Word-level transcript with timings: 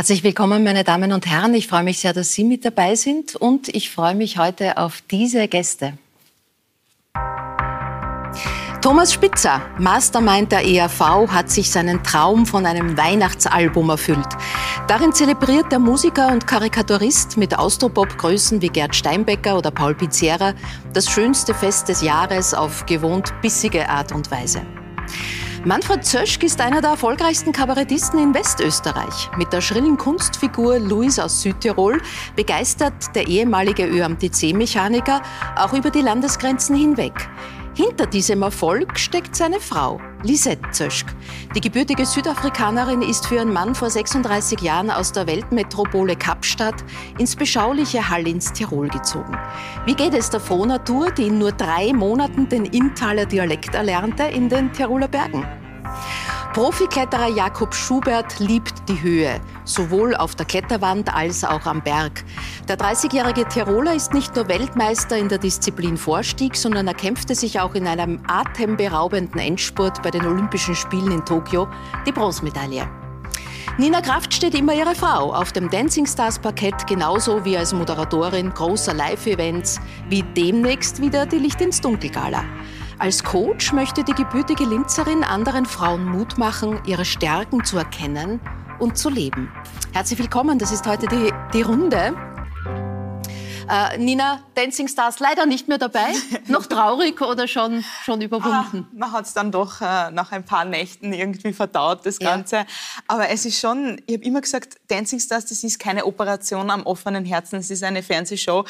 Herzlich 0.00 0.24
willkommen, 0.24 0.64
meine 0.64 0.82
Damen 0.82 1.12
und 1.12 1.26
Herren. 1.26 1.52
Ich 1.52 1.68
freue 1.68 1.82
mich 1.82 1.98
sehr, 1.98 2.14
dass 2.14 2.32
Sie 2.32 2.42
mit 2.42 2.64
dabei 2.64 2.94
sind 2.94 3.36
und 3.36 3.68
ich 3.68 3.90
freue 3.90 4.14
mich 4.14 4.38
heute 4.38 4.78
auf 4.78 5.02
diese 5.10 5.46
Gäste. 5.46 5.92
Thomas 8.80 9.12
Spitzer, 9.12 9.60
Mastermind 9.78 10.52
der 10.52 10.66
ERV, 10.66 11.28
hat 11.28 11.50
sich 11.50 11.70
seinen 11.70 12.02
Traum 12.02 12.46
von 12.46 12.64
einem 12.64 12.96
Weihnachtsalbum 12.96 13.90
erfüllt. 13.90 14.26
Darin 14.88 15.12
zelebriert 15.12 15.70
der 15.70 15.80
Musiker 15.80 16.28
und 16.28 16.46
Karikaturist 16.46 17.36
mit 17.36 17.58
Austropop-Größen 17.58 18.62
wie 18.62 18.68
Gerd 18.68 18.96
Steinbecker 18.96 19.58
oder 19.58 19.70
Paul 19.70 19.94
Pizzera 19.94 20.54
das 20.94 21.10
schönste 21.10 21.52
Fest 21.52 21.90
des 21.90 22.00
Jahres 22.00 22.54
auf 22.54 22.86
gewohnt 22.86 23.34
bissige 23.42 23.86
Art 23.86 24.12
und 24.12 24.30
Weise. 24.30 24.62
Manfred 25.66 26.06
Zöschk 26.06 26.42
ist 26.42 26.58
einer 26.62 26.80
der 26.80 26.92
erfolgreichsten 26.92 27.52
Kabarettisten 27.52 28.18
in 28.18 28.34
Westösterreich. 28.34 29.28
Mit 29.36 29.52
der 29.52 29.60
schrillen 29.60 29.98
Kunstfigur 29.98 30.78
Luis 30.78 31.18
aus 31.18 31.42
Südtirol 31.42 32.00
begeistert 32.34 33.14
der 33.14 33.28
ehemalige 33.28 33.84
ÖMTC-Mechaniker 33.84 35.20
auch 35.56 35.74
über 35.74 35.90
die 35.90 36.00
Landesgrenzen 36.00 36.76
hinweg. 36.76 37.12
Hinter 37.82 38.04
diesem 38.04 38.42
Erfolg 38.42 38.98
steckt 38.98 39.34
seine 39.34 39.58
Frau, 39.58 40.02
Lisette 40.22 40.70
Zöschk. 40.70 41.06
Die 41.54 41.62
gebürtige 41.62 42.04
Südafrikanerin 42.04 43.00
ist 43.00 43.26
für 43.26 43.36
ihren 43.36 43.54
Mann 43.54 43.74
vor 43.74 43.88
36 43.88 44.60
Jahren 44.60 44.90
aus 44.90 45.12
der 45.12 45.26
Weltmetropole 45.26 46.14
Kapstadt 46.14 46.74
ins 47.18 47.34
beschauliche 47.34 48.10
Hall 48.10 48.28
ins 48.28 48.52
Tirol 48.52 48.88
gezogen. 48.88 49.34
Wie 49.86 49.94
geht 49.94 50.12
es 50.12 50.28
der 50.28 50.40
Frohnatur, 50.40 51.10
die 51.10 51.28
in 51.28 51.38
nur 51.38 51.52
drei 51.52 51.94
Monaten 51.94 52.50
den 52.50 52.66
Inntaler 52.66 53.24
Dialekt 53.24 53.74
erlernte, 53.74 54.24
in 54.24 54.50
den 54.50 54.70
Tiroler 54.74 55.08
Bergen? 55.08 55.46
Profikletterer 56.52 57.28
Jakob 57.28 57.72
Schubert 57.72 58.40
liebt 58.40 58.88
die 58.88 59.00
Höhe, 59.00 59.40
sowohl 59.64 60.16
auf 60.16 60.34
der 60.34 60.46
Kletterwand 60.46 61.14
als 61.14 61.44
auch 61.44 61.64
am 61.64 61.80
Berg. 61.80 62.24
Der 62.68 62.76
30-jährige 62.76 63.46
Tiroler 63.46 63.94
ist 63.94 64.12
nicht 64.12 64.34
nur 64.34 64.48
Weltmeister 64.48 65.16
in 65.16 65.28
der 65.28 65.38
Disziplin 65.38 65.96
Vorstieg, 65.96 66.56
sondern 66.56 66.88
er 66.88 66.94
kämpfte 66.94 67.36
sich 67.36 67.60
auch 67.60 67.76
in 67.76 67.86
einem 67.86 68.20
atemberaubenden 68.26 69.40
Endspurt 69.40 70.02
bei 70.02 70.10
den 70.10 70.26
Olympischen 70.26 70.74
Spielen 70.74 71.12
in 71.12 71.24
Tokio 71.24 71.68
die 72.04 72.12
Bronzemedaille. 72.12 72.88
Nina 73.78 74.00
Kraft 74.00 74.34
steht 74.34 74.56
immer 74.56 74.74
ihre 74.74 74.96
Frau 74.96 75.32
auf 75.32 75.52
dem 75.52 75.70
Dancing 75.70 76.04
Stars 76.04 76.40
Parkett, 76.40 76.86
genauso 76.88 77.44
wie 77.44 77.56
als 77.56 77.72
Moderatorin 77.72 78.52
großer 78.52 78.92
Live-Events, 78.92 79.80
wie 80.08 80.24
demnächst 80.24 81.00
wieder 81.00 81.26
die 81.26 81.38
Licht 81.38 81.60
ins 81.60 81.80
Dunkel 81.80 82.10
Gala. 82.10 82.42
Als 83.00 83.24
Coach 83.24 83.72
möchte 83.72 84.04
die 84.04 84.12
gebürtige 84.12 84.64
Linzerin 84.64 85.24
anderen 85.24 85.64
Frauen 85.64 86.04
Mut 86.04 86.36
machen, 86.36 86.78
ihre 86.84 87.06
Stärken 87.06 87.64
zu 87.64 87.78
erkennen 87.78 88.40
und 88.78 88.98
zu 88.98 89.08
leben. 89.08 89.50
Herzlich 89.94 90.18
willkommen, 90.18 90.58
das 90.58 90.70
ist 90.70 90.86
heute 90.86 91.06
die, 91.06 91.32
die 91.54 91.62
Runde. 91.62 92.14
Äh, 93.70 93.98
Nina, 93.98 94.42
Dancing 94.54 94.88
Stars 94.88 95.20
leider 95.20 95.46
nicht 95.46 95.68
mehr 95.68 95.78
dabei. 95.78 96.12
Noch 96.48 96.66
traurig 96.66 97.20
oder 97.20 97.46
schon, 97.46 97.84
schon 98.04 98.20
überwunden? 98.20 98.88
Ah, 98.90 98.94
man 98.96 99.12
hat 99.12 99.26
es 99.26 99.34
dann 99.34 99.52
doch 99.52 99.80
äh, 99.80 100.10
nach 100.10 100.32
ein 100.32 100.44
paar 100.44 100.64
Nächten 100.64 101.12
irgendwie 101.12 101.52
verdaut, 101.52 102.04
das 102.04 102.18
Ganze. 102.18 102.56
Ja. 102.56 102.66
Aber 103.06 103.28
es 103.28 103.46
ist 103.46 103.60
schon, 103.60 104.00
ich 104.06 104.14
habe 104.14 104.24
immer 104.24 104.40
gesagt, 104.40 104.76
Dancing 104.88 105.20
Stars, 105.20 105.46
das 105.46 105.62
ist 105.62 105.78
keine 105.78 106.04
Operation 106.04 106.70
am 106.70 106.82
offenen 106.84 107.24
Herzen, 107.24 107.60
es 107.60 107.70
ist 107.70 107.84
eine 107.84 108.02
Fernsehshow. 108.02 108.64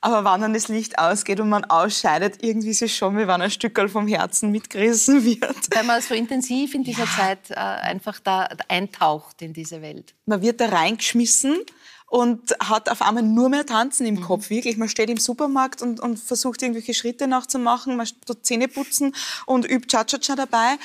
Aber 0.00 0.24
wann 0.24 0.40
dann 0.40 0.54
das 0.54 0.68
Licht 0.68 0.98
ausgeht 0.98 1.38
und 1.40 1.50
man 1.50 1.64
ausscheidet, 1.64 2.42
irgendwie 2.42 2.70
ist 2.70 2.80
es 2.80 2.96
schon, 2.96 3.18
wie 3.18 3.28
wenn 3.28 3.42
ein 3.42 3.50
Stück 3.50 3.76
vom 3.90 4.08
Herzen 4.08 4.50
mitgerissen 4.50 5.22
wird. 5.24 5.74
Weil 5.74 5.84
man 5.84 6.00
so 6.00 6.14
intensiv 6.14 6.74
in 6.74 6.82
dieser 6.82 7.04
ja. 7.04 7.10
Zeit 7.10 7.50
äh, 7.50 7.54
einfach 7.56 8.20
da 8.20 8.48
eintaucht 8.68 9.42
in 9.42 9.52
diese 9.52 9.82
Welt. 9.82 10.14
Man 10.24 10.40
wird 10.40 10.60
da 10.62 10.66
reingeschmissen 10.70 11.58
und 12.16 12.56
hat 12.60 12.88
auf 12.88 13.02
einmal 13.02 13.22
nur 13.22 13.50
mehr 13.50 13.66
Tanzen 13.66 14.06
im 14.06 14.14
mhm. 14.14 14.22
Kopf. 14.22 14.48
Wirklich, 14.48 14.78
man 14.78 14.88
steht 14.88 15.10
im 15.10 15.18
Supermarkt 15.18 15.82
und, 15.82 16.00
und 16.00 16.18
versucht 16.18 16.62
irgendwelche 16.62 16.94
Schritte 16.94 17.26
nachzumachen, 17.26 17.94
man 17.94 18.08
tut 18.24 18.46
Zähne 18.46 18.68
putzen 18.68 19.14
und 19.44 19.70
übt 19.70 19.88
Cha-Cha-Cha 19.88 20.34
dabei. 20.34 20.78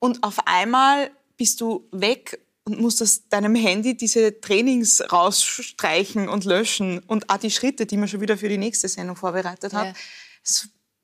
Und 0.00 0.22
auf 0.22 0.46
einmal 0.46 1.12
bist 1.38 1.62
du 1.62 1.88
weg 1.92 2.40
und 2.64 2.78
musst 2.78 3.00
aus 3.00 3.26
deinem 3.30 3.54
Handy 3.54 3.96
diese 3.96 4.38
Trainings 4.38 5.02
rausstreichen 5.10 6.28
und 6.28 6.44
löschen 6.44 6.98
und 7.06 7.30
auch 7.30 7.38
die 7.38 7.50
Schritte, 7.50 7.86
die 7.86 7.96
man 7.96 8.08
schon 8.08 8.20
wieder 8.20 8.36
für 8.36 8.50
die 8.50 8.58
nächste 8.58 8.86
Sendung 8.86 9.16
vorbereitet 9.16 9.72
hat. 9.72 9.86
Ja 9.86 9.94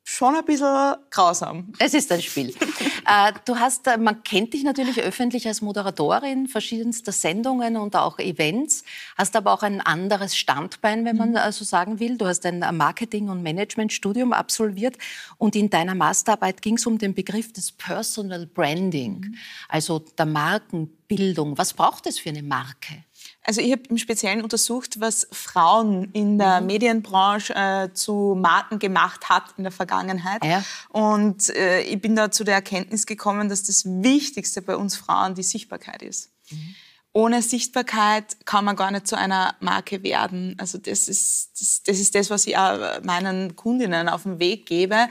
schon 0.08 0.36
ein 0.36 0.44
bisschen 0.44 0.94
grausam. 1.10 1.72
Es 1.80 1.92
ist 1.92 2.12
ein 2.12 2.22
Spiel. 2.22 2.50
äh, 3.06 3.32
du 3.44 3.58
hast, 3.58 3.88
äh, 3.88 3.98
man 3.98 4.22
kennt 4.22 4.54
dich 4.54 4.62
natürlich 4.62 5.00
öffentlich 5.00 5.48
als 5.48 5.62
Moderatorin 5.62 6.46
verschiedenster 6.46 7.10
Sendungen 7.10 7.76
und 7.76 7.96
auch 7.96 8.20
Events, 8.20 8.84
hast 9.18 9.34
aber 9.34 9.52
auch 9.52 9.64
ein 9.64 9.80
anderes 9.80 10.36
Standbein, 10.36 11.04
wenn 11.04 11.16
man 11.16 11.32
mhm. 11.32 11.50
so 11.50 11.64
sagen 11.64 11.98
will. 11.98 12.16
Du 12.16 12.26
hast 12.26 12.46
ein 12.46 12.60
Marketing- 12.76 13.28
und 13.28 13.42
Managementstudium 13.42 14.32
absolviert 14.32 14.96
und 15.38 15.56
in 15.56 15.70
deiner 15.70 15.96
Masterarbeit 15.96 16.62
ging 16.62 16.76
es 16.76 16.86
um 16.86 16.98
den 16.98 17.12
Begriff 17.12 17.52
des 17.52 17.72
Personal 17.72 18.46
Branding, 18.46 19.20
mhm. 19.20 19.34
also 19.68 19.98
der 19.98 20.26
Markenbildung. 20.26 21.58
Was 21.58 21.74
braucht 21.74 22.06
es 22.06 22.20
für 22.20 22.28
eine 22.28 22.44
Marke? 22.44 23.02
Also 23.46 23.60
ich 23.60 23.70
habe 23.70 23.82
im 23.88 23.96
Speziellen 23.96 24.42
untersucht, 24.42 25.00
was 25.00 25.28
Frauen 25.30 26.10
in 26.12 26.36
der 26.36 26.60
mhm. 26.60 26.66
Medienbranche 26.66 27.54
äh, 27.54 27.92
zu 27.94 28.36
Marken 28.36 28.80
gemacht 28.80 29.28
hat 29.28 29.44
in 29.56 29.62
der 29.62 29.72
Vergangenheit. 29.72 30.44
Ja. 30.44 30.64
Und 30.88 31.50
äh, 31.50 31.82
ich 31.82 32.00
bin 32.00 32.16
da 32.16 32.32
zu 32.32 32.42
der 32.42 32.56
Erkenntnis 32.56 33.06
gekommen, 33.06 33.48
dass 33.48 33.62
das 33.62 33.84
Wichtigste 33.84 34.62
bei 34.62 34.76
uns 34.76 34.96
Frauen 34.96 35.36
die 35.36 35.44
Sichtbarkeit 35.44 36.02
ist. 36.02 36.30
Mhm. 36.50 36.74
Ohne 37.12 37.40
Sichtbarkeit 37.40 38.36
kann 38.44 38.64
man 38.64 38.74
gar 38.74 38.90
nicht 38.90 39.06
zu 39.06 39.16
einer 39.16 39.54
Marke 39.60 40.02
werden. 40.02 40.56
Also 40.58 40.76
das 40.76 41.08
ist 41.08 41.52
das, 41.58 41.82
das 41.84 41.98
ist 42.00 42.14
das, 42.16 42.28
was 42.28 42.46
ich 42.48 42.58
auch 42.58 43.00
meinen 43.04 43.54
Kundinnen 43.54 44.08
auf 44.08 44.24
den 44.24 44.40
Weg 44.40 44.66
gebe 44.66 45.08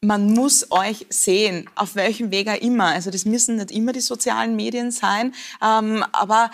man 0.00 0.32
muss 0.32 0.70
euch 0.70 1.06
sehen, 1.08 1.68
auf 1.74 1.96
welchem 1.96 2.30
Weg 2.30 2.48
auch 2.48 2.60
immer. 2.60 2.86
Also 2.86 3.10
das 3.10 3.24
müssen 3.24 3.56
nicht 3.56 3.70
immer 3.70 3.92
die 3.92 4.00
sozialen 4.00 4.54
Medien 4.54 4.90
sein, 4.90 5.34
ähm, 5.60 6.04
aber 6.12 6.50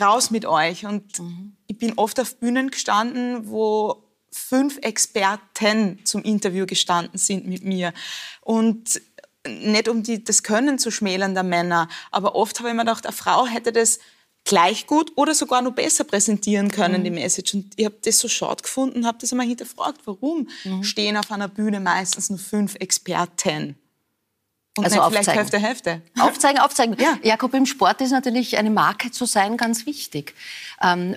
raus 0.00 0.30
mit 0.30 0.46
euch. 0.46 0.86
Und 0.86 1.18
mhm. 1.18 1.56
ich 1.66 1.78
bin 1.78 1.94
oft 1.96 2.20
auf 2.20 2.36
Bühnen 2.36 2.70
gestanden, 2.70 3.48
wo 3.48 4.04
fünf 4.30 4.78
Experten 4.82 6.00
zum 6.04 6.22
Interview 6.22 6.66
gestanden 6.66 7.18
sind 7.18 7.46
mit 7.46 7.64
mir. 7.64 7.92
Und 8.40 9.00
nicht 9.46 9.88
um 9.88 10.02
die, 10.02 10.24
das 10.24 10.42
Können 10.42 10.78
zu 10.78 10.90
schmälern 10.90 11.34
der 11.34 11.42
Männer, 11.42 11.88
aber 12.10 12.34
oft 12.34 12.58
habe 12.58 12.70
ich 12.70 12.74
mir 12.74 12.80
gedacht, 12.80 13.06
eine 13.06 13.14
Frau 13.14 13.46
hätte 13.46 13.72
das 13.72 13.98
gleich 14.44 14.86
gut 14.86 15.12
oder 15.16 15.34
sogar 15.34 15.62
noch 15.62 15.72
besser 15.72 16.04
präsentieren 16.04 16.70
können, 16.70 17.00
mhm. 17.00 17.04
die 17.04 17.10
Message. 17.10 17.54
Und 17.54 17.72
ich 17.76 17.84
habe 17.84 17.96
das 18.02 18.18
so 18.18 18.28
schade 18.28 18.62
gefunden, 18.62 19.06
habe 19.06 19.18
das 19.20 19.32
einmal 19.32 19.46
hinterfragt, 19.46 20.02
warum 20.04 20.48
mhm. 20.64 20.82
stehen 20.82 21.16
auf 21.16 21.30
einer 21.30 21.48
Bühne 21.48 21.80
meistens 21.80 22.30
nur 22.30 22.38
fünf 22.38 22.74
Experten? 22.76 23.76
Und 24.76 24.84
also 24.84 25.02
vielleicht 25.08 25.28
Hälfte, 25.28 25.58
Hälfte. 25.58 26.02
Aufzeigen, 26.18 26.60
aufzeigen. 26.60 26.96
Ja. 27.04 27.16
Jakob, 27.22 27.54
im 27.54 27.66
Sport 27.66 28.00
ist 28.00 28.10
natürlich 28.10 28.56
eine 28.58 28.70
Marke 28.70 29.10
zu 29.10 29.24
sein 29.24 29.56
ganz 29.56 29.86
wichtig. 29.86 30.34
Ähm, 30.82 31.14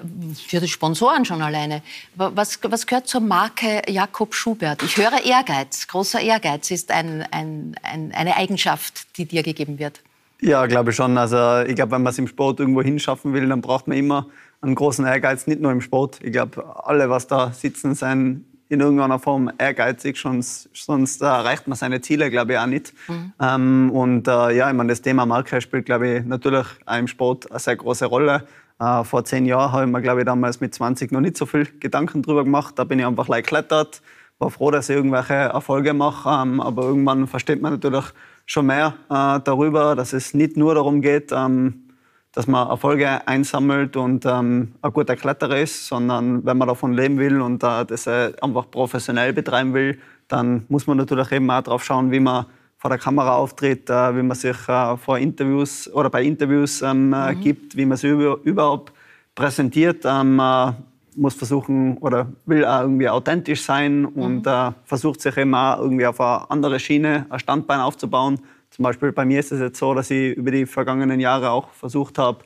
für 0.48 0.60
die 0.60 0.68
Sponsoren 0.68 1.26
schon 1.26 1.42
alleine. 1.42 1.82
Was, 2.16 2.60
was 2.62 2.86
gehört 2.86 3.08
zur 3.08 3.22
Marke 3.22 3.82
Jakob 3.88 4.36
Schubert? 4.36 4.84
Ich 4.84 4.98
höre 4.98 5.24
Ehrgeiz. 5.26 5.88
Großer 5.88 6.20
Ehrgeiz 6.20 6.70
ist 6.70 6.92
ein, 6.92 7.26
ein, 7.32 7.76
ein, 7.82 8.12
eine 8.14 8.36
Eigenschaft, 8.36 9.18
die 9.18 9.26
dir 9.26 9.42
gegeben 9.42 9.80
wird. 9.80 10.02
Ja, 10.40 10.68
glaube 10.68 10.92
ich 10.92 10.96
schon. 10.96 11.18
Also 11.18 11.62
ich 11.68 11.76
glaube, 11.76 11.94
wenn 11.94 12.04
man 12.04 12.12
es 12.12 12.20
im 12.20 12.28
Sport 12.28 12.60
irgendwo 12.60 12.84
hinschaffen 12.84 13.34
will, 13.34 13.48
dann 13.50 13.62
braucht 13.62 13.88
man 13.88 13.98
immer 13.98 14.28
einen 14.62 14.76
großen 14.76 15.06
Ehrgeiz, 15.06 15.48
nicht 15.48 15.62
nur 15.62 15.72
im 15.72 15.82
Sport. 15.82 16.20
Ich 16.22 16.32
glaube, 16.32 16.86
alle, 16.86 17.10
was 17.10 17.26
da 17.26 17.52
sitzen, 17.52 17.96
sind 17.96 18.46
in 18.70 18.80
irgendeiner 18.80 19.20
Form 19.20 19.52
ehrgeizig, 19.58 20.18
sonst, 20.18 20.70
sonst 20.74 21.22
erreicht 21.22 21.68
man 21.68 21.78
seine 21.78 22.02
Ziele, 22.02 22.30
glaube 22.30 22.54
ich, 22.54 22.60
auch 22.60 22.66
nicht. 22.66 22.94
Mhm. 23.08 23.34
Ähm, 23.42 23.92
und 23.92 24.28
äh, 24.28 24.56
ja, 24.56 24.70
ich 24.70 24.76
meine, 24.76 24.90
das 24.90 25.02
Thema 25.02 25.26
Marke 25.26 25.62
spielt, 25.62 25.86
glaube 25.86 26.08
ich, 26.10 26.26
natürlich 26.26 26.66
auch 26.86 26.98
im 26.98 27.08
Sport 27.08 27.50
eine 27.50 27.60
sehr 27.60 27.76
große 27.76 28.06
Rolle. 28.06 28.48
Äh, 28.80 29.04
vor 29.04 29.26
zehn 29.26 29.46
Jahren 29.46 29.72
habe 29.72 29.86
ich 29.86 29.92
mir, 29.92 30.02
glaube 30.02 30.22
ich, 30.22 30.26
damals 30.26 30.60
mit 30.60 30.74
20 30.74 31.12
noch 31.12 31.22
nicht 31.22 31.38
so 31.38 31.46
viel 31.46 31.66
Gedanken 31.80 32.22
drüber 32.22 32.44
gemacht. 32.44 32.78
Da 32.78 32.84
bin 32.84 33.00
ich 33.00 33.06
einfach 33.06 33.28
like 33.28 33.46
geklettert, 33.46 34.02
war 34.40 34.52
froh, 34.52 34.72
dass 34.72 34.90
ich 34.90 34.96
irgendwelche 34.96 35.34
Erfolge 35.34 35.94
mache. 35.94 36.30
Ähm, 36.30 36.62
aber 36.62 36.84
irgendwann 36.84 37.28
versteht 37.28 37.62
man 37.62 37.74
natürlich 37.74 38.06
schon 38.46 38.68
mehr 38.68 38.94
äh, 39.10 39.40
darüber, 39.44 39.96
dass 39.96 40.14
es 40.14 40.34
nicht 40.34 40.58
nur 40.58 40.76
darum 40.76 41.02
geht, 41.02 41.32
ähm, 41.32 41.87
dass 42.38 42.46
man 42.46 42.68
Erfolge 42.68 43.28
einsammelt 43.28 43.98
und 43.98 44.24
ähm, 44.28 44.74
ein 44.84 44.94
guter 44.94 45.16
Kletterer 45.16 45.58
ist, 45.58 45.88
sondern 45.88 46.46
wenn 46.46 46.56
man 46.56 46.68
davon 46.68 46.94
leben 46.94 47.18
will 47.18 47.42
und 47.42 47.64
äh, 47.64 47.84
das 47.84 48.06
äh, 48.06 48.32
einfach 48.40 48.70
professionell 48.70 49.34
betreiben 49.34 49.74
will, 49.74 49.98
dann 50.28 50.64
muss 50.70 50.86
man 50.86 50.98
natürlich 50.98 51.32
eben 51.32 51.50
auch 51.50 51.64
darauf 51.64 51.84
schauen, 51.84 52.12
wie 52.12 52.20
man 52.20 52.46
vor 52.78 52.92
der 52.92 53.00
Kamera 53.00 53.36
auftritt, 53.38 53.90
äh, 53.90 54.16
wie 54.16 54.22
man 54.22 54.38
sich 54.38 54.56
äh, 54.70 54.98
vor 54.98 55.18
Interviews 55.18 55.92
oder 55.92 56.12
bei 56.12 56.22
Interviews 56.22 56.84
ähm, 56.84 57.12
äh, 57.12 57.34
mhm. 57.34 57.42
gibt, 57.42 57.76
wie 57.76 57.88
man 57.88 57.98
sich 57.98 58.12
über, 58.12 58.38
überhaupt 58.44 58.94
präsentiert. 59.34 60.04
Ähm, 60.06 60.40
äh, 60.40 60.74
muss 61.16 61.34
versuchen 61.34 61.98
oder 61.98 62.28
will 62.46 62.64
auch 62.64 62.82
irgendwie 62.82 63.10
authentisch 63.10 63.64
sein 63.64 64.06
und 64.06 64.46
mhm. 64.46 64.76
versucht 64.86 65.22
sich 65.22 65.36
auch 65.36 65.80
irgendwie 65.82 66.06
auf 66.06 66.22
eine 66.22 66.52
andere 66.52 66.80
Schiene, 66.80 67.26
ein 67.32 67.40
Standbein 67.40 67.80
aufzubauen 67.80 68.40
zum 68.70 68.84
Beispiel 68.84 69.12
bei 69.12 69.26
mir 69.26 69.40
ist 69.40 69.52
es 69.52 69.60
jetzt 69.60 69.80
so, 69.80 69.94
dass 69.94 70.12
ich 70.12 70.36
über 70.36 70.52
die 70.52 70.66
vergangenen 70.66 71.20
Jahre 71.20 71.52
auch 71.52 71.72
versucht 71.72 72.18
habe, 72.18 72.40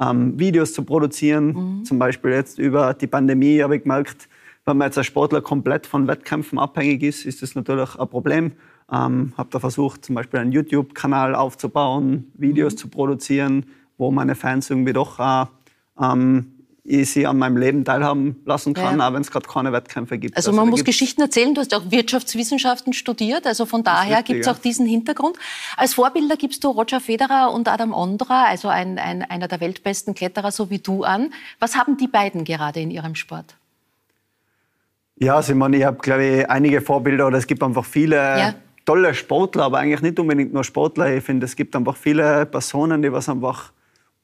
ähm, 0.00 0.38
Videos 0.38 0.72
zu 0.72 0.82
produzieren. 0.84 1.78
Mhm. 1.78 1.84
Zum 1.84 1.98
Beispiel 1.98 2.32
jetzt 2.32 2.58
über 2.58 2.94
die 2.94 3.06
Pandemie 3.06 3.62
habe 3.62 3.76
ich 3.76 3.82
gemerkt, 3.82 4.28
wenn 4.64 4.76
man 4.76 4.88
jetzt 4.88 4.98
als 4.98 5.06
Sportler 5.06 5.40
komplett 5.40 5.86
von 5.86 6.06
Wettkämpfen 6.06 6.58
abhängig 6.58 7.02
ist, 7.02 7.24
ist 7.24 7.42
das 7.42 7.54
natürlich 7.54 7.96
ein 7.96 8.08
Problem. 8.08 8.52
Ähm, 8.92 9.32
habe 9.36 9.48
da 9.50 9.60
versucht, 9.60 10.04
zum 10.04 10.14
Beispiel 10.14 10.40
einen 10.40 10.52
YouTube-Kanal 10.52 11.34
aufzubauen, 11.34 12.30
Videos 12.34 12.74
mhm. 12.74 12.78
zu 12.78 12.88
produzieren, 12.88 13.66
wo 13.96 14.10
meine 14.10 14.34
Fans 14.34 14.70
irgendwie 14.70 14.92
doch 14.92 15.18
äh, 15.18 15.46
ähm, 16.00 16.57
ich 16.88 17.10
sie 17.10 17.26
an 17.26 17.36
meinem 17.38 17.58
Leben 17.58 17.84
teilhaben 17.84 18.40
lassen 18.46 18.72
kann, 18.72 18.98
ja. 18.98 19.08
auch 19.08 19.12
wenn 19.12 19.20
es 19.20 19.30
gerade 19.30 19.46
keine 19.46 19.72
Wettkämpfe 19.72 20.18
gibt. 20.18 20.36
Also, 20.36 20.50
also 20.50 20.60
man 20.60 20.70
muss 20.70 20.84
Geschichten 20.84 21.20
erzählen. 21.20 21.54
Du 21.54 21.60
hast 21.60 21.74
auch 21.74 21.90
Wirtschaftswissenschaften 21.90 22.94
studiert, 22.94 23.46
also 23.46 23.66
von 23.66 23.84
daher 23.84 24.22
gibt 24.22 24.40
es 24.40 24.48
auch 24.48 24.58
diesen 24.58 24.86
Hintergrund. 24.86 25.36
Als 25.76 25.94
Vorbilder 25.94 26.36
gibst 26.36 26.64
du 26.64 26.68
Roger 26.68 27.00
Federer 27.00 27.52
und 27.52 27.68
Adam 27.68 27.92
Ondra, 27.92 28.44
also 28.44 28.68
ein, 28.68 28.98
ein, 28.98 29.22
einer 29.22 29.48
der 29.48 29.60
weltbesten 29.60 30.14
Kletterer, 30.14 30.50
so 30.50 30.70
wie 30.70 30.78
du, 30.78 31.04
an. 31.04 31.32
Was 31.60 31.76
haben 31.76 31.96
die 31.98 32.08
beiden 32.08 32.44
gerade 32.44 32.80
in 32.80 32.90
ihrem 32.90 33.14
Sport? 33.14 33.56
Ja, 35.16 35.36
also 35.36 35.52
ich, 35.52 35.58
meine, 35.58 35.76
ich 35.76 35.84
habe, 35.84 35.98
glaube 35.98 36.24
ich, 36.24 36.50
einige 36.50 36.80
Vorbilder 36.80 37.26
oder 37.26 37.38
es 37.38 37.46
gibt 37.46 37.62
einfach 37.62 37.84
viele 37.84 38.16
ja. 38.16 38.54
tolle 38.86 39.14
Sportler, 39.14 39.64
aber 39.64 39.78
eigentlich 39.78 40.00
nicht 40.00 40.18
unbedingt 40.18 40.54
nur 40.54 40.64
Sportler. 40.64 41.14
Ich 41.14 41.24
finde, 41.24 41.44
es 41.44 41.54
gibt 41.54 41.76
einfach 41.76 41.96
viele 41.96 42.46
Personen, 42.46 43.02
die 43.02 43.12
was 43.12 43.28
einfach 43.28 43.72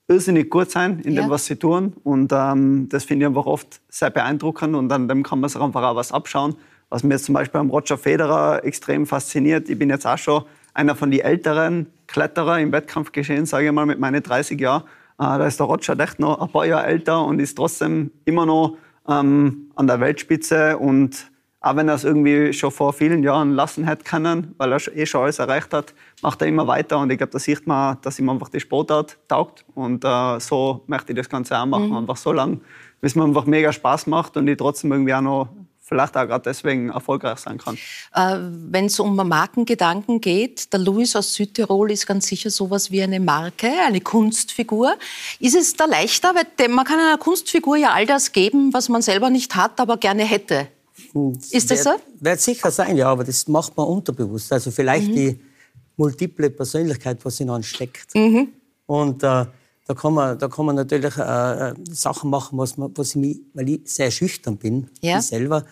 irrsinnig 0.08 0.50
gut 0.50 0.70
sein 0.70 1.00
in 1.00 1.14
ja. 1.14 1.22
dem, 1.22 1.30
was 1.30 1.46
sie 1.46 1.56
tun. 1.56 1.94
Und 2.02 2.32
ähm, 2.32 2.88
das 2.90 3.04
finde 3.04 3.24
ich 3.24 3.28
einfach 3.28 3.46
oft 3.46 3.80
sehr 3.88 4.10
beeindruckend 4.10 4.74
und 4.74 4.92
an 4.92 5.08
dem 5.08 5.22
kann 5.22 5.40
man 5.40 5.50
sich 5.50 5.60
einfach 5.60 5.82
auch 5.82 5.96
was 5.96 6.12
abschauen. 6.12 6.56
Was 6.90 7.02
mir 7.02 7.14
jetzt 7.14 7.24
zum 7.24 7.34
Beispiel 7.34 7.60
am 7.60 7.70
Roger 7.70 7.98
Federer 7.98 8.64
extrem 8.64 9.06
fasziniert, 9.06 9.68
ich 9.68 9.78
bin 9.78 9.90
jetzt 9.90 10.06
auch 10.06 10.18
schon 10.18 10.44
einer 10.74 10.94
von 10.94 11.10
den 11.10 11.20
älteren 11.20 11.86
Kletterer 12.06 12.60
im 12.60 12.72
Wettkampfgeschehen, 12.72 13.46
sage 13.46 13.66
ich 13.66 13.72
mal, 13.72 13.86
mit 13.86 13.98
meinen 13.98 14.22
30 14.22 14.60
Jahren. 14.60 14.82
Äh, 15.18 15.38
da 15.38 15.46
ist 15.46 15.58
der 15.58 15.66
Roger 15.66 15.98
echt 15.98 16.18
noch 16.18 16.40
ein 16.40 16.50
paar 16.50 16.66
Jahre 16.66 16.86
älter 16.86 17.24
und 17.24 17.40
ist 17.40 17.54
trotzdem 17.54 18.10
immer 18.24 18.46
noch 18.46 18.76
ähm, 19.08 19.70
an 19.76 19.86
der 19.86 20.00
Weltspitze 20.00 20.76
und 20.78 21.30
auch 21.64 21.76
wenn 21.76 21.88
er 21.88 21.94
es 21.94 22.04
irgendwie 22.04 22.52
schon 22.52 22.70
vor 22.70 22.92
vielen 22.92 23.22
Jahren 23.22 23.52
lassen 23.52 23.84
hätte 23.84 24.04
können, 24.04 24.54
weil 24.58 24.70
er 24.70 24.96
eh 24.96 25.06
schon 25.06 25.22
alles 25.22 25.38
erreicht 25.38 25.72
hat, 25.72 25.94
macht 26.20 26.42
er 26.42 26.48
immer 26.48 26.66
weiter. 26.66 26.98
Und 26.98 27.10
ich 27.10 27.16
glaube, 27.16 27.32
da 27.32 27.38
sieht 27.38 27.66
man, 27.66 27.96
dass 28.02 28.18
ihm 28.18 28.28
einfach 28.28 28.50
die 28.50 28.60
Sportart 28.60 29.16
taugt. 29.28 29.64
Und 29.74 30.04
äh, 30.04 30.40
so 30.40 30.82
möchte 30.86 31.12
ich 31.12 31.16
das 31.16 31.28
Ganze 31.30 31.58
auch 31.58 31.64
machen. 31.64 31.88
Mhm. 31.88 31.96
Einfach 31.96 32.18
so 32.18 32.32
lange, 32.32 32.60
bis 33.00 33.12
es 33.12 33.16
mir 33.16 33.24
einfach 33.24 33.46
mega 33.46 33.72
Spaß 33.72 34.06
macht 34.08 34.36
und 34.36 34.46
ich 34.46 34.58
trotzdem 34.58 34.92
irgendwie 34.92 35.14
auch 35.14 35.22
noch 35.22 35.48
vielleicht 35.80 36.16
auch 36.18 36.26
gerade 36.26 36.42
deswegen 36.44 36.90
erfolgreich 36.90 37.38
sein 37.38 37.56
kann. 37.56 37.78
Äh, 38.14 38.36
Wenn 38.40 38.86
es 38.86 39.00
um 39.00 39.16
Markengedanken 39.16 40.20
geht, 40.20 40.70
der 40.70 40.80
Louis 40.80 41.16
aus 41.16 41.32
Südtirol 41.32 41.90
ist 41.90 42.06
ganz 42.06 42.26
sicher 42.26 42.50
sowas 42.50 42.90
wie 42.90 43.02
eine 43.02 43.20
Marke, 43.20 43.70
eine 43.86 44.02
Kunstfigur. 44.02 44.96
Ist 45.40 45.54
es 45.54 45.74
da 45.74 45.86
leichter? 45.86 46.34
Weil 46.34 46.68
man 46.68 46.84
kann 46.84 46.98
einer 46.98 47.16
Kunstfigur 47.18 47.76
ja 47.76 47.92
all 47.92 48.04
das 48.04 48.32
geben, 48.32 48.74
was 48.74 48.90
man 48.90 49.00
selber 49.00 49.30
nicht 49.30 49.54
hat, 49.56 49.80
aber 49.80 49.96
gerne 49.96 50.24
hätte. 50.24 50.68
Ist 51.50 51.70
das 51.70 51.84
so? 51.84 51.90
Wird 52.20 52.40
sicher 52.40 52.70
sein, 52.70 52.96
ja, 52.96 53.08
aber 53.08 53.24
das 53.24 53.46
macht 53.46 53.76
man 53.76 53.86
unterbewusst. 53.86 54.52
Also 54.52 54.70
vielleicht 54.70 55.08
mhm. 55.08 55.14
die 55.14 55.40
multiple 55.96 56.50
Persönlichkeit, 56.50 57.24
was 57.24 57.38
in 57.40 57.50
uns 57.50 57.66
steckt. 57.66 58.14
Mhm. 58.14 58.48
Und 58.86 59.22
äh, 59.22 59.46
da, 59.86 59.94
kann 59.94 60.14
man, 60.14 60.38
da 60.38 60.48
kann 60.48 60.66
man 60.66 60.76
natürlich 60.76 61.16
äh, 61.16 61.70
äh 61.70 61.74
Sachen 61.90 62.30
machen, 62.30 62.58
was, 62.58 62.76
man, 62.76 62.92
was 62.96 63.10
ich 63.10 63.16
mich, 63.16 63.40
weil 63.54 63.68
ich 63.68 63.80
sehr 63.84 64.10
schüchtern 64.10 64.56
bin, 64.56 64.88
ja. 65.00 65.18
ich 65.18 65.26
selber. 65.26 65.64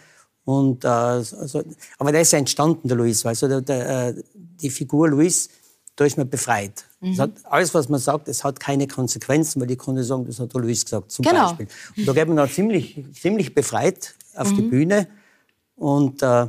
Und, 0.45 0.85
äh, 0.85 0.89
also, 0.89 1.63
aber 1.99 2.13
der 2.13 2.23
ist 2.23 2.33
ja 2.33 2.39
entstanden, 2.39 2.89
der 2.89 2.97
Luis. 2.97 3.25
Also 3.27 3.49
der, 3.49 3.61
der, 3.61 4.09
äh, 4.09 4.15
die 4.35 4.71
Figur 4.71 5.09
Luis, 5.09 5.49
da 5.97 6.05
ist 6.05 6.17
man 6.17 6.29
befreit. 6.29 6.85
Mhm. 7.01 7.19
Hat, 7.19 7.33
alles, 7.45 7.75
was 7.75 7.89
man 7.89 8.01
sagt, 8.01 8.29
es 8.29 8.45
hat 8.45 8.61
keine 8.61 8.87
Konsequenzen, 8.87 9.61
weil 9.61 9.71
ich 9.71 9.79
konnte 9.79 10.05
sagen, 10.05 10.25
das 10.25 10.39
hat 10.39 10.55
der 10.55 10.61
Luis 10.61 10.85
gesagt, 10.85 11.11
zum 11.11 11.25
genau. 11.25 11.49
Beispiel. 11.49 11.67
Und 11.97 12.07
da 12.07 12.13
geht 12.13 12.29
man 12.29 12.37
dann 12.37 12.49
ziemlich, 12.49 13.05
ziemlich 13.21 13.55
befreit 13.55 14.15
auf 14.35 14.51
mhm. 14.51 14.57
die 14.57 14.63
Bühne 14.63 15.09
und 15.83 16.23
äh, 16.23 16.47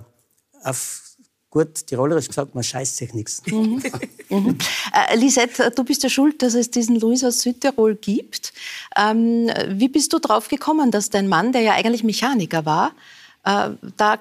auf 0.64 1.02
gut 1.50 1.88
tirolerisch 1.88 2.28
gesagt, 2.28 2.54
man 2.56 2.64
scheißt 2.64 2.98
sich 2.98 3.14
nichts. 3.14 3.42
Mhm. 3.48 3.82
Mhm. 4.30 4.58
Äh, 4.94 5.16
Lisette, 5.16 5.72
du 5.72 5.84
bist 5.84 6.02
ja 6.04 6.10
schuld, 6.10 6.42
dass 6.42 6.54
es 6.54 6.72
diesen 6.72 7.00
Luis 7.00 7.24
aus 7.24 7.42
Südtirol 7.42 7.96
gibt. 7.96 8.54
Ähm, 8.96 9.50
wie 9.70 9.90
bist 9.90 10.14
du 10.14 10.20
drauf 10.20 10.48
gekommen, 10.48 10.90
dass 10.90 11.10
dein 11.10 11.28
Mann, 11.28 11.52
der 11.52 11.62
ja 11.62 11.74
eigentlich 11.74 12.04
Mechaniker 12.04 12.66
war, 12.66 12.92
äh, 13.44 13.70
da 13.98 14.20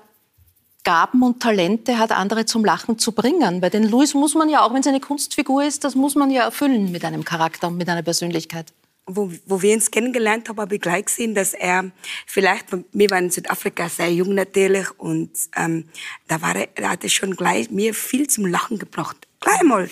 Gaben 0.85 1.23
und 1.23 1.41
Talente 1.41 1.99
hat, 1.99 2.11
andere 2.11 2.45
zum 2.45 2.65
Lachen 2.65 2.99
zu 2.99 3.13
bringen? 3.13 3.61
Bei 3.61 3.71
den 3.71 3.89
Luis 3.89 4.15
muss 4.15 4.35
man 4.35 4.49
ja, 4.51 4.63
auch 4.67 4.75
wenn 4.75 4.81
es 4.81 4.87
eine 4.87 5.01
Kunstfigur 5.01 5.63
ist, 5.63 5.85
das 5.85 5.95
muss 5.95 6.15
man 6.15 6.31
ja 6.31 6.43
erfüllen 6.43 6.91
mit 6.91 7.05
einem 7.05 7.25
Charakter 7.25 7.69
und 7.69 7.77
mit 7.77 7.89
einer 7.89 8.03
Persönlichkeit 8.03 8.73
wo, 9.07 9.31
wo 9.47 9.63
wir 9.63 9.75
uns 9.75 9.91
kennengelernt 9.91 10.49
haben, 10.49 10.61
habe 10.61 10.77
ich 10.77 10.81
gleich 10.81 11.07
gesehen, 11.07 11.35
dass 11.35 11.55
er 11.55 11.91
vielleicht, 12.27 12.67
wir 12.93 13.11
waren 13.11 13.25
in 13.25 13.31
Südafrika 13.31 13.89
sehr 13.89 14.13
jung 14.13 14.35
natürlich 14.35 14.91
und 14.99 15.31
ähm, 15.57 15.89
da 16.29 16.41
war 16.41 16.55
er, 16.55 16.69
er 16.77 16.91
hatte 16.91 17.09
schon 17.09 17.35
gleich 17.35 17.71
mir 17.71 17.95
viel 17.95 18.29
zum 18.29 18.47
Lachen 18.47 18.79
gebracht. 18.79 19.27
Gleich 19.41 19.63
mal. 19.63 19.91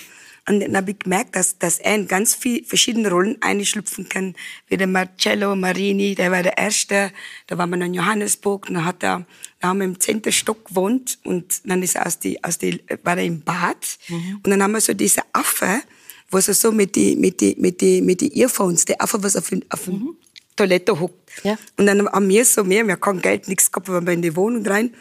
Und 0.49 0.61
dann 0.61 0.77
habe 0.77 0.93
ich 0.93 0.99
gemerkt, 0.99 1.37
dass, 1.37 1.59
dass 1.59 1.79
er 1.79 1.95
in 1.95 2.09
ganz 2.09 2.35
viele 2.35 2.65
verschiedene 2.65 3.11
Rollen 3.11 3.37
einschlüpfen 3.41 4.09
kann. 4.09 4.35
Wie 4.69 4.77
der 4.77 4.87
Marcello 4.87 5.55
Marini, 5.55 6.15
der 6.15 6.33
war 6.33 6.43
der 6.43 6.57
Erste. 6.57 7.13
Da 7.47 7.59
waren 7.59 7.71
wir 7.71 7.85
in 7.85 7.95
Johannesburg, 7.95 8.67
dann 8.67 8.85
hat 8.85 9.03
er, 9.03 9.27
da 9.61 9.69
haben 9.69 9.79
wir 9.79 9.85
im 9.85 10.01
Zenterstock 10.01 10.67
gewohnt 10.67 11.19
und 11.25 11.61
dann 11.65 11.83
ist 11.83 11.97
er 11.97 12.07
aus 12.07 12.19
die, 12.19 12.43
aus 12.43 12.59
die, 12.59 12.83
war 13.03 13.19
er 13.19 13.25
im 13.25 13.43
Bad. 13.43 13.99
Mhm. 14.09 14.41
Und 14.43 14.51
dann 14.51 14.63
haben 14.63 14.73
wir 14.73 14.81
so 14.81 14.95
diese 14.95 15.23
Affe, 15.33 15.83
wo 16.31 16.39
er 16.39 16.43
so 16.43 16.73
mit 16.73 16.95
die, 16.95 17.17
mit 17.17 17.41
die, 17.41 17.57
mit 17.59 17.81
die, 17.81 18.01
mit 18.03 18.21
die 18.21 18.39
Earphones, 18.39 18.85
der 18.85 19.01
einfach 19.01 19.23
was 19.23 19.37
auf, 19.37 19.51
auf 19.69 19.87
mhm. 19.87 20.17
Toilette 20.57 20.99
hockt. 20.99 21.31
Ja. 21.43 21.59
Und 21.77 21.87
dann 21.87 22.07
haben 22.07 22.29
wir 22.29 22.45
so 22.45 22.65
mehr, 22.65 22.87
wir 22.87 22.97
kein 22.97 23.21
Geld, 23.21 23.49
nichts 23.49 23.71
gehabt, 23.71 23.89
wir 23.89 24.05
wir 24.05 24.13
in 24.13 24.23
die 24.23 24.37
Wohnung 24.37 24.67
rein. 24.67 24.95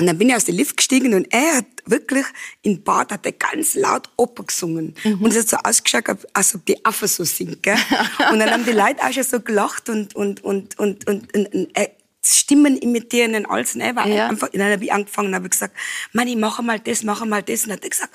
Und 0.00 0.06
dann 0.06 0.18
bin 0.18 0.30
ich 0.30 0.34
aus 0.34 0.46
dem 0.46 0.56
Lift 0.56 0.76
gestiegen 0.76 1.14
und 1.14 1.32
er 1.32 1.58
hat 1.58 1.66
wirklich 1.84 2.24
in 2.62 2.82
Bad 2.82 3.12
hat 3.12 3.26
er 3.26 3.32
ganz 3.32 3.74
laut 3.74 4.08
Oper 4.16 4.44
gesungen. 4.44 4.94
Mhm. 5.04 5.22
Und 5.22 5.30
es 5.30 5.38
hat 5.38 5.48
so 5.48 5.56
ausgeschaut, 5.58 6.04
als 6.32 6.54
ob 6.54 6.64
die 6.66 6.84
Affe 6.84 7.06
so 7.06 7.24
singt. 7.24 7.62
Gell? 7.62 7.76
und 8.32 8.38
dann 8.38 8.50
haben 8.50 8.64
die 8.64 8.72
Leute 8.72 9.02
auch 9.02 9.12
schon 9.12 9.22
so 9.22 9.40
gelacht 9.40 9.88
und, 9.88 10.14
und, 10.16 10.42
und, 10.42 10.78
und, 10.78 11.06
und, 11.06 11.34
und, 11.34 11.54
und 11.54 11.76
äh, 11.76 11.88
Stimmen 12.24 12.76
imitieren 12.78 13.34
und 13.34 13.46
alles. 13.46 13.74
Und 13.74 13.82
er 13.82 13.94
war 13.94 14.08
ja. 14.08 14.28
einfach, 14.28 14.48
dann 14.48 14.72
habe 14.72 14.84
ich 14.84 14.92
angefangen 14.92 15.28
und 15.28 15.34
habe 15.34 15.48
gesagt, 15.48 15.76
Mann, 16.12 16.28
ich 16.28 16.36
mache 16.36 16.62
mal 16.62 16.78
das, 16.78 17.02
mache 17.02 17.26
mal 17.26 17.42
das. 17.42 17.64
Und 17.64 17.68
dann 17.70 17.76
hat 17.76 17.84
er 17.84 17.90
gesagt, 17.90 18.12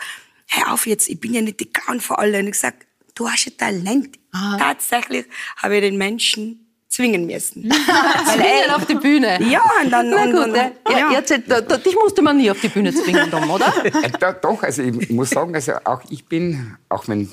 hör 0.47 0.73
auf 0.73 0.87
jetzt, 0.87 1.09
ich 1.09 1.19
bin 1.19 1.33
ja 1.33 1.41
nicht 1.41 1.59
die 1.59 1.71
Clown 1.71 2.01
vor 2.01 2.19
allen. 2.19 2.35
Und 2.35 2.45
ich 2.47 2.51
gesagt, 2.53 2.85
du 3.15 3.29
hast 3.29 3.47
ein 3.47 3.57
Talent. 3.57 4.19
Aha. 4.31 4.57
Tatsächlich 4.57 5.25
habe 5.57 5.75
ich 5.75 5.81
den 5.81 5.97
Menschen 5.97 6.67
zwingen 6.87 7.25
müssen. 7.25 7.69
zwingen 8.33 8.71
auf 8.71 8.85
die 8.85 8.95
Bühne? 8.95 9.39
Ja, 9.43 9.61
und 9.83 9.91
dann... 9.91 10.09
Na 10.09 10.25
gut, 10.25 10.35
und, 10.35 10.49
und, 10.49 10.55
ja. 10.55 10.71
Ja, 10.89 11.11
jetzt, 11.11 11.33
da, 11.47 11.61
dich 11.61 11.95
musste 11.95 12.21
man 12.21 12.37
nie 12.37 12.49
auf 12.49 12.59
die 12.61 12.69
Bühne 12.69 12.93
zwingen, 12.93 13.29
Dom, 13.29 13.49
oder? 13.49 13.73
ja, 14.21 14.33
doch, 14.33 14.63
also 14.63 14.81
ich 14.81 15.09
muss 15.09 15.29
sagen, 15.29 15.53
also 15.53 15.73
auch 15.83 16.01
ich 16.09 16.25
bin, 16.25 16.77
auch 16.89 17.07
wenn 17.07 17.29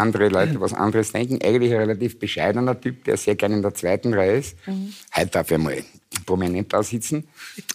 andere 0.00 0.28
Leute 0.28 0.60
was 0.60 0.74
anderes 0.74 1.12
denken, 1.12 1.38
eigentlich 1.42 1.72
ein 1.72 1.78
relativ 1.78 2.18
bescheidener 2.18 2.80
Typ, 2.80 3.04
der 3.04 3.16
sehr 3.16 3.34
gerne 3.34 3.56
in 3.56 3.62
der 3.62 3.74
zweiten 3.74 4.14
Reihe 4.14 4.38
ist. 4.38 4.56
Mhm. 4.66 4.92
Heute 5.14 5.30
darf 5.30 5.50
ich 5.50 5.58
mal 5.58 5.82
prominent 6.26 6.72
da 6.72 6.82
sitzen. 6.82 7.28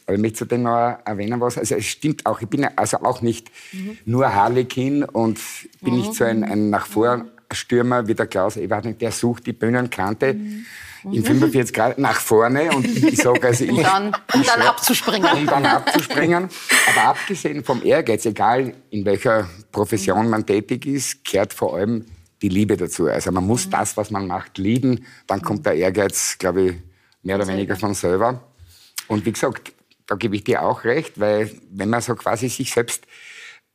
Aber 0.05 0.15
ich 0.15 0.21
möchte 0.21 0.39
zu 0.39 0.45
dem 0.45 0.63
noch 0.63 0.97
erwähnen 1.05 1.39
was. 1.41 1.57
Also 1.57 1.75
es 1.75 1.85
stimmt 1.85 2.25
auch, 2.25 2.41
ich 2.41 2.47
bin 2.47 2.65
also 2.75 2.97
auch 2.97 3.21
nicht 3.21 3.49
mhm. 3.71 3.97
nur 4.05 4.33
Harlekin 4.33 5.03
und 5.03 5.39
bin 5.81 5.93
mhm. 5.93 5.99
nicht 5.99 6.13
so 6.13 6.23
ein, 6.23 6.43
ein 6.43 6.69
nach 6.69 6.85
vor 6.85 7.25
Stürmer 7.51 8.07
wie 8.07 8.15
der 8.15 8.27
Klaus 8.27 8.57
Eberhardt, 8.57 8.99
der 9.01 9.11
sucht 9.11 9.45
die 9.45 9.53
Bühnenkante 9.53 10.33
mhm. 10.33 10.65
in 11.11 11.23
45 11.23 11.73
Grad 11.73 11.97
nach 11.97 12.19
vorne 12.19 12.71
und 12.71 12.85
ich 12.85 13.17
sage 13.17 13.47
also 13.47 13.63
ich, 13.63 13.71
um 13.71 13.83
dann, 13.83 14.15
um 14.33 14.43
dann 14.43 14.61
abzuspringen. 14.61 15.31
Um 15.31 15.45
dann 15.45 15.65
abzuspringen. 15.65 16.49
Aber 16.89 17.09
abgesehen 17.09 17.63
vom 17.63 17.83
Ehrgeiz, 17.83 18.25
egal 18.25 18.73
in 18.89 19.05
welcher 19.05 19.47
Profession 19.71 20.29
man 20.29 20.45
tätig 20.45 20.85
ist, 20.85 21.23
kehrt 21.23 21.53
vor 21.53 21.75
allem 21.75 22.05
die 22.45 22.49
Liebe 22.49 22.77
dazu. 22.77 23.07
Also 23.07 23.31
man 23.31 23.45
muss 23.45 23.65
mhm. 23.65 23.71
das, 23.71 23.97
was 23.97 24.11
man 24.11 24.27
macht, 24.27 24.59
lieben. 24.59 25.05
Dann 25.25 25.41
kommt 25.41 25.65
der 25.65 25.73
Ehrgeiz, 25.73 26.37
glaube 26.37 26.61
ich, 26.61 26.75
mehr 27.23 27.37
oder 27.37 27.47
weniger 27.47 27.75
von 27.75 27.95
selber. 27.95 28.43
Und 29.07 29.25
wie 29.25 29.31
gesagt, 29.31 29.73
da 30.05 30.15
gebe 30.15 30.35
ich 30.35 30.43
dir 30.43 30.61
auch 30.61 30.83
recht, 30.83 31.19
weil 31.19 31.49
wenn 31.71 31.89
man 31.89 32.01
so 32.01 32.13
quasi 32.13 32.47
sich 32.49 32.71
selbst 32.71 33.05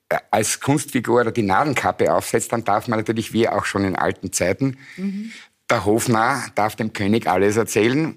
äh, 0.09 0.19
als 0.31 0.61
Kunstfigur 0.61 1.23
oder 1.23 1.33
die 1.33 1.43
Narrenkappe 1.43 2.15
aufsetzt, 2.15 2.53
dann 2.53 2.65
darf 2.65 2.87
man 2.87 3.00
natürlich, 3.00 3.33
wie 3.33 3.49
auch 3.49 3.65
schon 3.65 3.85
in 3.85 3.97
alten 3.97 4.33
Zeiten, 4.33 4.79
mhm. 4.97 5.33
der 5.69 5.85
Hofnarr 5.85 6.45
darf 6.55 6.77
dem 6.77 6.93
König 6.93 7.27
alles 7.27 7.57
erzählen. 7.57 8.17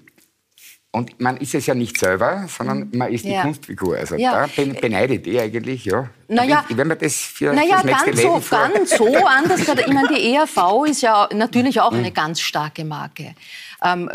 Und 0.94 1.20
man 1.20 1.36
ist 1.38 1.52
es 1.56 1.66
ja 1.66 1.74
nicht 1.74 1.98
selber, 1.98 2.46
sondern 2.46 2.88
mhm. 2.88 2.98
man 2.98 3.12
ist 3.12 3.24
die 3.24 3.32
ja. 3.32 3.42
Kunstfigur. 3.42 3.96
Also 3.96 4.14
ja. 4.14 4.46
da 4.46 4.62
beneidet 4.80 5.26
ihr 5.26 5.42
eigentlich, 5.42 5.86
ja. 5.86 6.08
Naja, 6.28 6.64
wenn, 6.68 6.78
wenn 6.78 6.86
man 6.86 6.98
das 6.98 7.16
für 7.16 7.52
naja, 7.52 7.82
das 7.82 7.84
nächste 7.84 8.10
ganz 8.10 8.22
Leben 8.22 8.40
so, 8.40 8.56
ganz 8.56 8.90
so 8.96 9.26
anders. 9.26 9.60
Ich 9.60 9.92
meine, 9.92 10.08
die 10.08 10.34
ERV 10.34 10.86
ist 10.86 11.02
ja 11.02 11.28
natürlich 11.34 11.80
auch 11.80 11.90
mhm. 11.90 11.98
eine 11.98 12.12
ganz 12.12 12.40
starke 12.40 12.84
Marke. 12.84 13.34
Ähm, 13.82 14.08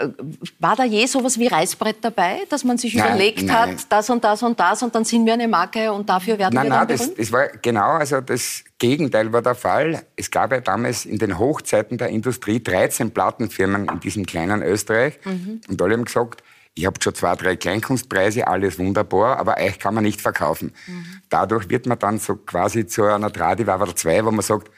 war 0.59 0.77
da 0.77 0.85
je 0.85 1.05
sowas 1.05 1.37
wie 1.37 1.47
Reißbrett 1.47 1.97
dabei, 1.99 2.39
dass 2.49 2.63
man 2.63 2.77
sich 2.77 2.95
nein, 2.95 3.07
überlegt 3.07 3.43
nein. 3.43 3.55
hat, 3.55 3.69
das 3.89 4.09
und 4.09 4.23
das 4.23 4.41
und 4.41 4.57
das 4.57 4.81
und 4.81 4.95
dann 4.95 5.03
sind 5.03 5.25
wir 5.25 5.33
eine 5.33 5.49
Marke 5.49 5.91
und 5.91 6.07
dafür 6.07 6.39
werden 6.39 6.55
nein, 6.55 6.67
wir 6.67 6.69
dann 6.69 6.87
nein, 6.87 6.97
das, 6.97 7.13
das 7.13 7.31
war 7.31 7.49
genau, 7.61 7.91
also 7.91 8.21
das 8.21 8.63
Gegenteil 8.79 9.33
war 9.33 9.41
der 9.41 9.53
Fall. 9.53 10.01
Es 10.15 10.31
gab 10.31 10.53
ja 10.53 10.61
damals 10.61 11.05
in 11.05 11.19
den 11.19 11.37
Hochzeiten 11.37 11.97
der 11.97 12.07
Industrie 12.07 12.63
13 12.63 13.11
Plattenfirmen 13.11 13.89
in 13.89 13.99
diesem 13.99 14.25
kleinen 14.25 14.63
Österreich 14.63 15.19
mhm. 15.25 15.59
und 15.67 15.81
alle 15.81 15.93
haben 15.93 16.05
gesagt, 16.05 16.41
ich 16.79 16.85
habe 16.85 16.99
schon 17.01 17.13
zwei, 17.13 17.35
drei 17.35 17.55
Kleinkunstpreise, 17.57 18.47
alles 18.47 18.79
wunderbar, 18.79 19.37
aber 19.37 19.57
euch 19.57 19.79
kann 19.79 19.93
man 19.93 20.03
nicht 20.05 20.21
verkaufen. 20.21 20.71
Mhm. 20.87 21.05
Dadurch 21.27 21.69
wird 21.69 21.85
man 21.85 21.99
dann 21.99 22.19
so 22.19 22.35
quasi 22.35 22.87
zu 22.87 23.03
einer 23.03 23.31
Tradivavel 23.33 23.93
2, 23.93 24.25
wo 24.25 24.31
man 24.31 24.41
sagt, 24.41 24.69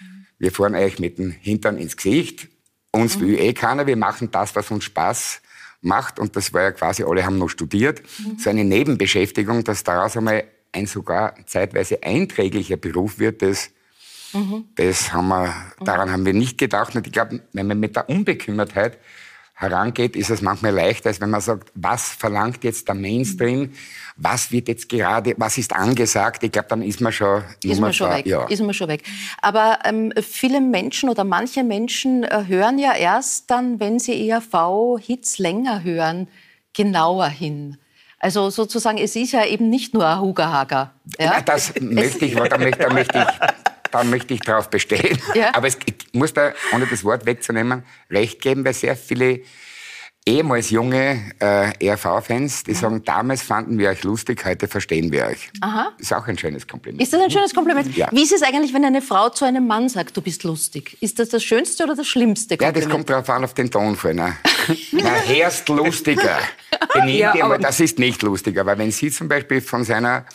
mhm. 0.00 0.26
wir 0.38 0.52
fahren 0.52 0.76
euch 0.76 1.00
mit 1.00 1.18
dem 1.18 1.32
Hintern 1.32 1.76
ins 1.76 1.96
Gesicht, 1.96 2.48
uns 2.92 3.16
mhm. 3.16 3.22
will 3.22 3.40
eh 3.40 3.52
keiner, 3.54 3.88
wir 3.88 3.96
machen 3.96 4.30
das, 4.30 4.54
was 4.54 4.70
uns 4.70 4.84
Spaß 4.84 5.42
macht. 5.80 6.20
Und 6.20 6.36
das 6.36 6.52
war 6.52 6.62
ja 6.62 6.72
quasi, 6.72 7.02
alle 7.02 7.24
haben 7.24 7.38
noch 7.38 7.48
studiert. 7.48 8.02
So 8.38 8.50
eine 8.50 8.64
Nebenbeschäftigung, 8.64 9.64
dass 9.64 9.82
daraus 9.82 10.16
einmal 10.16 10.44
ein 10.70 10.86
sogar 10.86 11.34
zeitweise 11.46 12.02
einträglicher 12.04 12.76
Beruf 12.76 13.18
wird, 13.18 13.42
das, 13.42 13.70
das 14.76 15.12
haben 15.12 15.28
wir, 15.28 15.54
daran 15.84 16.12
haben 16.12 16.24
wir 16.24 16.34
nicht 16.34 16.58
gedacht. 16.58 16.94
Und 16.94 17.06
ich 17.06 17.12
glaube, 17.12 17.42
wenn 17.52 17.66
man 17.66 17.80
mit 17.80 17.96
der 17.96 18.08
Unbekümmertheit 18.08 18.98
herangeht, 19.58 20.14
ist 20.14 20.30
es 20.30 20.40
manchmal 20.40 20.72
leichter, 20.72 21.08
als 21.08 21.20
wenn 21.20 21.30
man 21.30 21.40
sagt, 21.40 21.72
was 21.74 22.10
verlangt 22.10 22.62
jetzt 22.62 22.86
der 22.86 22.94
Mainstream, 22.94 23.72
was 24.16 24.52
wird 24.52 24.68
jetzt 24.68 24.88
gerade, 24.88 25.34
was 25.36 25.58
ist 25.58 25.74
angesagt. 25.74 26.44
Ich 26.44 26.52
glaube, 26.52 26.68
dann 26.68 26.80
ist 26.80 27.00
man 27.00 27.12
schon, 27.12 27.42
ist 27.64 27.80
man 27.80 27.92
schon 27.92 28.10
weg. 28.10 28.24
Ja. 28.24 28.46
Ist 28.46 28.62
man 28.62 28.72
schon 28.72 28.86
weg. 28.86 29.02
Aber 29.42 29.80
ähm, 29.84 30.12
viele 30.22 30.60
Menschen 30.60 31.08
oder 31.08 31.24
manche 31.24 31.64
Menschen 31.64 32.22
äh, 32.22 32.44
hören 32.46 32.78
ja 32.78 32.94
erst 32.94 33.50
dann, 33.50 33.80
wenn 33.80 33.98
sie 33.98 34.30
ERV-Hits 34.30 35.38
länger 35.38 35.82
hören, 35.82 36.28
genauer 36.72 37.28
hin. 37.28 37.78
Also 38.20 38.50
sozusagen, 38.50 38.98
es 38.98 39.16
ist 39.16 39.32
ja 39.32 39.44
eben 39.44 39.70
nicht 39.70 39.92
nur 39.92 40.06
ein 40.06 40.20
Hugahager. 40.20 40.92
Ja? 41.18 41.32
ja 41.32 41.40
das 41.40 41.72
möchte 41.80 42.26
ich, 42.26 42.34
da 42.36 42.58
möchte, 42.58 42.78
da 42.84 42.92
möchte 42.92 43.18
ich 43.18 43.67
da 43.98 44.04
möchte 44.04 44.34
ich 44.34 44.40
darauf 44.40 44.70
bestehen. 44.70 45.18
Ja. 45.34 45.54
Aber 45.54 45.66
es, 45.66 45.78
ich 45.84 45.94
muss 46.12 46.32
da, 46.32 46.52
ohne 46.72 46.86
das 46.86 47.04
Wort 47.04 47.26
wegzunehmen, 47.26 47.82
recht 48.10 48.40
geben, 48.40 48.64
weil 48.64 48.74
sehr 48.74 48.96
viele 48.96 49.40
ehemals 50.28 50.70
junge 50.70 51.32
äh, 51.40 51.72
ERV-Fans, 51.86 52.64
die 52.64 52.74
sagen, 52.74 53.02
damals 53.04 53.42
fanden 53.42 53.78
wir 53.78 53.88
euch 53.88 54.04
lustig, 54.04 54.44
heute 54.44 54.68
verstehen 54.68 55.10
wir 55.10 55.24
euch. 55.26 55.50
Aha. 55.62 55.92
Ist 55.98 56.12
auch 56.12 56.26
ein 56.26 56.36
schönes 56.36 56.66
Kompliment. 56.66 57.02
Ist 57.02 57.12
das 57.12 57.20
ein 57.20 57.30
schönes 57.30 57.54
Kompliment? 57.54 57.96
Ja. 57.96 58.08
Wie 58.12 58.22
ist 58.22 58.32
es 58.32 58.42
eigentlich, 58.42 58.74
wenn 58.74 58.84
eine 58.84 59.00
Frau 59.00 59.30
zu 59.30 59.46
einem 59.46 59.66
Mann 59.66 59.88
sagt, 59.88 60.16
du 60.16 60.20
bist 60.20 60.44
lustig? 60.44 60.98
Ist 61.00 61.18
das 61.18 61.30
das 61.30 61.42
schönste 61.42 61.84
oder 61.84 61.94
das 61.94 62.06
schlimmste 62.06 62.56
Kompliment? 62.56 62.76
Ja, 62.76 62.82
das 62.82 62.90
kommt 62.90 63.08
darauf 63.08 63.30
an, 63.30 63.44
auf 63.44 63.54
den 63.54 63.70
Ton 63.70 63.96
von. 63.96 64.16
Na, 64.16 64.34
herrst 64.92 65.68
lustiger. 65.68 66.38
ja, 67.06 67.34
aber 67.42 67.58
das 67.58 67.80
ist 67.80 67.98
nicht 67.98 68.22
lustiger, 68.22 68.66
weil 68.66 68.76
wenn 68.78 68.90
sie 68.90 69.10
zum 69.10 69.28
Beispiel 69.28 69.60
von 69.62 69.84
seiner 69.84 70.26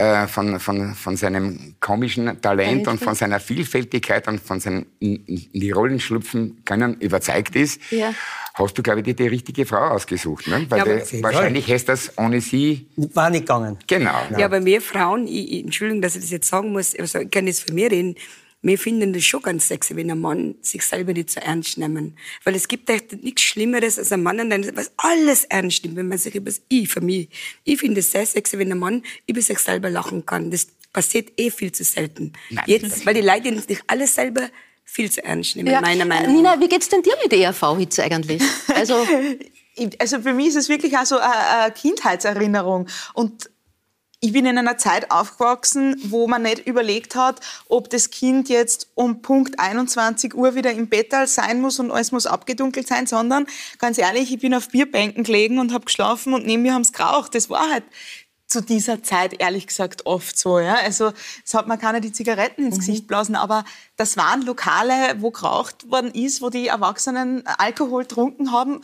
äh, 0.00 0.26
von, 0.26 0.58
von, 0.58 0.94
von 0.94 1.16
seinem 1.16 1.74
komischen 1.78 2.40
Talent 2.40 2.88
und 2.88 3.02
von 3.02 3.14
seiner 3.14 3.38
Vielfältigkeit 3.38 4.26
und 4.28 4.40
von 4.40 4.58
seinem 4.58 4.86
in, 4.98 5.26
in 5.26 5.60
die 5.60 5.70
Rollen 5.70 6.00
schlüpfen 6.00 6.62
können 6.64 6.94
überzeugt 7.00 7.54
ist, 7.54 7.82
ja. 7.90 8.14
hast 8.54 8.78
du, 8.78 8.82
glaube 8.82 9.00
ich, 9.00 9.04
die, 9.04 9.14
die 9.14 9.26
richtige 9.26 9.66
Frau 9.66 9.88
ausgesucht. 9.88 10.46
Ne? 10.46 10.64
Weil 10.70 10.78
ja, 10.78 10.84
du, 10.84 11.22
wahrscheinlich 11.22 11.68
hättest 11.68 11.88
das 11.90 12.18
ohne 12.18 12.40
sie... 12.40 12.86
War 12.96 13.28
nicht 13.28 13.42
gegangen. 13.42 13.76
Genau. 13.86 14.14
Ja, 14.38 14.46
aber 14.46 14.64
wir 14.64 14.80
Frauen, 14.80 15.26
ich, 15.26 15.64
Entschuldigung, 15.64 16.00
dass 16.00 16.14
ich 16.14 16.22
das 16.22 16.30
jetzt 16.30 16.48
sagen 16.48 16.72
muss, 16.72 16.96
also 16.98 17.18
ich 17.18 17.30
kann 17.30 17.44
das 17.44 17.60
für 17.60 17.74
mich 17.74 17.90
reden, 17.90 18.14
wir 18.62 18.78
finden 18.78 19.12
das 19.12 19.24
schon 19.24 19.42
ganz 19.42 19.68
sexy, 19.68 19.96
wenn 19.96 20.10
ein 20.10 20.20
Mann 20.20 20.56
sich 20.60 20.82
selber 20.82 21.12
nicht 21.12 21.30
so 21.30 21.40
ernst 21.40 21.78
nimmt. 21.78 22.14
Weil 22.44 22.54
es 22.54 22.68
gibt 22.68 22.90
echt 22.90 23.22
nichts 23.22 23.42
Schlimmeres 23.42 23.98
als 23.98 24.12
ein 24.12 24.22
Mann, 24.22 24.50
der 24.50 24.76
was 24.76 24.92
alles 24.98 25.44
ernst 25.44 25.84
nimmt, 25.84 25.96
wenn 25.96 26.08
man 26.08 26.18
sich 26.18 26.34
über 26.34 26.50
das 26.50 26.60
Ich, 26.68 26.88
für 26.88 27.00
mich. 27.00 27.28
Ich 27.64 27.80
finde 27.80 28.00
es 28.00 28.12
sehr 28.12 28.26
sexy, 28.26 28.58
wenn 28.58 28.70
ein 28.70 28.78
Mann 28.78 29.02
über 29.26 29.40
sich 29.40 29.58
selber 29.58 29.88
lachen 29.88 30.26
kann. 30.26 30.50
Das 30.50 30.66
passiert 30.92 31.32
eh 31.38 31.50
viel 31.50 31.72
zu 31.72 31.84
selten. 31.84 32.32
Nein, 32.50 32.64
Jetzt, 32.66 33.06
weil 33.06 33.14
die 33.14 33.22
Leute 33.22 33.58
sich 33.60 33.80
alles 33.86 34.14
selber 34.14 34.50
viel 34.84 35.10
zu 35.10 35.24
ernst 35.24 35.56
nehmen, 35.56 35.70
ja. 35.70 35.80
meiner 35.80 36.04
Meinung 36.04 36.26
nach. 36.26 36.32
Nina, 36.32 36.60
wie 36.60 36.68
geht's 36.68 36.88
denn 36.88 37.02
dir 37.02 37.14
mit 37.22 37.32
ERV-Hitze 37.32 38.04
eigentlich? 38.04 38.42
Also, 38.74 39.06
also 39.98 40.20
für 40.20 40.32
mich 40.32 40.48
ist 40.48 40.56
es 40.56 40.68
wirklich 40.68 40.96
auch 40.98 41.06
so 41.06 41.18
eine 41.18 41.72
Kindheitserinnerung. 41.72 42.88
Und 43.14 43.48
ich 44.22 44.32
bin 44.32 44.44
in 44.44 44.58
einer 44.58 44.76
Zeit 44.76 45.10
aufgewachsen, 45.10 45.96
wo 46.04 46.26
man 46.26 46.42
nicht 46.42 46.66
überlegt 46.66 47.14
hat, 47.14 47.40
ob 47.68 47.88
das 47.88 48.10
Kind 48.10 48.50
jetzt 48.50 48.88
um 48.94 49.22
Punkt 49.22 49.58
21 49.58 50.34
Uhr 50.34 50.54
wieder 50.54 50.72
im 50.72 50.88
Bett 50.88 51.14
sein 51.24 51.62
muss 51.62 51.78
und 51.78 51.90
alles 51.90 52.12
muss 52.12 52.26
abgedunkelt 52.26 52.86
sein, 52.86 53.06
sondern 53.06 53.46
ganz 53.78 53.96
ehrlich, 53.96 54.30
ich 54.30 54.40
bin 54.40 54.54
auf 54.54 54.68
Bierbänken 54.68 55.24
gelegen 55.24 55.58
und 55.58 55.72
habe 55.72 55.86
geschlafen 55.86 56.34
und 56.34 56.44
neben 56.44 56.62
mir 56.62 56.74
haben 56.74 56.82
es 56.82 56.92
geraucht. 56.92 57.34
Das 57.34 57.48
war 57.48 57.70
halt 57.70 57.84
zu 58.46 58.60
dieser 58.60 59.02
Zeit 59.02 59.40
ehrlich 59.40 59.66
gesagt 59.66 60.04
oft 60.04 60.36
so. 60.36 60.58
Ja? 60.58 60.74
Also 60.74 61.12
es 61.46 61.54
hat 61.54 61.66
man 61.66 61.78
keine 61.78 62.02
die 62.02 62.12
Zigaretten 62.12 62.66
ins 62.66 62.76
mhm. 62.76 62.80
Gesicht 62.80 63.06
blasen, 63.06 63.36
aber 63.36 63.64
das 63.96 64.18
waren 64.18 64.42
Lokale, 64.42 65.16
wo 65.20 65.30
geraucht 65.30 65.90
worden 65.90 66.10
ist, 66.12 66.42
wo 66.42 66.50
die 66.50 66.66
Erwachsenen 66.66 67.46
Alkohol 67.46 68.04
trunken 68.04 68.52
haben 68.52 68.82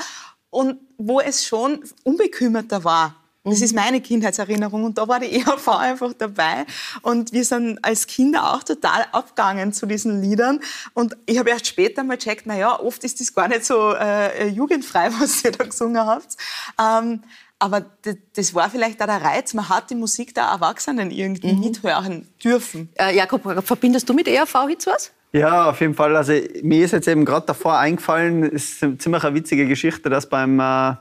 und 0.49 0.79
wo 0.97 1.21
es 1.21 1.45
schon 1.45 1.85
unbekümmerter 2.05 2.85
war. 2.85 3.17
Das 3.51 3.61
ist 3.61 3.75
meine 3.75 4.01
Kindheitserinnerung 4.01 4.85
und 4.85 4.99
da 4.99 5.07
war 5.07 5.21
die 5.21 5.27
EHV 5.37 5.69
einfach 5.69 6.13
dabei 6.13 6.67
und 7.03 7.33
wir 7.33 7.45
sind 7.45 7.79
als 7.83 8.07
Kinder 8.07 8.53
auch 8.55 8.63
total 8.63 9.07
abgegangen 9.13 9.73
zu 9.73 9.87
diesen 9.87 10.21
Liedern 10.21 10.61
und 10.95 11.17
ich 11.27 11.39
habe 11.39 11.51
erst 11.51 11.69
später 11.69 12.03
mal 12.03 12.17
gecheckt, 12.17 12.47
naja, 12.47 12.79
oft 12.81 13.05
ist 13.05 13.21
das 13.21 13.33
gar 13.33 13.49
nicht 13.49 13.65
so 13.65 13.95
äh, 13.95 14.49
jugendfrei, 14.49 15.11
was 15.21 15.45
ihr 15.45 15.53
da 15.53 15.65
gesungen 15.65 16.05
habt. 16.05 16.37
Ähm, 16.81 17.23
aber 17.59 17.87
das 18.35 18.55
war 18.55 18.69
vielleicht 18.69 19.01
auch 19.01 19.07
der 19.07 19.23
Reiz, 19.23 19.55
man 19.55 19.69
hat 19.69 19.89
die 19.91 19.95
Musik 19.95 20.35
der 20.35 20.45
Erwachsenen 20.45 21.11
irgendwie 21.11 21.53
mhm. 21.53 21.61
mithören 21.61 22.29
dürfen. 22.43 22.91
Äh, 22.99 23.17
Jakob, 23.17 23.43
verbindest 23.65 24.09
du 24.09 24.13
mit 24.13 24.29
ERV-Hits 24.29 24.87
was? 24.87 25.13
Ja, 25.33 25.71
auf 25.71 25.81
jeden 25.81 25.95
Fall. 25.95 26.17
Also 26.17 26.33
mir 26.63 26.85
ist 26.85 26.93
jetzt 26.93 27.09
eben 27.09 27.25
gerade 27.25 27.47
davor 27.47 27.79
eingefallen, 27.79 28.43
ist 28.43 28.83
eine 28.83 28.99
ziemlich 28.99 29.25
eine 29.25 29.35
witzige 29.35 29.67
Geschichte, 29.67 30.11
dass 30.11 30.29
beim 30.29 30.61
äh, 30.61 30.95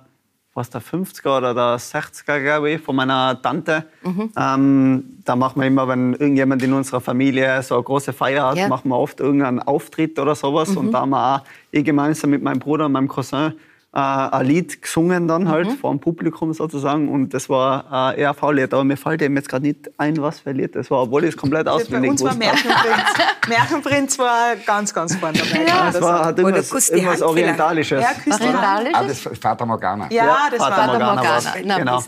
was 0.56 0.70
der 0.70 0.82
50er 0.82 1.38
oder 1.38 1.54
der 1.54 1.78
60er, 1.78 2.42
glaube 2.42 2.72
ich, 2.72 2.82
von 2.82 2.96
meiner 2.96 3.40
Tante. 3.42 3.84
Mhm. 4.04 4.32
Ähm, 4.38 5.04
da 5.26 5.36
machen 5.36 5.60
wir 5.60 5.68
immer, 5.68 5.88
wenn 5.90 6.14
irgendjemand 6.14 6.64
in 6.64 6.72
unserer 6.72 7.02
Familie 7.02 7.62
so 7.62 7.76
eine 7.76 7.84
große 7.84 8.14
Feier 8.14 8.48
hat, 8.48 8.58
ja. 8.58 8.70
machen 8.70 8.90
wir 8.90 8.98
oft 8.98 9.20
irgendeinen 9.20 9.60
Auftritt 9.60 10.18
oder 10.18 10.34
sowas. 10.34 10.70
Mhm. 10.70 10.78
Und 10.78 10.92
da 10.94 11.02
haben 11.02 11.10
wir 11.10 11.36
auch, 11.36 11.42
ich 11.72 11.84
gemeinsam 11.84 12.30
mit 12.30 12.42
meinem 12.42 12.60
Bruder 12.60 12.86
und 12.86 12.94
meinem 12.94 13.10
Cousin, 13.10 13.54
äh, 13.96 14.00
ein 14.00 14.46
Lied 14.46 14.82
gesungen 14.82 15.28
dann 15.28 15.48
halt 15.48 15.68
mhm. 15.68 15.78
vor 15.78 15.92
dem 15.92 16.00
Publikum 16.00 16.54
sozusagen 16.54 17.08
und 17.08 17.34
das 17.34 17.50
war 17.50 18.12
ein 18.12 18.18
ERV-Lied, 18.18 18.74
aber 18.74 18.84
mir 18.84 18.98
fällt 18.98 19.22
eben 19.22 19.36
jetzt 19.38 19.48
gerade 19.48 19.66
nicht 19.66 19.90
ein, 19.98 20.22
was 20.22 20.42
für 20.42 20.50
ein 20.50 20.58
Lied 20.58 20.76
das 20.76 20.92
war, 20.92 21.04
obwohl 21.04 21.24
ich 21.24 21.30
es 21.30 21.38
komplett 21.38 21.68
auswendig 21.68 22.12
wusste. 22.12 22.26
Bei 22.26 22.32
uns 22.34 22.42
war 22.42 22.52
Märchenprinz. 22.52 23.04
Märchenprinz 23.48 24.20
war 24.20 24.56
ganz, 24.66 24.94
ganz 24.94 25.16
vorne 25.16 25.38
dabei. 25.38 25.66
Ja, 25.66 25.92
das 25.92 26.02
war, 26.02 26.26
hat 26.26 26.38
irgendwas, 26.38 26.90
irgendwas 26.90 27.22
Orientalisches. 27.22 28.02
Ja, 28.02 28.34
Orientalisches? 28.34 28.96
Ah, 28.96 29.04
das 29.04 29.26
ist 29.26 29.42
Fata 29.42 29.66
Morgana. 29.66 30.08
Ja, 30.12 30.48
das 30.52 30.60
Fata 30.60 30.78
war 30.78 30.88
Fata 30.88 31.16
Morgana. 31.16 31.54
Na, 31.64 31.78
genau. 31.78 32.04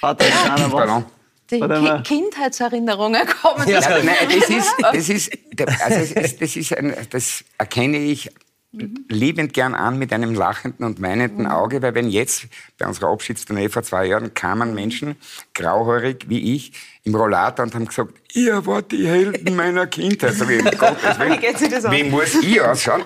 Fata 0.00 0.24
Morgana 0.68 1.04
die 1.50 1.60
Ki 1.60 2.02
Kindheitserinnerungen 2.02 3.26
kommen. 3.42 3.68
Ja, 3.68 3.80
nein, 3.80 4.14
das 4.28 4.48
ist, 4.48 4.74
das 4.80 5.08
ist, 5.08 5.38
also 5.84 6.14
das, 6.14 6.56
ist 6.56 6.76
ein, 6.76 6.94
das 7.10 7.44
erkenne 7.58 7.98
ich 7.98 8.30
mhm. 8.72 9.04
liebend 9.08 9.52
gern 9.52 9.74
an 9.74 9.98
mit 9.98 10.12
einem 10.12 10.34
lachenden 10.34 10.84
und 10.84 11.00
weinenden 11.00 11.44
mhm. 11.44 11.50
Auge, 11.50 11.82
weil 11.82 11.94
wenn 11.94 12.08
jetzt 12.08 12.46
bei 12.78 12.86
unserer 12.86 13.10
Abschiedstournee 13.10 13.68
vor 13.68 13.82
zwei 13.82 14.06
Jahren 14.06 14.34
kamen 14.34 14.74
Menschen, 14.74 15.16
grauhaarig 15.54 16.28
wie 16.28 16.54
ich, 16.54 16.72
im 17.04 17.14
Rollator 17.14 17.64
und 17.64 17.74
haben 17.74 17.86
gesagt, 17.86 18.14
ihr 18.32 18.64
wart 18.66 18.92
die 18.92 19.06
Helden 19.06 19.56
meiner 19.56 19.86
Kindheit. 19.86 20.34
So 20.34 20.48
wie, 20.48 20.58
Gottes 20.58 21.18
Willen, 21.18 21.92
wie 21.92 22.10
muss 22.10 22.34
ich 22.34 22.60
ausschauen? 22.60 23.02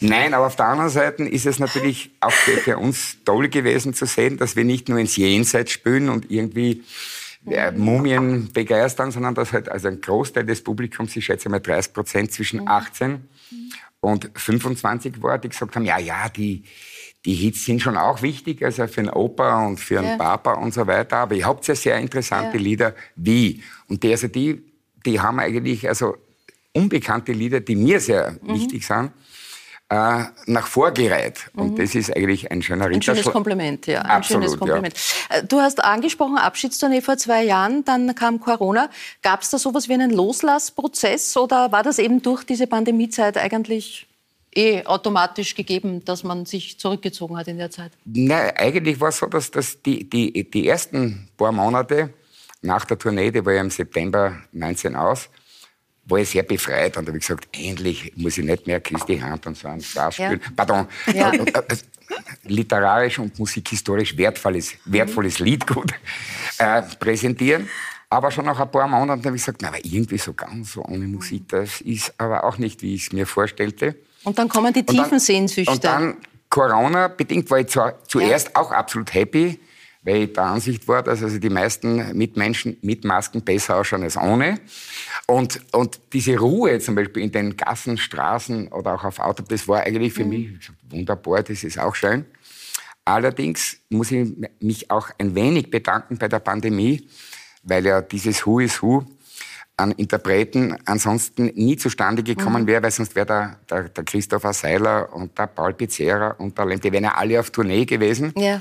Nein, 0.00 0.32
aber 0.32 0.46
auf 0.46 0.56
der 0.56 0.66
anderen 0.66 0.90
Seite 0.90 1.24
ist 1.24 1.44
es 1.44 1.58
natürlich 1.58 2.10
auch 2.20 2.32
für 2.32 2.78
uns 2.78 3.18
toll 3.24 3.48
gewesen 3.48 3.92
zu 3.92 4.06
sehen, 4.06 4.38
dass 4.38 4.56
wir 4.56 4.64
nicht 4.64 4.88
nur 4.88 4.98
ins 4.98 5.16
Jenseits 5.16 5.72
spülen 5.72 6.08
und 6.08 6.30
irgendwie 6.30 6.84
äh, 7.46 7.70
Mumien 7.72 8.50
begeistern, 8.52 9.10
sondern 9.10 9.34
dass 9.34 9.52
halt 9.52 9.68
also 9.68 9.88
ein 9.88 10.00
Großteil 10.00 10.46
des 10.46 10.62
Publikums, 10.64 11.14
ich 11.16 11.26
schätze 11.26 11.50
mal 11.50 11.60
30 11.60 11.92
Prozent 11.92 12.32
zwischen 12.32 12.66
18 12.66 13.10
mhm 13.10 13.28
und 14.00 14.30
25 14.34 15.22
war, 15.22 15.38
die 15.38 15.48
gesagt 15.48 15.76
haben, 15.76 15.84
ja, 15.84 15.98
ja, 15.98 16.28
die, 16.28 16.64
die 17.24 17.34
Hits 17.34 17.64
sind 17.64 17.82
schon 17.82 17.96
auch 17.96 18.22
wichtig, 18.22 18.64
also 18.64 18.86
für 18.86 19.00
einen 19.00 19.10
Opa 19.10 19.66
und 19.66 19.78
für 19.78 19.98
einen 19.98 20.08
ja. 20.08 20.16
Papa 20.16 20.54
und 20.54 20.72
so 20.72 20.86
weiter. 20.86 21.18
Aber 21.18 21.34
ihr 21.34 21.46
habt 21.46 21.66
ja 21.66 21.74
sehr 21.74 21.98
interessante 21.98 22.56
ja. 22.56 22.62
Lieder 22.62 22.94
wie. 23.16 23.62
Und 23.88 24.02
die, 24.02 24.10
also 24.10 24.28
die, 24.28 24.62
die 25.04 25.20
haben 25.20 25.38
eigentlich 25.38 25.86
also 25.86 26.16
unbekannte 26.72 27.32
Lieder, 27.32 27.60
die 27.60 27.76
mir 27.76 28.00
sehr 28.00 28.38
mhm. 28.42 28.54
wichtig 28.54 28.86
sind 28.86 29.12
äh, 29.90 30.24
nach 30.46 30.68
vorgereiht. 30.68 31.50
Und 31.54 31.72
mhm. 31.72 31.76
das 31.76 31.94
ist 31.94 32.16
eigentlich 32.16 32.50
ein 32.50 32.62
schöner 32.62 32.86
Ein 32.86 33.02
schönes 33.02 33.24
Kompliment, 33.24 33.86
ja. 33.88 34.02
Ein 34.02 34.10
Absolut, 34.10 34.44
schönes 34.44 34.58
Kompliment. 34.58 34.94
Ja. 35.28 35.38
Äh, 35.38 35.44
du 35.44 35.60
hast 35.60 35.82
angesprochen, 35.82 36.38
Abschiedstournee 36.38 37.00
vor 37.00 37.16
zwei 37.16 37.42
Jahren, 37.42 37.84
dann 37.84 38.14
kam 38.14 38.38
Corona. 38.40 38.88
Gab 39.22 39.42
es 39.42 39.50
da 39.50 39.58
sowas 39.58 39.88
wie 39.88 39.94
einen 39.94 40.10
Loslassprozess 40.10 41.36
oder 41.36 41.72
war 41.72 41.82
das 41.82 41.98
eben 41.98 42.22
durch 42.22 42.44
diese 42.44 42.68
Pandemiezeit 42.68 43.36
eigentlich 43.36 44.06
eh 44.54 44.84
automatisch 44.84 45.56
gegeben, 45.56 46.04
dass 46.04 46.22
man 46.22 46.46
sich 46.46 46.78
zurückgezogen 46.78 47.36
hat 47.36 47.48
in 47.48 47.58
der 47.58 47.72
Zeit? 47.72 47.90
Nein, 48.04 48.52
eigentlich 48.56 49.00
war 49.00 49.08
es 49.08 49.18
so, 49.18 49.26
dass, 49.26 49.50
dass 49.50 49.82
die, 49.82 50.08
die, 50.08 50.48
die 50.48 50.68
ersten 50.68 51.28
paar 51.36 51.52
Monate 51.52 52.14
nach 52.62 52.84
der 52.84 52.98
Tournee, 52.98 53.32
die 53.32 53.44
war 53.44 53.54
ja 53.54 53.60
im 53.60 53.70
September 53.70 54.36
19 54.52 54.94
aus, 54.94 55.28
war 56.10 56.18
ich 56.18 56.30
sehr 56.30 56.42
befreit 56.42 56.96
und 56.96 57.06
habe 57.08 57.18
gesagt, 57.18 57.48
endlich 57.52 58.12
muss 58.16 58.38
ich 58.38 58.44
nicht 58.44 58.66
mehr 58.66 58.80
die 58.80 59.22
Hand 59.22 59.46
und 59.46 59.56
so 59.56 59.68
ein 59.68 59.80
Spaß 59.80 60.14
spielen. 60.14 60.40
Ja. 60.42 60.50
Pardon. 60.56 60.86
Ja. 61.14 61.30
Äh, 61.32 61.44
äh, 61.44 61.62
literarisch 62.44 63.18
und 63.18 63.38
musikhistorisch 63.38 64.16
wertvolles, 64.16 64.72
wertvolles 64.84 65.38
Lied 65.38 65.66
gut 65.66 65.92
äh, 66.58 66.82
präsentieren. 66.98 67.68
Aber 68.08 68.30
schon 68.32 68.44
nach 68.44 68.58
ein 68.58 68.70
paar 68.70 68.88
Monaten 68.88 69.24
habe 69.24 69.36
ich 69.36 69.42
gesagt, 69.42 69.62
na, 69.62 69.68
aber 69.68 69.84
irgendwie 69.84 70.18
so 70.18 70.32
ganz 70.32 70.72
so 70.72 70.84
ohne 70.84 71.06
Musik, 71.06 71.48
das 71.48 71.80
ist 71.80 72.12
aber 72.18 72.42
auch 72.42 72.58
nicht, 72.58 72.82
wie 72.82 72.94
ich 72.94 73.06
es 73.06 73.12
mir 73.12 73.24
vorstellte. 73.24 73.94
Und 74.24 74.36
dann 74.38 74.48
kommen 74.48 74.72
die 74.72 74.84
tiefen 74.84 75.12
und 75.12 75.20
Sehnsüchte. 75.20 75.72
Und 75.72 75.84
dann 75.84 76.16
Corona-bedingt 76.48 77.48
war 77.50 77.60
ich 77.60 77.68
zwar 77.68 78.02
zuerst 78.04 78.48
ja. 78.48 78.60
auch 78.60 78.72
absolut 78.72 79.14
happy, 79.14 79.60
weil 80.02 80.24
ich 80.24 80.32
der 80.32 80.44
Ansicht 80.44 80.88
war, 80.88 81.02
dass 81.02 81.22
also 81.22 81.38
die 81.38 81.50
meisten 81.50 82.16
Mitmenschen 82.16 82.76
mit 82.82 83.04
Masken 83.04 83.42
besser 83.42 83.76
ausschauen 83.76 84.02
als 84.02 84.16
ohne. 84.16 84.58
Und, 85.30 85.60
und 85.72 86.00
diese 86.12 86.36
Ruhe 86.36 86.80
zum 86.80 86.96
Beispiel 86.96 87.22
in 87.22 87.30
den 87.30 87.56
Gassen, 87.56 87.96
Straßen 87.96 88.66
oder 88.66 88.96
auch 88.96 89.04
auf 89.04 89.20
Auto, 89.20 89.44
das 89.46 89.68
war 89.68 89.82
eigentlich 89.82 90.12
für 90.12 90.24
mhm. 90.24 90.30
mich 90.30 90.70
wunderbar, 90.88 91.44
das 91.44 91.62
ist 91.62 91.78
auch 91.78 91.94
schön. 91.94 92.24
Allerdings 93.04 93.76
muss 93.90 94.10
ich 94.10 94.28
mich 94.58 94.90
auch 94.90 95.08
ein 95.18 95.36
wenig 95.36 95.70
bedanken 95.70 96.18
bei 96.18 96.26
der 96.26 96.40
Pandemie, 96.40 97.08
weil 97.62 97.86
ja 97.86 98.02
dieses 98.02 98.44
Who 98.44 98.58
is 98.58 98.82
Who 98.82 99.04
an 99.80 99.92
Interpreten 99.92 100.76
ansonsten 100.84 101.46
nie 101.54 101.76
zustande 101.76 102.22
gekommen 102.22 102.62
mhm. 102.62 102.66
wäre, 102.66 102.82
weil 102.82 102.90
sonst 102.90 103.14
wäre 103.16 103.26
der, 103.26 103.56
der, 103.68 103.88
der, 103.88 104.04
Christopher 104.04 104.52
Seiler 104.52 105.12
und 105.12 105.36
der 105.38 105.46
Paul 105.46 105.72
Pizzera 105.72 106.32
und 106.38 106.56
der 106.56 106.66
Lem, 106.66 106.80
die 106.80 106.92
wären 106.92 107.04
ja 107.04 107.14
alle 107.14 107.40
auf 107.40 107.50
Tournee 107.50 107.84
gewesen. 107.84 108.32
Ja. 108.36 108.60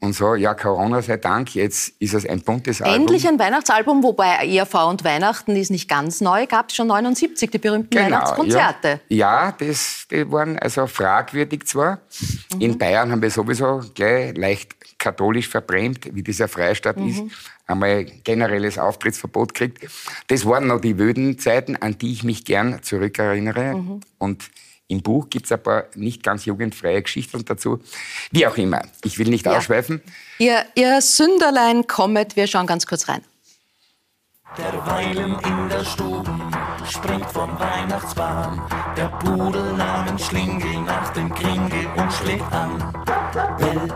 Und 0.00 0.14
so, 0.14 0.34
ja, 0.34 0.54
Corona 0.54 1.02
sei 1.02 1.16
Dank, 1.16 1.54
jetzt 1.54 1.94
ist 1.98 2.14
es 2.14 2.26
ein 2.26 2.40
buntes 2.40 2.80
Album. 2.80 3.02
Endlich 3.02 3.26
ein 3.28 3.38
Weihnachtsalbum, 3.38 4.02
wobei 4.02 4.46
ERV 4.46 4.74
und 4.86 5.04
Weihnachten 5.04 5.56
ist 5.56 5.70
nicht 5.70 5.88
ganz 5.88 6.20
neu, 6.20 6.46
gab 6.46 6.70
es 6.70 6.76
schon 6.76 6.86
79, 6.86 7.50
die 7.50 7.58
berühmten 7.58 7.90
genau, 7.90 8.04
Weihnachtskonzerte. 8.04 9.00
Ja, 9.08 9.46
ja 9.46 9.52
das, 9.52 10.06
die 10.10 10.30
waren 10.30 10.58
also 10.58 10.86
fragwürdig 10.86 11.66
zwar. 11.66 12.00
Mhm. 12.54 12.60
In 12.60 12.78
Bayern 12.78 13.10
haben 13.10 13.22
wir 13.22 13.30
sowieso 13.30 13.82
gleich 13.94 14.36
leicht 14.36 14.74
katholisch 14.98 15.48
verbrämt, 15.48 16.14
wie 16.14 16.22
dieser 16.22 16.48
Freistaat 16.48 16.96
mhm. 16.96 17.08
ist, 17.08 17.22
einmal 17.66 18.04
generelles 18.04 18.78
Auftrittsverbot 18.78 19.54
kriegt. 19.54 19.86
Das 20.28 20.44
waren 20.44 20.66
noch 20.66 20.80
die 20.80 20.98
wöden 20.98 21.38
Zeiten, 21.38 21.76
an 21.76 21.98
die 21.98 22.12
ich 22.12 22.24
mich 22.24 22.44
gern 22.44 22.82
zurückerinnere. 22.82 23.74
Mhm. 23.74 24.00
Und 24.18 24.50
im 24.86 25.02
Buch 25.02 25.30
gibt 25.30 25.46
es 25.46 25.52
ein 25.52 25.62
paar 25.62 25.84
nicht 25.94 26.22
ganz 26.22 26.44
jugendfreie 26.44 27.02
Geschichten 27.02 27.44
dazu. 27.44 27.80
Wie 28.30 28.46
auch 28.46 28.56
immer, 28.56 28.82
ich 29.02 29.18
will 29.18 29.28
nicht 29.28 29.46
ja. 29.46 29.56
ausschweifen. 29.56 30.02
Ihr, 30.38 30.64
ihr 30.74 31.00
Sünderlein 31.00 31.86
kommet, 31.86 32.36
wir 32.36 32.46
schauen 32.46 32.66
ganz 32.66 32.86
kurz 32.86 33.08
rein. 33.08 33.22
Derweilen 34.56 35.36
in 35.40 35.68
der 35.68 35.84
Stube 35.84 36.30
springt 36.88 37.28
vom 37.32 37.58
Weihnachtsbaum 37.58 38.62
der 38.96 39.08
Pudel 39.18 39.72
namens 39.72 40.26
Schlingel 40.26 40.82
nach 40.82 41.12
dem 41.12 41.34
Kringel 41.34 41.86
und 41.96 42.12
schlägt 42.12 42.52
an. 42.52 42.92
Bell, 43.58 43.88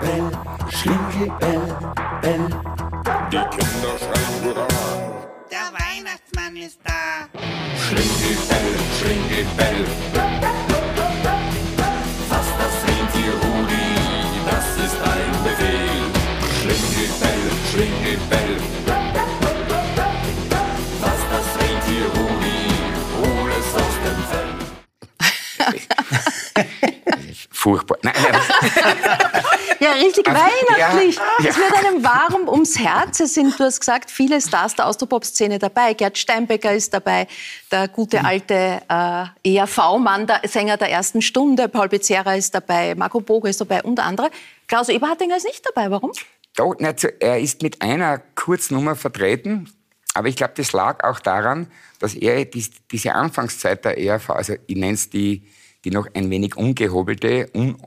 Bell, 0.00 0.30
Schlingel, 0.70 1.32
Bell, 1.38 1.76
Bell. 2.22 2.85
Ist 6.66 6.80
da! 6.82 7.28
Schlingel, 7.78 8.36
Bell, 8.48 8.74
Schlingel, 8.98 9.46
Bell. 9.56 9.84
Fass 12.28 12.48
das 12.58 12.76
Rentier 12.88 13.34
Rudi, 13.42 13.88
das 14.50 14.66
ist 14.84 14.98
ein 15.00 15.32
Befehl. 15.44 16.02
Schlingel, 16.60 17.08
Bell, 17.20 17.44
Schlingel, 17.70 18.18
Bell. 18.28 18.56
Furchtbar. 27.50 27.98
Nein, 28.02 28.14
ja, 29.80 29.92
richtig 29.92 30.28
also, 30.28 30.40
weihnachtlich. 30.40 31.16
Ja, 31.16 31.48
es 31.48 31.56
wird 31.56 31.74
einem 31.74 32.04
warm 32.04 32.48
ums 32.48 32.78
Herz. 32.78 33.20
Es 33.20 33.34
sind, 33.34 33.58
du 33.58 33.64
hast 33.64 33.80
gesagt, 33.80 34.10
viele 34.10 34.40
Stars 34.40 34.74
der 34.74 34.86
Austropop-Szene 34.86 35.58
dabei. 35.58 35.94
Gerd 35.94 36.18
Steinbecker 36.18 36.72
ist 36.72 36.92
dabei, 36.94 37.26
der 37.70 37.88
gute 37.88 38.24
alte 38.24 38.82
äh, 38.88 39.56
ERV-Mann, 39.56 40.26
der 40.26 40.40
Sänger 40.44 40.76
der 40.76 40.90
ersten 40.90 41.22
Stunde. 41.22 41.68
Paul 41.68 41.88
Becerra 41.88 42.34
ist 42.34 42.54
dabei, 42.54 42.94
Marco 42.94 43.20
Bogo 43.20 43.46
ist 43.46 43.60
dabei 43.60 43.82
und 43.82 44.00
andere. 44.00 44.30
Klaus 44.66 44.88
Eberhardinger 44.88 45.36
ist 45.36 45.46
nicht 45.46 45.64
dabei. 45.66 45.90
Warum? 45.90 46.12
Doch, 46.56 46.74
er 46.78 47.38
ist 47.38 47.62
mit 47.62 47.82
einer 47.82 48.18
Kurznummer 48.34 48.96
vertreten. 48.96 49.70
Aber 50.14 50.28
ich 50.28 50.36
glaube, 50.36 50.54
das 50.56 50.72
lag 50.72 51.04
auch 51.04 51.20
daran, 51.20 51.70
dass 51.98 52.14
er 52.14 52.46
diese 52.46 53.14
Anfangszeit 53.14 53.84
der 53.84 53.98
ERV, 53.98 54.30
also 54.30 54.54
ich 54.66 54.76
nenne 54.76 54.94
es 54.94 55.10
die 55.10 55.46
die 55.86 55.92
noch 55.92 56.08
ein 56.14 56.28
wenig 56.30 56.56
ungehobelte, 56.56 57.48
un, 57.54 57.80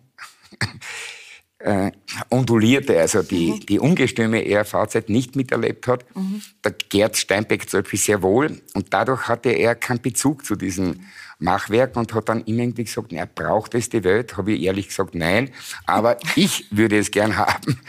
äh, 1.59 1.91
ondulierte, 2.29 2.99
also 2.99 3.21
die, 3.21 3.51
mhm. 3.51 3.59
die 3.65 3.79
ungestüme 3.79 4.45
ERV-Zeit 4.45 5.09
nicht 5.09 5.35
miterlebt 5.35 5.87
hat. 5.87 6.05
Mhm. 6.15 6.41
Der 6.63 6.71
Gerd 6.71 7.17
Steinbeck 7.17 7.69
zum 7.69 7.81
Beispiel 7.81 7.99
sehr 7.99 8.21
wohl. 8.21 8.61
Und 8.73 8.93
dadurch 8.93 9.27
hatte 9.27 9.49
er 9.49 9.75
keinen 9.75 10.01
Bezug 10.01 10.45
zu 10.45 10.55
diesem 10.55 11.01
Machwerk 11.37 11.95
und 11.95 12.13
hat 12.13 12.29
dann 12.29 12.43
immer 12.45 12.63
irgendwie 12.63 12.85
gesagt, 12.85 13.11
er 13.13 13.25
braucht 13.25 13.75
es 13.75 13.89
die 13.89 14.03
Welt. 14.03 14.37
Habe 14.37 14.53
ich 14.53 14.61
ehrlich 14.63 14.87
gesagt, 14.87 15.15
nein. 15.15 15.51
Aber 15.85 16.17
ich 16.35 16.65
würde 16.71 16.97
es 16.97 17.11
gern 17.11 17.37
haben. 17.37 17.79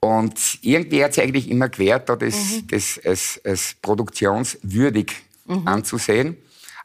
Und 0.00 0.58
irgendwie 0.62 1.04
hat 1.04 1.12
es 1.12 1.18
eigentlich 1.18 1.50
immer 1.50 1.68
gewährt, 1.68 2.08
da 2.08 2.16
das, 2.16 2.34
mhm. 2.34 2.66
das 2.68 3.00
als, 3.04 3.40
als 3.44 3.76
produktionswürdig 3.82 5.12
mhm. 5.46 5.66
anzusehen. 5.66 6.36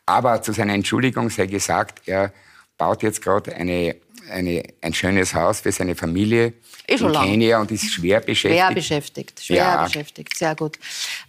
Aber 0.05 0.41
zu 0.41 0.51
seiner 0.51 0.73
Entschuldigung 0.73 1.29
sei 1.29 1.47
gesagt, 1.47 2.07
er 2.07 2.33
baut 2.77 3.03
jetzt 3.03 3.21
gerade 3.21 3.55
eine, 3.55 3.95
eine, 4.29 4.63
ein 4.81 4.93
schönes 4.93 5.33
Haus 5.33 5.61
für 5.61 5.71
seine 5.71 5.95
Familie 5.95 6.53
eh 6.87 6.95
in 6.95 7.11
Kenia 7.11 7.59
und 7.59 7.71
ist 7.71 7.91
schwer 7.91 8.19
beschäftigt. 8.19 8.59
Schwer 8.59 8.73
beschäftigt, 8.73 9.43
schwer 9.43 9.57
ja. 9.57 9.83
beschäftigt, 9.83 10.37
sehr 10.37 10.55
gut. 10.55 10.77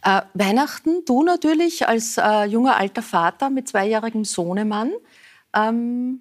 Äh, 0.03 0.23
Weihnachten, 0.35 1.05
du 1.07 1.23
natürlich 1.23 1.87
als 1.87 2.19
äh, 2.19 2.45
junger 2.45 2.77
alter 2.77 3.03
Vater 3.03 3.51
mit 3.51 3.69
zweijährigem 3.69 4.25
Sohnemann, 4.25 4.93
ähm, 5.55 6.21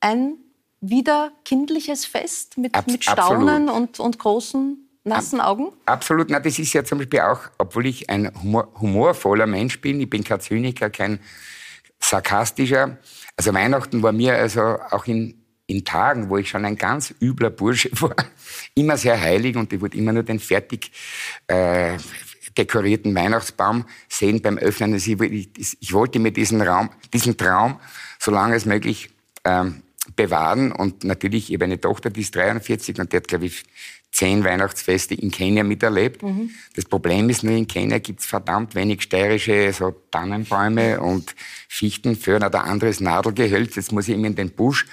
ein 0.00 0.34
wieder 0.80 1.32
kindliches 1.44 2.04
Fest 2.06 2.58
mit, 2.58 2.74
Ab, 2.74 2.86
mit 2.86 3.04
Staunen 3.04 3.68
und, 3.68 3.98
und 3.98 4.18
großen 4.18 4.88
nassen 5.04 5.40
Augen? 5.40 5.72
Absolut. 5.86 6.30
Na, 6.30 6.38
das 6.38 6.58
ist 6.58 6.72
ja 6.72 6.84
zum 6.84 6.98
Beispiel 6.98 7.20
auch, 7.20 7.40
obwohl 7.58 7.86
ich 7.86 8.08
ein 8.10 8.32
humor, 8.42 8.68
humorvoller 8.80 9.46
Mensch 9.46 9.80
bin, 9.80 10.00
ich 10.00 10.10
bin 10.10 10.22
kein 10.22 10.40
Zyniker, 10.40 10.90
kein 10.90 11.20
sarkastischer, 12.00 12.98
also 13.36 13.54
Weihnachten 13.54 14.02
war 14.02 14.12
mir 14.12 14.34
also 14.34 14.60
auch 14.90 15.06
in, 15.06 15.37
in 15.68 15.84
Tagen, 15.84 16.30
wo 16.30 16.38
ich 16.38 16.48
schon 16.48 16.64
ein 16.64 16.76
ganz 16.76 17.14
übler 17.20 17.50
Bursche 17.50 17.90
war, 18.00 18.16
immer 18.74 18.96
sehr 18.96 19.20
heilig 19.20 19.56
und 19.56 19.72
ich 19.72 19.80
wollte 19.80 19.96
immer 19.96 20.12
nur 20.12 20.24
den 20.24 20.40
fertig 20.40 20.90
äh, 21.46 21.96
dekorierten 22.56 23.14
Weihnachtsbaum 23.14 23.84
sehen 24.08 24.42
beim 24.42 24.58
Öffnen. 24.58 24.94
Also 24.94 25.12
ich, 25.12 25.48
ich, 25.80 25.92
wollte 25.92 26.18
mir 26.18 26.32
diesen 26.32 26.60
Raum, 26.60 26.90
diesen 27.12 27.36
Traum, 27.36 27.78
so 28.18 28.30
lange 28.30 28.54
als 28.54 28.64
möglich 28.64 29.10
ähm, 29.44 29.82
bewahren. 30.16 30.72
Und 30.72 31.04
natürlich, 31.04 31.50
ich 31.50 31.54
habe 31.54 31.66
eine 31.66 31.80
Tochter, 31.80 32.10
die 32.10 32.22
ist 32.22 32.34
43 32.34 32.98
und 32.98 33.12
die 33.12 33.18
hat, 33.18 33.28
glaube 33.28 33.46
ich, 33.46 33.64
zehn 34.10 34.42
Weihnachtsfeste 34.42 35.14
in 35.14 35.30
Kenia 35.30 35.62
miterlebt. 35.64 36.22
Mhm. 36.22 36.50
Das 36.74 36.86
Problem 36.86 37.28
ist 37.28 37.44
nur, 37.44 37.54
in 37.54 37.68
Kenia 37.68 37.98
gibt 37.98 38.20
es 38.20 38.26
verdammt 38.26 38.74
wenig 38.74 39.02
steirische 39.02 39.72
so 39.72 39.94
Tannenbäume 40.10 41.00
und 41.00 41.34
Fichtenföhren 41.68 42.42
oder 42.42 42.64
anderes 42.64 43.00
Nadelgehölz. 43.00 43.76
Jetzt 43.76 43.92
muss 43.92 44.08
ich 44.08 44.14
immer 44.14 44.28
in 44.28 44.34
den 44.34 44.50
Busch 44.50 44.86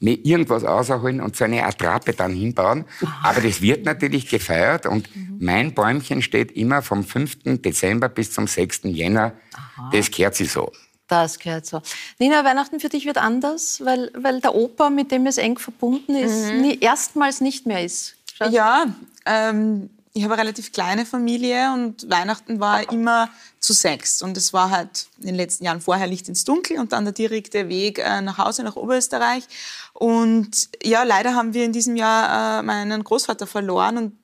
mir 0.00 0.18
irgendwas 0.24 0.64
ausholen 0.64 1.20
und 1.20 1.36
so 1.36 1.44
eine 1.44 1.64
Attrappe 1.64 2.14
dann 2.14 2.32
hinbauen. 2.32 2.84
Aber 3.22 3.40
das 3.40 3.60
wird 3.60 3.84
natürlich 3.84 4.28
gefeiert 4.28 4.86
und 4.86 5.14
mhm. 5.14 5.36
mein 5.40 5.74
Bäumchen 5.74 6.22
steht 6.22 6.52
immer 6.52 6.82
vom 6.82 7.04
5. 7.04 7.60
Dezember 7.62 8.08
bis 8.08 8.32
zum 8.32 8.46
6. 8.46 8.80
Jänner. 8.84 9.32
Aha. 9.54 9.90
Das 9.92 10.10
gehört 10.10 10.34
sich 10.34 10.50
so. 10.50 10.72
Das 11.06 11.38
gehört 11.38 11.66
so. 11.66 11.82
Nina, 12.18 12.44
Weihnachten 12.44 12.80
für 12.80 12.88
dich 12.88 13.04
wird 13.04 13.18
anders, 13.18 13.82
weil, 13.84 14.10
weil 14.14 14.40
der 14.40 14.54
Opa, 14.54 14.90
mit 14.90 15.10
dem 15.10 15.26
es 15.26 15.38
eng 15.38 15.58
verbunden 15.58 16.14
ist, 16.14 16.52
mhm. 16.52 16.60
nie, 16.62 16.78
erstmals 16.78 17.40
nicht 17.40 17.66
mehr 17.66 17.84
ist. 17.84 18.16
Schau. 18.32 18.48
Ja, 18.48 18.86
ähm, 19.26 19.90
ich 20.12 20.24
habe 20.24 20.34
eine 20.34 20.42
relativ 20.42 20.72
kleine 20.72 21.06
Familie 21.06 21.72
und 21.72 22.10
Weihnachten 22.10 22.58
war 22.58 22.90
immer 22.92 23.30
zu 23.60 23.72
sechs. 23.72 24.22
Und 24.22 24.36
es 24.36 24.52
war 24.52 24.70
halt 24.70 25.08
in 25.18 25.26
den 25.26 25.34
letzten 25.36 25.64
Jahren 25.64 25.80
vorher 25.80 26.08
Licht 26.08 26.28
ins 26.28 26.44
Dunkel 26.44 26.78
und 26.78 26.92
dann 26.92 27.04
der 27.04 27.12
direkte 27.12 27.68
Weg 27.68 27.98
äh, 27.98 28.20
nach 28.20 28.38
Hause, 28.38 28.64
nach 28.64 28.76
Oberösterreich. 28.76 29.44
Und 29.92 30.68
ja, 30.82 31.04
leider 31.04 31.34
haben 31.34 31.54
wir 31.54 31.64
in 31.64 31.72
diesem 31.72 31.94
Jahr 31.94 32.58
äh, 32.58 32.62
meinen 32.62 33.04
Großvater 33.04 33.46
verloren 33.46 33.98
und 33.98 34.16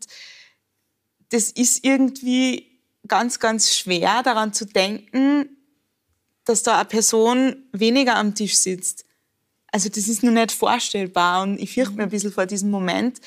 das 1.31 1.51
ist 1.51 1.85
irgendwie 1.85 2.81
ganz, 3.07 3.39
ganz 3.39 3.75
schwer 3.75 4.23
daran 4.23 4.53
zu 4.53 4.65
denken, 4.65 5.49
dass 6.45 6.63
da 6.63 6.77
eine 6.77 6.85
Person 6.85 7.57
weniger 7.73 8.17
am 8.17 8.35
Tisch 8.35 8.57
sitzt 8.57 9.05
Also 9.73 9.89
das 9.89 10.09
ist 10.09 10.23
nur 10.23 10.33
nicht 10.33 10.53
vorstellbar 10.53 11.43
und 11.43 11.59
ich 11.59 11.75
fürchte 11.75 11.95
mich 11.95 12.05
ein 12.05 12.11
bisschen 12.11 12.33
vor 12.33 12.47
diesem 12.47 12.71
Moment. 12.71 13.21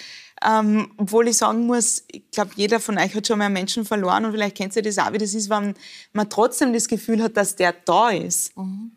Ähm, 0.45 0.91
obwohl 0.97 1.27
ich 1.27 1.37
sagen 1.37 1.67
muss, 1.67 2.03
ich 2.07 2.29
glaube, 2.31 2.51
jeder 2.55 2.79
von 2.79 2.97
euch 2.97 3.13
hat 3.13 3.27
schon 3.27 3.39
mal 3.39 3.45
einen 3.45 3.53
Menschen 3.53 3.83
verloren 3.83 4.25
und 4.25 4.31
vielleicht 4.31 4.55
kennt 4.55 4.75
ihr 4.75 4.81
das 4.81 4.97
auch, 4.97 5.11
wie 5.11 5.17
das 5.17 5.33
ist, 5.33 5.49
wenn 5.49 5.75
man 6.13 6.29
trotzdem 6.29 6.71
das 6.71 6.87
Gefühl 6.87 7.21
hat, 7.21 7.35
dass 7.35 7.55
der 7.55 7.73
da 7.73 8.09
ist. 8.09 8.55
Mhm. 8.55 8.91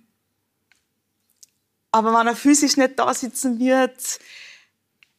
Aber 1.90 2.12
wenn 2.14 2.26
er 2.26 2.36
physisch 2.36 2.76
nicht 2.76 2.98
da 2.98 3.12
sitzen 3.12 3.58
wird, 3.58 4.18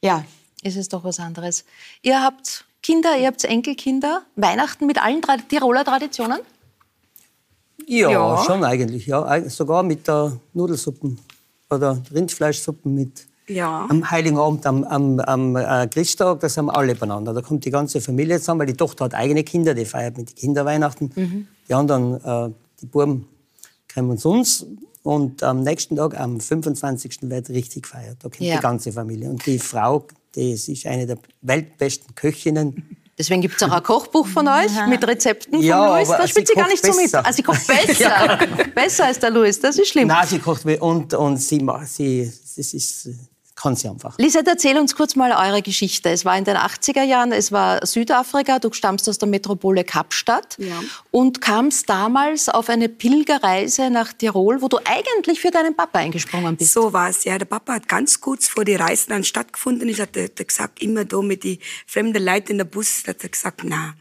ja. 0.01 0.25
Ist 0.63 0.77
es 0.77 0.87
doch 0.87 1.03
was 1.03 1.19
anderes. 1.19 1.65
Ihr 2.01 2.21
habt 2.21 2.65
Kinder, 2.81 3.17
ihr 3.17 3.27
habt 3.27 3.43
Enkelkinder, 3.43 4.23
Weihnachten 4.37 4.85
mit 4.85 5.01
allen 5.01 5.21
Tiroler 5.49 5.83
Traditionen? 5.83 6.39
Ja, 7.85 8.09
ja, 8.09 8.43
schon 8.45 8.63
eigentlich, 8.63 9.07
ja. 9.07 9.49
Sogar 9.49 9.83
mit 9.83 10.07
der 10.07 10.39
Nudelsuppen 10.53 11.19
oder 11.69 12.01
Rindfleischsuppen 12.13 12.95
mit 12.95 13.27
ja. 13.47 13.87
am 13.89 14.09
Heiligen 14.09 14.37
Abend, 14.37 14.65
am, 14.65 14.83
am, 14.83 15.19
am 15.19 15.55
äh, 15.55 15.87
Christtag, 15.87 16.39
das 16.41 16.57
haben 16.57 16.69
alle 16.69 16.95
beieinander. 16.95 17.33
Da 17.33 17.41
kommt 17.41 17.65
die 17.65 17.71
ganze 17.71 18.01
Familie 18.01 18.39
zusammen, 18.39 18.61
weil 18.61 18.67
die 18.67 18.77
Tochter 18.77 19.05
hat 19.05 19.13
eigene 19.13 19.43
Kinder, 19.43 19.73
die 19.73 19.85
feiert 19.85 20.17
mit 20.17 20.29
den 20.29 20.35
Kinderweihnachten. 20.35 21.11
Mhm. 21.15 21.47
Die 21.67 21.73
anderen, 21.73 22.23
äh, 22.23 22.53
die 22.81 22.85
Buben, 22.85 23.27
kommen 23.93 24.17
zu 24.17 24.29
uns. 24.29 24.65
Und 25.03 25.43
am 25.43 25.63
nächsten 25.63 25.97
Tag, 25.97 26.17
am 26.19 26.39
25. 26.39 27.23
wird 27.23 27.49
richtig 27.49 27.83
gefeiert. 27.83 28.17
Da 28.19 28.29
kommt 28.29 28.39
ja. 28.39 28.55
die 28.55 28.61
ganze 28.61 28.91
Familie. 28.91 29.29
Und 29.29 29.45
die 29.45 29.59
Frau, 29.59 30.05
die 30.35 30.53
ist 30.53 30.85
eine 30.85 31.05
der 31.05 31.17
weltbesten 31.41 32.15
Köchinnen. 32.15 32.97
Deswegen 33.17 33.41
gibt 33.41 33.55
es 33.55 33.63
auch 33.63 33.71
ein 33.71 33.83
Kochbuch 33.83 34.25
von 34.25 34.47
euch 34.47 34.71
mit 34.87 35.05
Rezepten 35.05 35.61
ja, 35.61 35.77
von 35.77 35.97
Luis. 35.97 36.07
Da 36.07 36.27
spielt 36.27 36.47
sie, 36.47 36.53
gar 36.55 36.67
nicht 36.67 36.81
besser. 36.81 36.93
so 36.93 37.01
mit. 37.01 37.15
Also 37.15 37.35
sie 37.35 37.43
kocht 37.43 37.67
besser. 37.87 38.39
Besser 38.73 39.05
als 39.05 39.19
der 39.19 39.29
Luis, 39.29 39.59
das 39.59 39.77
ist 39.77 39.89
schlimm. 39.89 40.07
Nein, 40.07 40.27
sie 40.27 40.39
kocht 40.39 40.65
und, 40.65 41.13
und 41.13 41.37
sie, 41.37 41.59
macht, 41.59 41.89
sie, 41.89 42.31
das 42.55 42.73
ist 42.73 43.09
kann 43.63 43.77
sie 43.77 43.87
einfach. 43.87 44.17
Lisette, 44.17 44.51
erzähl 44.51 44.77
uns 44.77 44.93
kurz 44.93 45.15
mal 45.15 45.31
eure 45.31 45.61
Geschichte. 45.61 46.09
Es 46.09 46.25
war 46.25 46.37
in 46.37 46.43
den 46.43 46.57
80er 46.57 47.03
Jahren, 47.03 47.31
es 47.31 47.53
war 47.53 47.85
Südafrika, 47.85 48.59
du 48.59 48.73
stammst 48.73 49.07
aus 49.07 49.17
der 49.17 49.29
Metropole 49.29 49.85
Kapstadt 49.85 50.57
ja. 50.57 50.81
und 51.11 51.39
kamst 51.39 51.89
damals 51.89 52.49
auf 52.49 52.67
eine 52.67 52.89
Pilgerreise 52.89 53.89
nach 53.89 54.11
Tirol, 54.11 54.61
wo 54.61 54.67
du 54.67 54.79
eigentlich 54.83 55.39
für 55.39 55.49
deinen 55.49 55.77
Papa 55.77 55.99
eingesprungen 55.99 56.57
bist. 56.57 56.73
So 56.73 56.91
war 56.91 57.09
es, 57.09 57.23
ja. 57.23 57.37
Der 57.37 57.45
Papa 57.45 57.75
hat 57.75 57.87
ganz 57.87 58.19
kurz 58.19 58.49
vor 58.49 58.65
die 58.65 58.75
Reisen 58.75 59.11
dann 59.11 59.23
stattgefunden. 59.23 59.87
Ich 59.87 60.01
hatte 60.01 60.27
gesagt, 60.27 60.81
immer 60.81 61.05
da 61.05 61.21
mit 61.21 61.45
den 61.45 61.57
fremden 61.87 62.21
Leuten 62.21 62.51
in 62.51 62.57
der 62.57 62.65
Bus, 62.65 63.03
hat 63.07 63.23
er 63.23 63.29
gesagt, 63.29 63.61
na, 63.63 63.93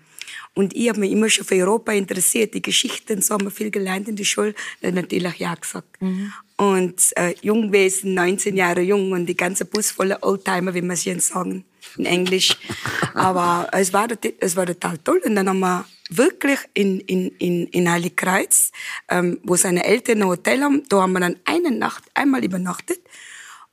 und 0.55 0.75
ich 0.75 0.89
habe 0.89 1.01
mich 1.01 1.13
immer 1.13 1.31
schon 1.31 1.47
für 1.47 1.55
Europa 1.55 1.93
interessiert. 1.93 2.53
Die 2.55 2.61
Geschichten, 2.61 3.23
so 3.23 3.35
haben 3.35 3.45
wir 3.45 3.51
viel 3.51 3.71
gelernt 3.71 4.09
in 4.09 4.17
der 4.17 4.25
Schule. 4.25 4.55
Dann 4.83 4.95
natürlich 4.95 5.39
ja 5.39 5.55
gesagt. 5.55 6.01
Mhm. 6.03 6.33
Und 6.63 7.11
äh, 7.17 7.35
jung 7.43 7.73
gewesen, 7.73 8.15
19 8.15 8.57
Jahre 8.57 8.83
jung 8.83 9.11
und 9.11 9.27
die 9.27 9.37
ganze 9.37 9.65
Bus 9.65 9.91
voller 9.91 10.23
Oldtimer, 10.23 10.73
wie 10.75 10.81
man 10.81 10.93
es 10.93 11.01
hier 11.01 11.21
sagen, 11.21 11.65
in 11.99 12.07
Englisch. 12.07 12.57
Aber 13.15 13.69
es 13.73 13.93
war, 13.93 14.07
es 14.39 14.55
war 14.55 14.67
total 14.67 14.99
toll. 14.99 15.21
Und 15.25 15.35
dann 15.35 15.49
haben 15.49 15.59
wir 15.59 15.85
wirklich 16.09 16.61
in, 16.75 17.01
in, 17.01 17.33
in, 17.39 17.67
in 17.67 17.91
Heiligkreuz, 17.91 18.71
ähm, 19.09 19.41
wo 19.43 19.57
seine 19.57 19.85
Eltern 19.85 20.23
ein 20.23 20.29
Hotel 20.29 20.63
haben, 20.63 20.85
da 20.89 21.03
haben 21.03 21.13
wir 21.15 21.21
dann 21.21 21.37
eine 21.47 21.73
Nacht, 21.73 22.05
einmal 22.15 22.45
übernachtet. 22.45 23.01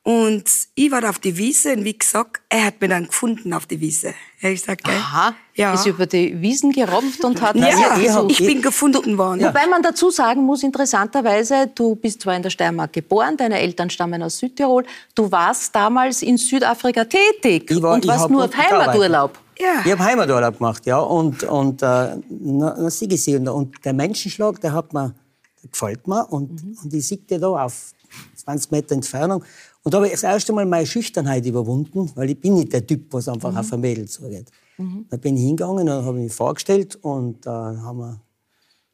Und 0.04 0.46
ich 0.76 0.92
war 0.92 1.08
auf 1.08 1.20
die 1.20 1.36
Wiese 1.38 1.74
und 1.74 1.84
wie 1.84 1.98
gesagt, 1.98 2.42
er 2.48 2.68
hat 2.68 2.80
mich 2.80 2.90
dann 2.90 3.08
gefunden 3.08 3.54
auf 3.54 3.66
die 3.66 3.80
Wiese. 3.82 4.14
Ja, 4.40 4.50
ich 4.50 4.62
sag, 4.62 4.80
Aha, 4.88 5.36
ja. 5.56 5.74
ist 5.74 5.86
über 5.86 6.06
die 6.06 6.42
Wiesen 6.42 6.72
gerobbt 6.72 7.24
und 7.24 7.42
hat... 7.42 7.56
Ja, 7.60 7.98
ja 7.98 8.26
ich 8.28 8.38
bin 8.38 8.62
gefunden 8.62 9.18
worden. 9.18 9.42
Wobei 9.44 9.68
man 9.68 9.84
dazu 9.84 10.10
sagen 10.10 10.46
muss, 10.46 10.64
interessanterweise, 10.64 11.70
du 11.76 11.96
bist 11.96 12.22
zwar 12.22 12.36
in 12.38 12.44
der 12.44 12.50
Steiermark 12.50 12.94
geboren, 12.94 13.36
deine 13.36 13.60
Eltern 13.60 13.90
stammen 13.90 14.24
aus 14.24 14.38
Südtirol, 14.38 14.86
du 15.14 15.30
warst 15.30 15.76
damals 15.76 16.22
in 16.22 16.38
Südafrika 16.38 17.04
tätig 17.04 17.70
war, 17.82 17.96
und 17.96 18.08
warst 18.08 18.30
nur 18.30 18.46
auf 18.46 18.56
Heimaturlaub. 18.56 19.38
Ja. 19.60 19.82
Ich 19.84 19.92
habe 19.92 20.04
Heimaturlaub 20.04 20.58
gemacht, 20.58 20.86
ja, 20.86 21.00
und, 21.00 21.44
und 21.44 21.82
äh, 21.82 21.86
na, 21.86 22.18
na, 22.30 22.88
und, 22.88 23.48
und 23.50 23.86
der 23.86 23.94
Menschenschlag, 23.94 24.62
der 24.62 24.72
hat 24.72 24.94
mir, 24.94 25.14
der 25.62 25.70
gefällt 25.70 26.08
mir 26.08 26.26
und, 26.32 26.64
mhm. 26.64 26.78
und 26.82 26.94
ich 26.94 27.06
sehe 27.06 27.20
da 27.28 27.48
auf 27.48 27.94
20 28.36 28.72
Meter 28.72 28.96
Entfernung 28.96 29.44
und 29.84 29.94
da 29.94 29.98
habe 29.98 30.08
ich 30.08 30.14
das 30.14 30.24
erste 30.24 30.52
Mal 30.54 30.66
meine 30.66 30.86
Schüchternheit 30.86 31.46
überwunden, 31.46 32.12
weil 32.16 32.30
ich 32.30 32.40
bin 32.40 32.56
nicht 32.56 32.74
der 32.74 32.86
Typ, 32.86 33.14
was 33.14 33.28
einfach 33.28 33.52
mhm. 33.52 33.58
auf 33.58 33.74
ein 33.74 33.80
Mädel 33.80 34.08
zugeht. 34.08 34.52
Mhm. 34.78 35.06
Da 35.10 35.18
bin 35.18 35.38
ich 35.38 35.44
hingegangen 35.44 35.88
und 35.88 36.06
habe 36.06 36.18
mich 36.18 36.34
vorgestellt 36.34 36.98
und 37.02 37.46
äh, 37.46 37.50
haben 37.50 38.00
wir 38.00 38.22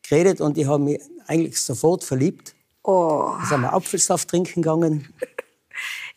geredet 0.08 0.42
und 0.42 0.58
ich 0.58 0.68
habe 0.68 0.84
mich 0.84 1.02
eigentlich 1.28 1.60
sofort 1.60 2.04
verliebt. 2.04 2.56
Oh. 2.84 3.32
Dann 3.40 3.46
sind 3.48 3.62
wir 3.62 3.74
Apfelsaft 3.74 4.30
trinken 4.30 4.62
gegangen. 4.62 5.08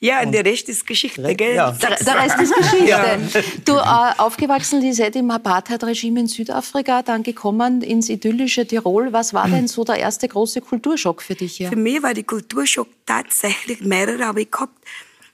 Ja, 0.00 0.22
und 0.22 0.30
der 0.30 0.44
Rest 0.44 0.68
ist 0.68 0.86
Geschichte, 0.86 1.34
gell? 1.34 1.56
Ja. 1.56 1.72
Der, 1.72 1.96
der, 1.96 2.22
Rest 2.22 2.40
ist 2.40 2.54
Geschichte. 2.56 2.86
Ja. 2.86 3.18
Du, 3.64 3.72
äh, 3.72 4.20
aufgewachsen, 4.20 4.80
Lisette, 4.80 5.18
im 5.18 5.30
Apartheid-Regime 5.30 6.20
in 6.20 6.26
Südafrika, 6.28 7.02
dann 7.02 7.24
gekommen 7.24 7.82
ins 7.82 8.08
idyllische 8.08 8.64
Tirol. 8.64 9.12
Was 9.12 9.34
war 9.34 9.48
denn 9.48 9.66
so 9.66 9.82
der 9.82 9.96
erste 9.96 10.28
große 10.28 10.60
Kulturschock 10.60 11.20
für 11.20 11.34
dich 11.34 11.56
hier? 11.56 11.70
Für 11.70 11.76
mich 11.76 12.00
war 12.00 12.14
der 12.14 12.22
Kulturschock 12.22 12.86
tatsächlich, 13.06 13.80
mehrere 13.80 14.24
habe 14.24 14.42
ich 14.42 14.50
gehabt, 14.52 14.78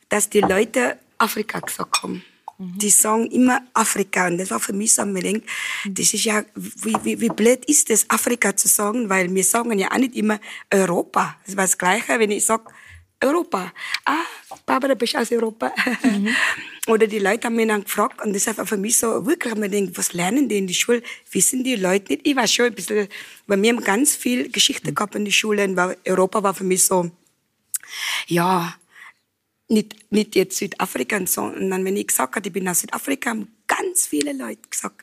dass 0.08 0.30
die 0.30 0.40
Leute 0.40 0.96
Afrika 1.18 1.60
gesagt 1.60 2.02
haben. 2.02 2.24
Mhm. 2.56 2.78
Die 2.78 2.90
sagen 2.90 3.26
immer 3.26 3.60
Afrika. 3.74 4.28
Und 4.28 4.38
das 4.38 4.50
war 4.50 4.60
für 4.60 4.72
mich 4.72 4.94
so 4.94 5.02
ein 5.02 5.14
Gedenk, 5.14 5.44
das 5.86 6.14
ist 6.14 6.24
ja, 6.24 6.42
wie, 6.54 6.96
wie, 7.02 7.20
wie 7.20 7.28
blöd 7.28 7.66
ist 7.66 7.90
das, 7.90 8.08
Afrika 8.08 8.56
zu 8.56 8.68
sagen, 8.68 9.10
weil 9.10 9.34
wir 9.34 9.44
sagen 9.44 9.78
ja 9.78 9.90
auch 9.92 9.98
nicht 9.98 10.14
immer 10.14 10.40
Europa. 10.70 11.36
Das 11.44 11.54
war 11.54 11.64
das 11.64 11.76
Gleiche, 11.76 12.18
wenn 12.18 12.30
ich 12.30 12.46
sage, 12.46 12.64
Europa. 13.20 13.72
Ah, 14.04 14.24
Barbara, 14.66 14.94
bist 14.94 15.16
aus 15.16 15.32
Europa? 15.32 15.72
Mhm. 16.02 16.28
Oder 16.86 17.06
die 17.06 17.18
Leute 17.18 17.46
haben 17.46 17.56
mich 17.56 17.68
dann 17.68 17.84
gefragt, 17.84 18.20
und 18.22 18.34
das 18.34 18.42
ist 18.42 18.48
einfach 18.48 18.68
für 18.68 18.76
mich 18.76 18.98
so, 18.98 19.24
wirklich, 19.24 19.54
man 19.54 19.70
denkt, 19.70 19.96
was 19.96 20.12
lernen 20.12 20.48
die 20.48 20.58
in 20.58 20.66
der 20.66 20.74
Schule? 20.74 21.02
Wissen 21.30 21.64
die 21.64 21.76
Leute 21.76 22.12
nicht? 22.12 22.26
Ich 22.26 22.36
war 22.36 22.46
schon 22.46 22.66
ein 22.66 22.74
bisschen, 22.74 23.08
weil 23.46 23.62
wir 23.62 23.72
haben 23.72 23.82
ganz 23.82 24.14
viel 24.14 24.50
Geschichte 24.50 24.92
gehabt 24.92 25.14
in 25.14 25.24
der 25.24 25.32
Schule, 25.32 25.64
und 25.64 25.78
Europa 26.06 26.42
war 26.42 26.54
für 26.54 26.64
mich 26.64 26.84
so, 26.84 27.10
ja, 28.26 28.74
nicht, 29.68 30.12
nicht 30.12 30.36
jetzt 30.36 30.58
Südafrika 30.58 31.16
und 31.16 31.28
so. 31.28 31.42
Und 31.42 31.70
dann, 31.70 31.84
wenn 31.84 31.96
ich 31.96 32.08
gesagt 32.08 32.36
habe, 32.36 32.46
ich 32.46 32.52
bin 32.52 32.68
aus 32.68 32.80
Südafrika, 32.80 33.30
haben 33.30 33.48
ganz 33.66 34.06
viele 34.06 34.32
Leute 34.32 34.68
gesagt, 34.68 35.02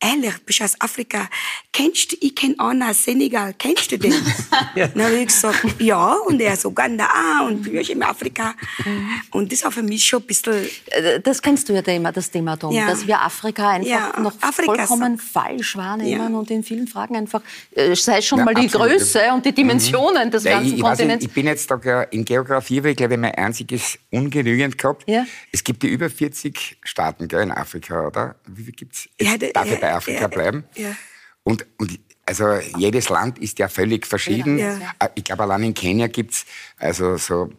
ehrlich, 0.00 0.34
bist 0.44 0.60
du 0.60 0.64
aus 0.64 0.80
Afrika? 0.80 1.28
Kennst 1.72 2.12
du, 2.12 2.16
ich 2.20 2.34
kenne 2.34 2.54
einen 2.58 2.82
aus 2.82 3.04
Senegal, 3.04 3.54
kennst 3.58 3.92
du 3.92 3.98
den? 3.98 4.12
ja. 4.74 4.88
Dann 4.88 5.04
habe 5.04 5.16
ich 5.16 5.26
gesagt, 5.26 5.64
ja, 5.78 6.14
und 6.26 6.40
er 6.40 6.54
ist 6.54 6.64
Uganda, 6.64 7.08
ah, 7.12 7.46
und 7.46 7.64
wir 7.64 7.84
sind 7.84 7.96
in 7.96 8.02
Afrika. 8.02 8.54
Mhm. 8.84 9.08
Und 9.30 9.52
das 9.52 9.62
war 9.64 9.70
für 9.70 9.82
mich 9.82 10.04
schon 10.04 10.22
ein 10.22 10.26
bisschen... 10.26 10.66
Äh, 10.86 11.20
das 11.20 11.40
kennst 11.40 11.68
du 11.68 11.74
ja 11.74 11.80
immer, 11.80 12.12
das 12.12 12.30
Thema, 12.30 12.56
Tom, 12.56 12.72
ja. 12.72 12.86
dass 12.86 13.06
wir 13.06 13.20
Afrika 13.20 13.70
einfach 13.70 13.88
ja, 13.88 14.20
noch 14.20 14.34
Afrika 14.40 14.86
vollkommen 14.86 15.18
so. 15.18 15.24
falsch 15.32 15.76
wahrnehmen 15.76 16.34
und 16.34 16.50
in 16.50 16.64
vielen 16.64 16.88
Fragen 16.88 17.16
einfach, 17.16 17.42
äh, 17.72 17.94
sei 17.94 18.22
schon 18.22 18.44
mal 18.44 18.54
die 18.54 18.66
absolut. 18.66 18.88
Größe 18.88 19.20
und 19.32 19.44
die 19.44 19.52
Dimensionen 19.52 20.26
mhm. 20.26 20.30
des 20.30 20.44
ganzen 20.44 20.74
ich, 20.74 20.80
Kontinents. 20.80 21.22
Nicht, 21.22 21.30
ich 21.30 21.34
bin 21.34 21.46
jetzt 21.46 21.70
da 21.70 22.02
in 22.10 22.24
Geografie, 22.24 22.82
weil 22.82 22.90
ich 22.92 22.96
glaube, 22.96 23.16
mein 23.16 23.34
einziges 23.34 23.98
ungenügend 24.10 24.78
gehabt. 24.78 25.04
Es 25.52 25.62
gibt 25.62 25.84
ja 25.84 25.90
über 25.90 26.08
40 26.08 26.78
Staaten 26.82 27.28
gell, 27.28 27.42
in 27.42 27.50
Afrika, 27.50 28.06
oder? 28.06 28.36
Wie 28.46 28.64
viel 28.64 28.72
gibt's? 28.72 29.08
Ja, 29.20 29.36
Darf 29.36 29.70
ich 29.70 29.80
bei 29.90 29.96
Afrika 29.96 30.26
bleiben? 30.28 30.64
Ja. 30.74 30.96
Und, 31.42 31.66
und 31.78 31.98
also 32.26 32.58
jedes 32.76 33.08
Land 33.08 33.38
ist 33.38 33.58
ja 33.58 33.68
völlig 33.68 34.06
verschieden. 34.06 34.58
Ja. 34.58 34.78
Äh, 34.98 35.08
ich 35.14 35.24
glaube, 35.24 35.42
allein 35.42 35.64
in 35.64 35.74
Kenia 35.74 36.06
gibt 36.06 36.32
es 36.32 36.46
also 36.78 37.16
so 37.16 37.50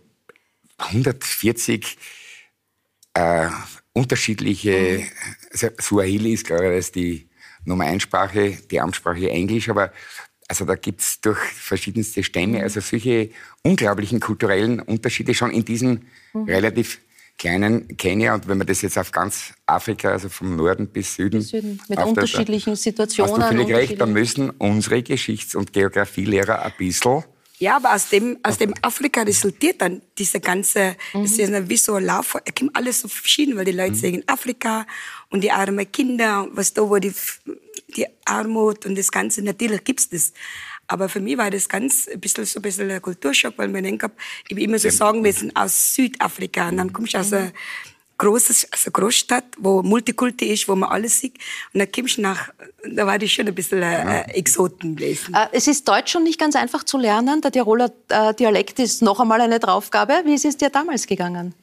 140 0.77 1.97
äh, 3.13 3.47
unterschiedliche, 3.93 4.99
mhm. 4.99 5.07
also 5.51 5.67
Swahili 5.81 6.33
ist 6.33 6.45
glaube 6.45 6.77
ich 6.77 6.91
die 6.91 7.29
Nummer 7.65 7.85
1 7.85 8.03
Sprache, 8.03 8.57
die 8.71 8.79
Amtssprache 8.79 9.29
Englisch, 9.29 9.69
aber 9.69 9.91
also 10.47 10.65
da 10.65 10.75
gibt 10.75 11.01
es 11.01 11.21
durch 11.21 11.39
verschiedenste 11.39 12.23
Stämme, 12.23 12.59
mhm. 12.59 12.63
also 12.63 12.79
solche 12.79 13.31
unglaublichen 13.63 14.19
kulturellen 14.19 14.79
Unterschiede 14.79 15.33
schon 15.33 15.51
in 15.51 15.65
diesen 15.65 16.07
mhm. 16.33 16.45
relativ 16.45 17.01
kleinen 17.37 17.97
Kenia 17.97 18.35
und 18.35 18.47
wenn 18.47 18.57
man 18.57 18.67
das 18.67 18.81
jetzt 18.81 18.97
auf 18.97 19.11
ganz 19.11 19.53
Afrika, 19.65 20.11
also 20.11 20.29
vom 20.29 20.55
Norden 20.55 20.87
bis 20.87 21.15
Süden, 21.15 21.41
Süden 21.41 21.79
mit 21.87 21.99
unterschiedlichen 21.99 22.75
Situationen. 22.75 23.41
Hast 23.41 23.51
du 23.51 23.57
völlig 23.57 23.75
recht, 23.75 23.99
da 23.99 24.05
müssen 24.05 24.51
unsere 24.51 25.01
Geschichts- 25.01 25.55
und 25.55 25.73
Geografielehrer 25.73 26.61
ein 26.61 26.73
bisschen 26.77 27.23
ja, 27.61 27.75
aber 27.75 27.93
aus 27.93 28.09
dem, 28.09 28.39
aus 28.41 28.57
dem 28.57 28.73
Afrika 28.81 29.21
resultiert 29.21 29.83
dann 29.83 30.01
diese 30.17 30.39
ganze, 30.39 30.95
mhm. 31.13 31.21
das 31.21 31.33
ist 31.33 31.69
wie 31.69 31.77
so 31.77 31.93
ein 31.93 32.05
Lauf, 32.05 32.35
es 32.43 32.55
kommt 32.55 32.75
alles 32.75 33.01
so 33.01 33.07
verschieden, 33.07 33.55
weil 33.55 33.65
die 33.65 33.71
Leute 33.71 33.91
mhm. 33.91 33.95
sagen 33.95 34.23
Afrika 34.25 34.87
und 35.29 35.43
die 35.43 35.51
armen 35.51 35.91
Kinder, 35.91 36.47
was 36.53 36.73
da, 36.73 36.81
wo 36.81 36.97
die, 36.97 37.13
die 37.95 38.07
Armut 38.25 38.87
und 38.87 38.97
das 38.97 39.11
Ganze, 39.11 39.43
natürlich 39.43 39.83
gibt's 39.83 40.09
das. 40.09 40.33
Aber 40.91 41.07
für 41.07 41.21
mich 41.21 41.37
war 41.37 41.49
das 41.49 41.69
ganz 41.69 42.09
ein 42.09 42.19
bisschen 42.19 42.43
so 42.43 42.59
ein 42.59 42.63
bisschen 42.63 42.91
ein 42.91 43.01
Kulturschock, 43.01 43.53
weil 43.57 43.69
man 43.69 43.81
denkt, 43.81 44.05
ich 44.49 44.55
will 44.57 44.63
immer 44.63 44.77
so 44.77 44.89
sagen, 44.89 45.23
wir 45.23 45.31
sind 45.31 45.55
aus 45.55 45.95
Südafrika 45.95 46.67
und 46.67 46.77
dann 46.77 46.91
kommst 46.91 47.13
du 47.13 47.19
aus, 47.19 47.31
großes, 48.17 48.67
also 48.71 48.91
Großstadt, 48.91 49.45
wo 49.57 49.81
Multikulti 49.81 50.47
ist, 50.47 50.67
wo 50.67 50.75
man 50.75 50.89
alles 50.89 51.17
sieht. 51.21 51.37
Und 51.73 51.79
dann 51.79 51.89
kommst 51.93 52.17
du 52.17 52.21
nach, 52.21 52.49
da 52.83 53.07
war 53.07 53.21
ich 53.21 53.33
schon 53.33 53.47
ein 53.47 53.55
bisschen 53.55 53.81
äh, 53.81 54.23
Exoten 54.33 54.97
gewesen. 54.97 55.33
Es 55.53 55.67
ist 55.67 55.87
Deutsch 55.87 56.11
schon 56.11 56.23
nicht 56.23 56.39
ganz 56.39 56.57
einfach 56.57 56.83
zu 56.83 56.97
lernen. 56.97 57.39
Der 57.39 57.53
Tiroler 57.53 57.89
äh, 58.09 58.33
Dialekt 58.33 58.79
ist 58.79 59.01
noch 59.01 59.21
einmal 59.21 59.39
eine 59.39 59.59
Draufgabe. 59.59 60.21
Wie 60.25 60.33
ist 60.33 60.43
es 60.43 60.57
dir 60.57 60.69
damals 60.69 61.07
gegangen? 61.07 61.55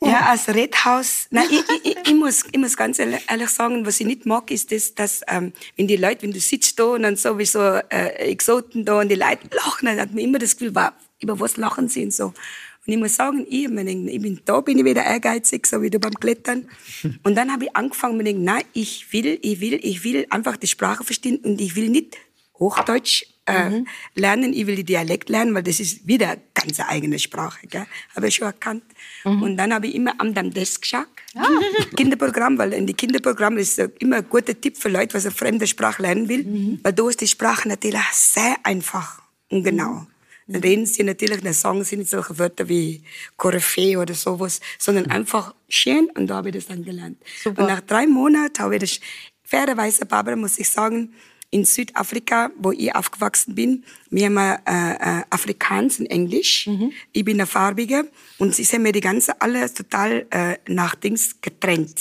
Ja, 0.00 0.26
als 0.26 0.48
Redhaus, 0.48 1.26
nein, 1.30 1.46
ich, 1.50 1.64
ich, 1.84 1.96
ich, 2.06 2.14
muss, 2.14 2.44
ich 2.52 2.58
muss 2.58 2.76
ganz 2.76 2.98
ehrlich 2.98 3.48
sagen, 3.48 3.86
was 3.86 3.98
ich 3.98 4.06
nicht 4.06 4.26
mag, 4.26 4.50
ist 4.50 4.70
das, 4.70 4.94
dass, 4.94 5.22
ähm, 5.26 5.52
wenn 5.76 5.86
die 5.86 5.96
Leute, 5.96 6.22
wenn 6.22 6.32
du 6.32 6.40
sitzt 6.40 6.78
da 6.78 6.84
und 6.84 7.02
dann 7.02 7.16
sowieso 7.16 7.60
äh, 7.60 8.30
Exoten 8.30 8.84
da 8.84 9.00
und 9.00 9.08
die 9.08 9.14
Leute 9.14 9.48
lachen, 9.50 9.86
dann 9.86 9.98
hat 9.98 10.10
man 10.10 10.18
immer 10.18 10.38
das 10.38 10.56
Gefühl, 10.56 10.74
wow, 10.74 10.90
über 11.20 11.40
was 11.40 11.56
lachen 11.56 11.88
sie 11.88 12.04
und 12.04 12.12
so. 12.12 12.26
Und 12.26 12.92
ich 12.92 12.98
muss 12.98 13.16
sagen, 13.16 13.46
ich, 13.48 13.64
ich 13.64 14.22
bin 14.22 14.40
da, 14.44 14.60
bin 14.60 14.78
ich 14.78 14.84
wieder 14.84 15.02
ehrgeizig, 15.02 15.66
so 15.66 15.80
wie 15.82 15.90
du 15.90 15.98
beim 15.98 16.14
Klettern. 16.14 16.68
Und 17.24 17.34
dann 17.34 17.50
habe 17.50 17.64
ich 17.64 17.74
angefangen, 17.74 18.16
mir 18.16 18.22
denken, 18.22 18.44
nein, 18.44 18.62
ich 18.74 19.12
will, 19.12 19.40
ich 19.42 19.60
will, 19.60 19.80
ich 19.82 20.04
will 20.04 20.24
einfach 20.30 20.56
die 20.56 20.68
Sprache 20.68 21.02
verstehen 21.02 21.38
und 21.38 21.60
ich 21.60 21.74
will 21.74 21.88
nicht 21.88 22.16
Hochdeutsch 22.60 23.24
äh, 23.46 23.70
mhm. 23.70 23.86
lernen, 24.14 24.52
ich 24.52 24.66
will 24.66 24.76
die 24.76 24.84
Dialekt 24.84 25.28
lernen, 25.28 25.54
weil 25.54 25.62
das 25.62 25.80
ist 25.80 26.06
wieder 26.06 26.30
eine 26.30 26.40
ganz 26.54 26.80
eigene 26.80 27.18
Sprache, 27.18 27.66
gell? 27.66 27.86
habe 28.14 28.28
ich 28.28 28.34
schon 28.34 28.46
erkannt. 28.46 28.84
Mhm. 29.24 29.42
Und 29.42 29.56
dann 29.56 29.72
habe 29.72 29.86
ich 29.86 29.94
immer 29.94 30.14
am 30.18 30.34
Desk 30.34 30.82
geschaut, 30.82 31.06
ah. 31.36 31.46
Kinderprogramm, 31.96 32.58
weil 32.58 32.72
in 32.72 32.86
die 32.86 32.94
Kinderprogramm 32.94 33.56
ist 33.58 33.78
immer 33.98 34.16
ein 34.16 34.28
guter 34.28 34.60
Tipp 34.60 34.76
für 34.76 34.88
Leute, 34.88 35.14
was 35.14 35.26
eine 35.26 35.34
fremde 35.34 35.66
Sprache 35.66 36.02
lernen 36.02 36.28
will, 36.28 36.44
mhm. 36.44 36.80
weil 36.82 36.92
da 36.92 37.08
ist 37.08 37.20
die 37.20 37.28
Sprache 37.28 37.68
natürlich 37.68 38.00
sehr 38.12 38.56
einfach 38.64 39.22
und 39.50 39.62
genau. 39.62 40.06
Dann 40.48 40.62
reden 40.62 40.86
sie 40.86 41.02
natürlich, 41.02 41.40
dann 41.40 41.52
sagen 41.52 41.82
sie 41.82 41.96
nicht 41.96 42.10
solche 42.10 42.38
Wörter 42.38 42.68
wie 42.68 43.02
Koryphäe 43.36 43.98
oder 43.98 44.14
sowas, 44.14 44.60
sondern 44.78 45.10
einfach 45.10 45.54
schön 45.68 46.08
und 46.14 46.28
da 46.28 46.36
habe 46.36 46.50
ich 46.50 46.54
das 46.54 46.66
dann 46.66 46.84
gelernt. 46.84 47.18
Super. 47.42 47.62
Und 47.62 47.68
nach 47.68 47.80
drei 47.80 48.06
Monaten 48.06 48.62
habe 48.62 48.76
ich 48.76 48.80
das, 48.80 49.00
fairerweise, 49.42 50.06
Barbara, 50.06 50.36
muss 50.36 50.58
ich 50.58 50.68
sagen, 50.68 51.14
in 51.50 51.64
Südafrika, 51.64 52.50
wo 52.58 52.72
ich 52.72 52.94
aufgewachsen 52.94 53.54
bin, 53.54 53.84
wir 54.10 54.26
haben 54.26 54.36
äh, 54.36 55.20
äh, 55.20 55.22
Afrikaans 55.30 56.00
in 56.00 56.06
Englisch. 56.06 56.66
Mhm. 56.66 56.92
Ich 57.12 57.24
bin 57.24 57.36
eine 57.36 57.46
Farbige 57.46 58.10
und 58.38 58.54
sie 58.54 58.64
sind 58.64 58.82
mir 58.82 58.92
die 58.92 59.00
ganze 59.00 59.40
alles 59.40 59.74
total 59.74 60.26
äh, 60.30 60.56
nach 60.68 60.94
Dings 60.94 61.40
getrennt. 61.40 62.00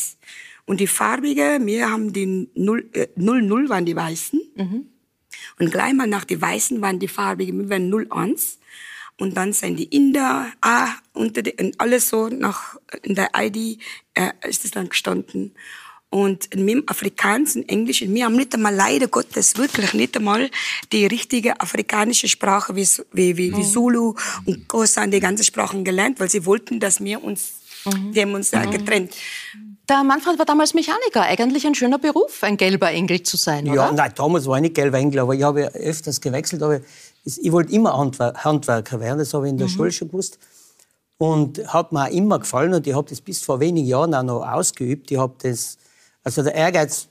Und 0.65 0.79
die 0.79 0.87
Farbige, 0.87 1.59
wir 1.61 1.91
haben 1.91 2.11
die 2.11 2.49
null, 2.55 2.89
äh, 2.93 3.07
null, 3.15 3.41
null 3.41 3.69
waren 3.69 3.85
die 3.85 3.95
Weißen. 3.95 4.41
Mhm. 4.55 4.87
Und 5.59 5.71
gleich 5.71 5.93
mal 5.93 6.07
nach 6.07 6.25
die 6.25 6.41
Weißen 6.41 6.81
waren 6.81 6.99
die 6.99 7.07
Farbigen, 7.07 7.59
wir 7.59 7.69
waren 7.69 7.89
null 7.89 8.07
eins. 8.09 8.59
Und 9.17 9.37
dann 9.37 9.53
sind 9.53 9.77
die 9.77 9.95
Inder, 9.95 10.51
ah, 10.61 10.89
unter 11.13 11.41
die, 11.41 11.53
und 11.53 11.79
alles 11.79 12.09
so 12.09 12.27
nach, 12.27 12.77
in 13.03 13.15
der 13.15 13.29
ID, 13.35 13.79
äh, 14.13 14.31
ist 14.47 14.65
es 14.65 14.71
dann 14.71 14.89
gestanden. 14.89 15.53
Und 16.15 16.55
mit 16.55 16.69
dem 16.69 16.83
Afrikaans 16.87 17.57
und 17.57 17.67
Englisch, 17.67 17.99
wir 17.99 18.23
haben 18.23 18.37
nicht 18.37 18.53
einmal, 18.53 18.73
leider 18.73 19.09
Gottes, 19.09 19.57
wirklich 19.57 19.93
nicht 19.93 20.15
einmal 20.15 20.49
die 20.93 21.05
richtige 21.05 21.59
afrikanische 21.59 22.29
Sprache 22.29 22.73
wie, 22.73 22.87
wie, 23.11 23.35
wie, 23.35 23.51
wie 23.51 23.57
mhm. 23.57 23.63
Zulu 23.63 24.13
und 24.45 24.65
Kosan, 24.69 25.11
die 25.11 25.19
ganzen 25.19 25.43
Sprachen 25.43 25.83
gelernt, 25.83 26.21
weil 26.21 26.29
sie 26.29 26.45
wollten, 26.45 26.79
dass 26.79 27.03
wir 27.03 27.21
uns, 27.21 27.55
mhm. 27.83 28.13
die 28.13 28.21
haben 28.21 28.33
uns 28.33 28.53
mhm. 28.53 28.71
getrennt. 28.71 29.11
Der 29.89 30.05
Manfred 30.05 30.39
war 30.39 30.45
damals 30.45 30.73
Mechaniker. 30.73 31.23
Eigentlich 31.23 31.67
ein 31.67 31.75
schöner 31.75 31.99
Beruf, 31.99 32.41
ein 32.43 32.55
gelber 32.55 32.91
Engel 32.91 33.21
zu 33.23 33.35
sein, 33.35 33.67
oder? 33.67 33.75
Ja, 33.75 33.91
nein, 33.91 34.13
damals 34.15 34.45
war 34.45 34.55
ich 34.55 34.61
nicht 34.61 34.75
gelber 34.75 34.99
Engel, 34.99 35.19
aber 35.19 35.35
ich 35.35 35.43
habe 35.43 35.65
öfters 35.75 36.21
gewechselt. 36.21 36.63
Aber 36.63 36.79
ich 37.25 37.51
wollte 37.51 37.73
immer 37.73 37.91
Handwerker 37.93 39.01
werden, 39.01 39.19
das 39.19 39.33
habe 39.33 39.47
ich 39.47 39.51
in 39.51 39.57
der 39.57 39.67
mhm. 39.67 39.71
Schule 39.71 39.91
schon 39.91 40.07
gewusst. 40.07 40.39
Und 41.17 41.73
hat 41.73 41.91
mir 41.91 42.05
auch 42.05 42.11
immer 42.11 42.39
gefallen 42.39 42.73
und 42.73 42.87
ich 42.87 42.95
habe 42.95 43.09
das 43.09 43.19
bis 43.19 43.41
vor 43.41 43.59
wenigen 43.59 43.85
Jahren 43.87 44.15
auch 44.15 44.23
noch 44.23 44.47
ausgeübt. 44.47 45.11
Ich 45.11 45.17
habe 45.17 45.33
das 45.43 45.77
also 46.25 46.43
der 46.43 46.55
Ehrgeiz, 46.55 47.07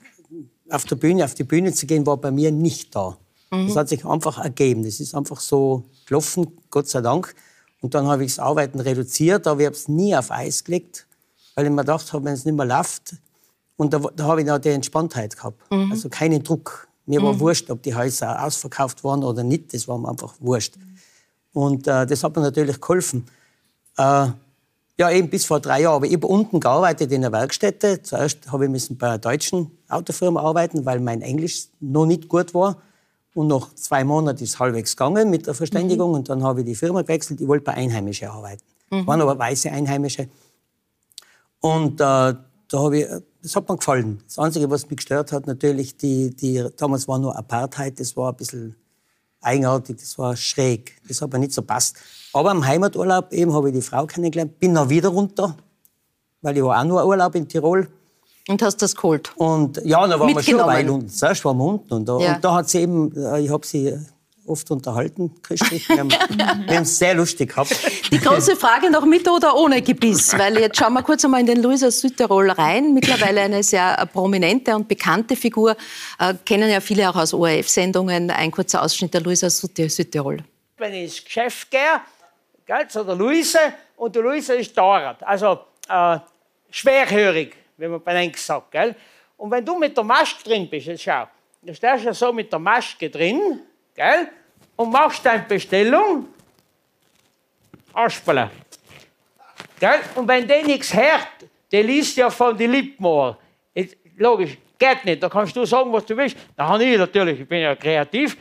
auf 0.69 0.85
der 0.85 0.95
Bühne, 0.95 1.25
auf 1.25 1.33
die 1.33 1.43
Bühne 1.43 1.73
zu 1.73 1.87
gehen, 1.87 2.05
war 2.05 2.17
bei 2.17 2.29
mir 2.29 2.51
nicht 2.51 2.95
da. 2.95 3.17
Mhm. 3.51 3.67
Das 3.67 3.75
hat 3.75 3.89
sich 3.89 4.05
einfach 4.05 4.37
ergeben. 4.37 4.83
Das 4.83 4.99
ist 4.99 5.15
einfach 5.15 5.39
so 5.39 5.83
gelaufen, 6.05 6.47
Gott 6.69 6.87
sei 6.87 7.01
Dank. 7.01 7.33
Und 7.81 7.95
dann 7.95 8.07
habe 8.07 8.23
ich 8.23 8.35
das 8.35 8.39
Arbeiten 8.39 8.79
reduziert, 8.79 9.47
aber 9.47 9.61
ich 9.61 9.65
habe 9.65 9.75
es 9.75 9.87
nie 9.87 10.15
auf 10.15 10.29
Eis 10.31 10.63
gelegt, 10.63 11.07
weil 11.55 11.65
ich 11.65 11.71
mir 11.71 11.81
gedacht 11.81 12.13
habe, 12.13 12.25
wenn 12.25 12.33
es 12.33 12.45
nicht 12.45 12.55
mehr 12.55 12.65
läuft, 12.65 13.15
und 13.77 13.93
da, 13.93 13.99
da 13.99 14.25
habe 14.25 14.41
ich 14.41 14.49
auch 14.49 14.57
die 14.57 14.69
Entspanntheit 14.69 15.35
gehabt. 15.35 15.59
Mhm. 15.71 15.91
Also 15.91 16.09
keinen 16.09 16.43
Druck. 16.43 16.87
Mir 17.05 17.21
war 17.21 17.33
mhm. 17.33 17.39
wurscht, 17.39 17.69
ob 17.69 17.83
die 17.83 17.93
Häuser 17.93 18.43
ausverkauft 18.43 19.03
waren 19.03 19.23
oder 19.23 19.43
nicht. 19.43 19.73
Das 19.73 19.87
war 19.87 19.97
mir 19.97 20.09
einfach 20.09 20.33
wurscht. 20.39 20.75
Und 21.53 21.87
äh, 21.87 22.05
das 22.05 22.23
hat 22.23 22.35
mir 22.35 22.41
natürlich 22.41 22.79
geholfen. 22.79 23.25
Äh, 23.97 24.27
ja, 24.97 25.11
eben 25.11 25.29
bis 25.29 25.45
vor 25.45 25.59
drei 25.59 25.81
Jahren. 25.81 25.95
Aber 25.95 26.05
ich 26.05 26.13
habe 26.13 26.27
unten 26.27 26.59
gearbeitet 26.59 27.11
in 27.11 27.21
der 27.21 27.31
Werkstätte. 27.31 28.01
Zuerst 28.01 28.51
habe 28.51 28.65
ich 28.65 28.71
müssen 28.71 28.97
bei 28.97 29.07
einer 29.07 29.17
deutschen 29.17 29.71
Autofirma 29.89 30.41
arbeiten, 30.41 30.85
weil 30.85 30.99
mein 30.99 31.21
Englisch 31.21 31.67
noch 31.79 32.05
nicht 32.05 32.29
gut 32.29 32.53
war. 32.53 32.77
Und 33.33 33.47
nach 33.47 33.73
zwei 33.75 34.05
Monaten 34.05 34.41
ist 34.41 34.51
es 34.51 34.59
halbwegs 34.59 34.95
gegangen 34.95 35.29
mit 35.29 35.47
der 35.47 35.53
Verständigung. 35.53 36.11
Mhm. 36.11 36.15
Und 36.15 36.29
dann 36.29 36.43
habe 36.43 36.61
ich 36.61 36.65
die 36.65 36.75
Firma 36.75 37.01
gewechselt. 37.01 37.41
Ich 37.41 37.47
wollte 37.47 37.65
bei 37.65 37.73
Einheimischen 37.73 38.29
arbeiten. 38.29 38.63
Mhm. 38.89 39.05
Waren 39.05 39.21
aber 39.21 39.37
weiße 39.37 39.69
Einheimische. 39.69 40.29
Und 41.59 41.99
äh, 41.99 42.03
da 42.03 42.37
habe 42.73 42.97
ich, 42.97 43.07
das 43.41 43.55
hat 43.55 43.67
mir 43.67 43.75
gefallen. 43.75 44.21
Das 44.25 44.39
Einzige, 44.39 44.69
was 44.69 44.89
mich 44.89 44.97
gestört 44.97 45.33
hat, 45.33 45.47
natürlich, 45.47 45.97
die, 45.97 46.33
die, 46.33 46.65
damals 46.77 47.07
war 47.09 47.19
nur 47.19 47.35
Apartheid. 47.37 47.99
Das 47.99 48.15
war 48.15 48.31
ein 48.31 48.37
bisschen 48.37 48.75
eigenartig, 49.45 49.97
das 49.97 50.17
war 50.17 50.35
schräg. 50.35 50.99
Das 51.07 51.21
hat 51.21 51.31
mir 51.31 51.39
nicht 51.39 51.53
so 51.53 51.61
passt. 51.61 51.97
Aber 52.33 52.51
im 52.51 52.65
Heimaturlaub 52.65 53.31
eben 53.31 53.53
habe 53.53 53.69
ich 53.69 53.75
die 53.75 53.81
Frau 53.81 54.05
kennengelernt, 54.05 54.59
bin 54.59 54.73
dann 54.73 54.89
wieder 54.89 55.09
runter, 55.09 55.55
weil 56.41 56.57
ich 56.57 56.63
war 56.63 56.79
auch 56.79 56.83
nur 56.83 57.05
Urlaub 57.05 57.35
in 57.35 57.47
Tirol. 57.47 57.87
Und 58.47 58.61
hast 58.61 58.81
das 58.81 58.95
geholt? 58.95 59.31
Und 59.37 59.81
ja, 59.85 60.05
da 60.07 60.19
waren 60.19 60.35
wir 60.35 60.43
schon 60.43 60.59
eine 60.59 60.91
unten. 60.91 61.09
Zuerst 61.09 61.43
waren 61.45 61.57
wir 61.57 61.65
unten. 61.65 61.93
Und 61.93 62.05
da, 62.07 62.19
ja. 62.19 62.35
und 62.35 62.45
da 62.45 62.55
hat 62.55 62.69
sie 62.69 62.79
eben, 62.79 63.15
äh, 63.15 63.39
ich 63.41 63.49
habe 63.49 63.65
sie 63.65 63.97
oft 64.47 64.69
unterhalten, 64.71 65.33
Christlich. 65.41 65.87
Wir 65.89 65.99
haben, 65.99 66.09
wir 66.09 66.75
haben 66.75 66.83
es 66.83 66.97
sehr 66.97 67.13
lustig 67.13 67.49
gehabt. 67.49 67.75
Die 68.11 68.19
große 68.19 68.55
Frage 68.55 68.89
noch 68.91 69.05
mit 69.05 69.27
oder 69.27 69.55
ohne 69.55 69.81
Gebiss, 69.81 70.37
weil 70.37 70.57
jetzt 70.59 70.77
schauen 70.77 70.93
wir 70.93 71.03
kurz 71.03 71.25
einmal 71.25 71.41
in 71.41 71.47
den 71.47 71.61
Louis 71.61 71.83
aus 71.83 71.99
Südtirol 71.99 72.51
rein. 72.51 72.93
Mittlerweile 72.93 73.41
eine 73.41 73.63
sehr 73.63 74.05
prominente 74.11 74.75
und 74.75 74.87
bekannte 74.87 75.35
Figur, 75.35 75.75
äh, 76.19 76.33
kennen 76.45 76.69
ja 76.69 76.79
viele 76.79 77.09
auch 77.09 77.15
aus 77.15 77.33
ORF-Sendungen. 77.33 78.31
Ein 78.31 78.51
kurzer 78.51 78.81
Ausschnitt 78.81 79.13
der 79.13 79.21
Louis 79.21 79.43
aus 79.43 79.57
Südtirol. 79.57 80.43
Wenn 80.77 80.93
ich 80.93 81.03
ins 81.03 81.25
Geschäft 81.25 81.71
gehe, 81.71 82.01
gell, 82.65 82.87
zu 82.87 83.03
der 83.03 83.15
Luise 83.15 83.59
und 83.95 84.15
die 84.15 84.19
Luise 84.19 84.55
ist 84.55 84.77
dauernd, 84.77 85.23
also 85.23 85.59
äh, 85.87 86.19
schwerhörig, 86.69 87.55
wie 87.77 87.87
man 87.87 88.01
bei 88.03 88.13
Englisch 88.13 88.41
sagt. 88.41 88.71
Gell? 88.71 88.95
Und 89.37 89.51
wenn 89.51 89.65
du 89.65 89.77
mit 89.77 89.95
der 89.95 90.03
Maske 90.03 90.43
drin 90.43 90.69
bist, 90.69 90.87
jetzt 90.87 91.03
schau, 91.03 91.27
du 91.61 91.73
stehst 91.73 92.03
ja 92.03 92.13
so 92.13 92.31
mit 92.31 92.51
der 92.51 92.59
Maske 92.59 93.09
drin 93.09 93.61
gell? 93.95 94.29
und 94.75 94.91
machst 94.91 95.25
deine 95.25 95.43
Bestellung, 95.43 96.27
Aspelen. 97.93 98.49
Gell? 99.79 99.99
Und 100.15 100.27
wenn 100.27 100.47
der 100.47 100.63
nichts 100.63 100.93
hört, 100.93 101.27
der 101.71 101.83
liest 101.83 102.17
ja 102.17 102.29
von 102.29 102.57
den 102.57 102.71
Lippen 102.71 103.35
Logisch, 104.17 104.57
geht 104.77 105.03
nicht. 105.03 105.21
Da 105.21 105.29
kannst 105.29 105.55
du 105.55 105.65
sagen, 105.65 105.91
was 105.91 106.05
du 106.05 106.15
willst. 106.15 106.37
Da 106.55 106.67
habe 106.67 106.83
ich 106.83 106.97
natürlich, 106.97 107.41
ich 107.41 107.47
bin 107.47 107.59
ja 107.59 107.75
kreativ, 107.75 108.37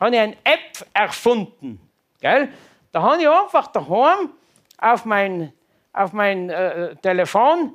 habe 0.00 0.14
ich 0.14 0.20
eine 0.20 0.36
App 0.44 0.86
erfunden. 0.94 1.78
Gell? 2.20 2.48
Da 2.90 3.02
habe 3.02 3.20
ich 3.20 3.28
einfach 3.28 3.66
daheim 3.68 4.30
auf 4.78 5.04
mein, 5.04 5.52
auf 5.92 6.12
mein 6.12 6.48
äh, 6.48 6.96
Telefon 6.96 7.74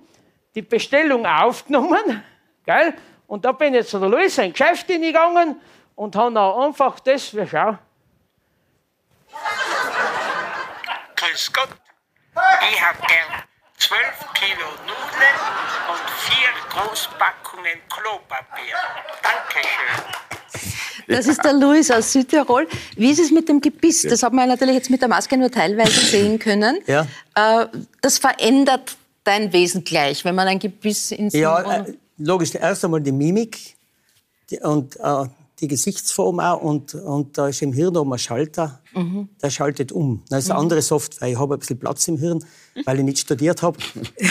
die 0.55 0.63
Bestellung 0.63 1.25
aufgenommen. 1.25 2.23
Gell? 2.65 2.93
Und 3.27 3.45
da 3.45 3.51
bin 3.51 3.75
ich 3.75 3.87
zu 3.87 3.99
der 3.99 4.09
Luise 4.09 4.43
in 4.43 4.51
Geschäft 4.51 4.87
gegangen 4.87 5.59
und 5.95 6.15
habe 6.15 6.33
dann 6.33 6.53
einfach 6.53 6.99
das, 6.99 7.33
wir 7.33 7.47
schau. 7.47 7.77
Grüß 11.15 11.53
Gott, 11.53 11.69
ich 12.71 12.81
habe 12.81 12.97
gern 13.07 13.43
12 13.77 13.99
Kilo 14.33 14.67
Nudeln 14.87 15.39
und 15.91 16.09
vier 16.19 16.49
Großpackungen 16.69 17.79
Klopapier. 17.89 18.75
Dankeschön. 19.21 20.23
Das 21.07 21.27
ist 21.27 21.43
der 21.43 21.53
Luis 21.53 21.91
aus 21.91 22.13
Südtirol. 22.13 22.67
Wie 22.95 23.11
ist 23.11 23.19
es 23.19 23.31
mit 23.31 23.49
dem 23.49 23.59
Gebiss? 23.61 24.03
Das 24.03 24.23
hat 24.23 24.33
man 24.33 24.47
natürlich 24.47 24.75
jetzt 24.75 24.89
mit 24.89 25.01
der 25.01 25.09
Maske 25.09 25.37
nur 25.37 25.51
teilweise 25.51 25.99
sehen 25.99 26.39
können. 26.39 26.79
Ja. 26.87 27.07
Äh, 27.35 27.67
das 28.01 28.19
verändert 28.19 28.95
dein 29.23 29.51
Wesen 29.53 29.83
gleich, 29.83 30.23
wenn 30.25 30.35
man 30.35 30.47
ein 30.47 30.59
Gebiss 30.59 31.11
ins 31.11 31.33
Ja, 31.33 31.59
äh, 31.61 31.93
logisch. 32.17 32.55
Erst 32.55 32.85
einmal 32.85 33.01
die 33.01 33.11
Mimik 33.11 33.75
und 34.61 34.95
äh, 34.97 35.25
die 35.63 35.67
Gesichtsform 35.67 36.39
auch. 36.39 36.61
Und, 36.61 36.93
und 36.93 37.37
da 37.37 37.47
ist 37.47 37.61
im 37.61 37.73
Hirn 37.73 37.97
oben 37.97 38.13
ein 38.13 38.19
Schalter, 38.19 38.81
mhm. 38.93 39.29
der 39.41 39.49
schaltet 39.49 39.91
um. 39.91 40.23
Das 40.29 40.43
ist 40.43 40.51
eine 40.51 40.59
mhm. 40.59 40.63
andere 40.63 40.81
Software. 40.81 41.29
Ich 41.29 41.39
habe 41.39 41.55
ein 41.55 41.59
bisschen 41.59 41.79
Platz 41.79 42.07
im 42.07 42.17
Hirn, 42.17 42.43
weil 42.85 42.99
ich 42.99 43.05
nicht 43.05 43.19
studiert 43.19 43.61
habe. 43.61 43.77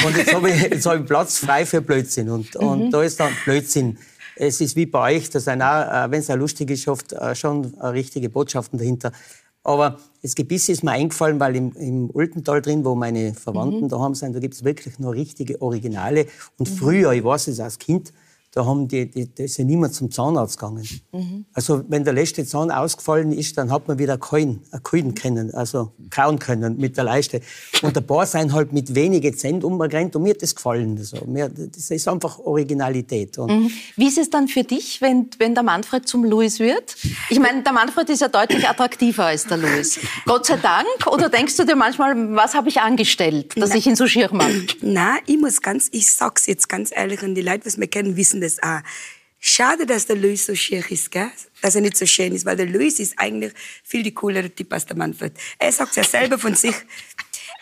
Und 0.06 0.16
jetzt 0.16 0.34
habe 0.34 0.50
ich, 0.50 0.62
jetzt 0.62 0.86
hab 0.86 1.00
ich 1.00 1.06
Platz 1.06 1.38
frei 1.38 1.66
für 1.66 1.80
Blödsinn. 1.80 2.28
Und, 2.28 2.54
mhm. 2.54 2.66
und 2.66 2.90
da 2.90 3.02
ist 3.02 3.18
dann 3.18 3.32
Blödsinn 3.44 3.98
es 4.34 4.62
ist 4.62 4.76
wie 4.76 4.86
bei 4.86 5.16
euch, 5.16 5.28
dass 5.28 5.46
auch, 5.46 5.52
äh, 5.52 6.10
wenn 6.10 6.20
es 6.20 6.30
auch 6.30 6.36
lustig 6.36 6.70
ist, 6.70 6.88
oft 6.88 7.12
äh, 7.12 7.34
schon 7.34 7.66
richtige 7.80 8.30
Botschaften 8.30 8.78
dahinter. 8.78 9.12
Aber 9.62 9.98
das 10.22 10.34
Gebiss 10.34 10.68
ist 10.68 10.82
mir 10.82 10.92
eingefallen, 10.92 11.38
weil 11.38 11.54
im, 11.54 11.72
im 11.72 12.10
Ultental 12.10 12.62
drin, 12.62 12.84
wo 12.84 12.94
meine 12.94 13.34
Verwandten 13.34 13.82
mhm. 13.82 13.88
daheim 13.88 14.14
sind, 14.14 14.34
da 14.34 14.40
gibt 14.40 14.54
es 14.54 14.64
wirklich 14.64 14.98
noch 14.98 15.10
richtige 15.10 15.60
Originale. 15.62 16.26
Und 16.58 16.70
mhm. 16.70 16.76
früher, 16.76 17.12
ich 17.12 17.22
weiß 17.22 17.48
es 17.48 17.60
als 17.60 17.78
Kind, 17.78 18.12
da 18.54 18.66
haben 18.66 18.86
die, 18.86 19.10
die, 19.10 19.34
da 19.34 19.44
ist 19.44 19.56
ja 19.56 19.64
niemand 19.64 19.94
zum 19.94 20.10
Zahnarzt 20.10 20.58
gegangen. 20.58 20.86
Mhm. 21.12 21.46
Also 21.54 21.82
wenn 21.88 22.04
der 22.04 22.12
letzte 22.12 22.44
Zahn 22.44 22.70
ausgefallen 22.70 23.32
ist, 23.32 23.56
dann 23.56 23.72
hat 23.72 23.88
man 23.88 23.98
wieder 23.98 24.18
kauen, 24.18 24.60
kauen 24.82 25.14
können, 25.14 25.54
also 25.54 25.92
kauen 26.10 26.38
können 26.38 26.76
mit 26.76 26.98
der 26.98 27.04
Leiste. 27.04 27.40
Und 27.80 27.96
ein 27.96 28.06
paar 28.06 28.26
sind 28.26 28.52
halt 28.52 28.74
mit 28.74 28.94
wenigen 28.94 29.34
Cent 29.34 29.64
umgerannt 29.64 30.14
und 30.16 30.24
mir 30.24 30.34
hat 30.34 30.42
das 30.42 30.54
gefallen. 30.54 30.98
Also, 30.98 31.24
mir, 31.24 31.48
das 31.48 31.90
ist 31.90 32.06
einfach 32.06 32.38
Originalität. 32.40 33.38
Mhm. 33.38 33.70
Wie 33.96 34.08
ist 34.08 34.18
es 34.18 34.28
dann 34.28 34.48
für 34.48 34.64
dich, 34.64 35.00
wenn, 35.00 35.30
wenn 35.38 35.54
der 35.54 35.62
Manfred 35.62 36.06
zum 36.06 36.22
Louis 36.22 36.58
wird? 36.58 36.94
Ich 37.30 37.40
meine, 37.40 37.62
der 37.62 37.72
Manfred 37.72 38.10
ist 38.10 38.20
ja 38.20 38.28
deutlich 38.28 38.68
attraktiver 38.68 39.24
als 39.26 39.46
der 39.46 39.56
Louis. 39.56 39.98
Gott 40.26 40.44
sei 40.44 40.58
Dank. 40.58 40.86
Oder 41.10 41.30
denkst 41.30 41.56
du 41.56 41.64
dir 41.64 41.74
manchmal, 41.76 42.36
was 42.36 42.54
habe 42.54 42.68
ich 42.68 42.82
angestellt, 42.82 43.56
dass 43.56 43.70
Nein. 43.70 43.78
ich 43.78 43.86
ihn 43.86 43.96
so 43.96 44.06
schier 44.06 44.28
mache? 44.30 44.66
Nein, 44.82 45.20
ich 45.24 45.38
muss 45.38 45.62
ganz, 45.62 45.88
ich 45.90 46.12
sag's 46.12 46.46
jetzt 46.46 46.68
ganz 46.68 46.90
ehrlich, 46.94 47.22
und 47.22 47.34
die 47.34 47.40
Leute, 47.40 47.70
die 47.70 47.80
mich 47.80 47.90
kennen, 47.90 48.14
wissen 48.14 48.41
das 48.42 48.62
auch. 48.62 48.81
Schade, 49.44 49.87
dass 49.87 50.07
der 50.07 50.16
Louis 50.16 50.46
so 50.46 50.55
schier 50.55 50.88
ist, 50.88 51.11
gell? 51.11 51.31
dass 51.62 51.74
er 51.74 51.81
nicht 51.81 51.96
so 51.96 52.07
schön 52.07 52.33
ist, 52.33 52.44
weil 52.44 52.57
der 52.57 52.66
Louis 52.66 53.00
ist 53.00 53.18
eigentlich 53.18 53.52
viel 53.83 54.02
die 54.02 54.14
coolere 54.14 54.50
Typ 54.50 54.72
als 54.72 54.87
der 54.87 54.96
Manfred. 54.96 55.33
Er 55.59 55.72
sagt 55.72 55.96
ja 55.96 56.05
selber 56.05 56.38
von 56.38 56.55
sich, 56.55 56.74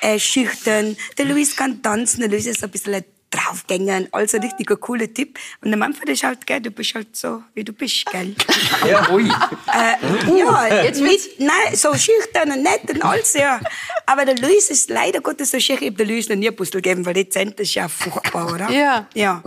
er 0.00 0.16
ist 0.16 0.24
schüchtern, 0.24 0.96
der 1.16 1.24
Louis 1.24 1.56
kann 1.56 1.82
tanzen, 1.82 2.20
der 2.20 2.28
Louis 2.28 2.46
ist 2.46 2.62
ein 2.62 2.70
bisschen 2.70 3.02
draufgängern, 3.30 4.08
also 4.12 4.38
richtig 4.38 4.70
ein 4.70 4.80
cooler 4.80 5.12
Typ. 5.12 5.38
Und 5.62 5.70
der 5.70 5.78
Manfred 5.78 6.08
ist 6.08 6.24
halt, 6.24 6.46
gell, 6.46 6.60
du 6.60 6.70
bist 6.70 6.94
halt 6.94 7.16
so, 7.16 7.42
wie 7.54 7.64
du 7.64 7.72
bist, 7.72 8.04
gell? 8.06 8.34
Ja, 8.88 9.10
ui. 9.10 9.24
Äh, 9.24 10.38
ja, 10.38 10.82
jetzt 10.82 11.00
nicht, 11.00 11.38
nein, 11.38 11.74
so 11.74 11.94
schüchtern 11.94 12.50
und 12.52 12.62
nett 12.62 12.88
und 12.88 13.04
alles, 13.04 13.34
ja. 13.34 13.60
Aber 14.06 14.24
der 14.24 14.36
Luis 14.36 14.70
ist 14.70 14.90
leider 14.90 15.20
Gottes 15.20 15.50
so 15.50 15.60
schüchtern. 15.60 15.84
Ich 15.84 15.90
hab 15.90 15.98
der 15.98 16.06
Luis 16.06 16.28
noch 16.28 16.36
nie 16.36 16.48
ein 16.48 16.56
Puzzle 16.56 16.80
gegeben, 16.80 17.06
weil 17.06 17.14
die 17.14 17.28
Zent 17.28 17.60
ist 17.60 17.74
ja 17.74 17.88
furchtbar, 17.88 18.52
oder? 18.52 18.70
Ja. 18.70 19.06
Ja. 19.14 19.42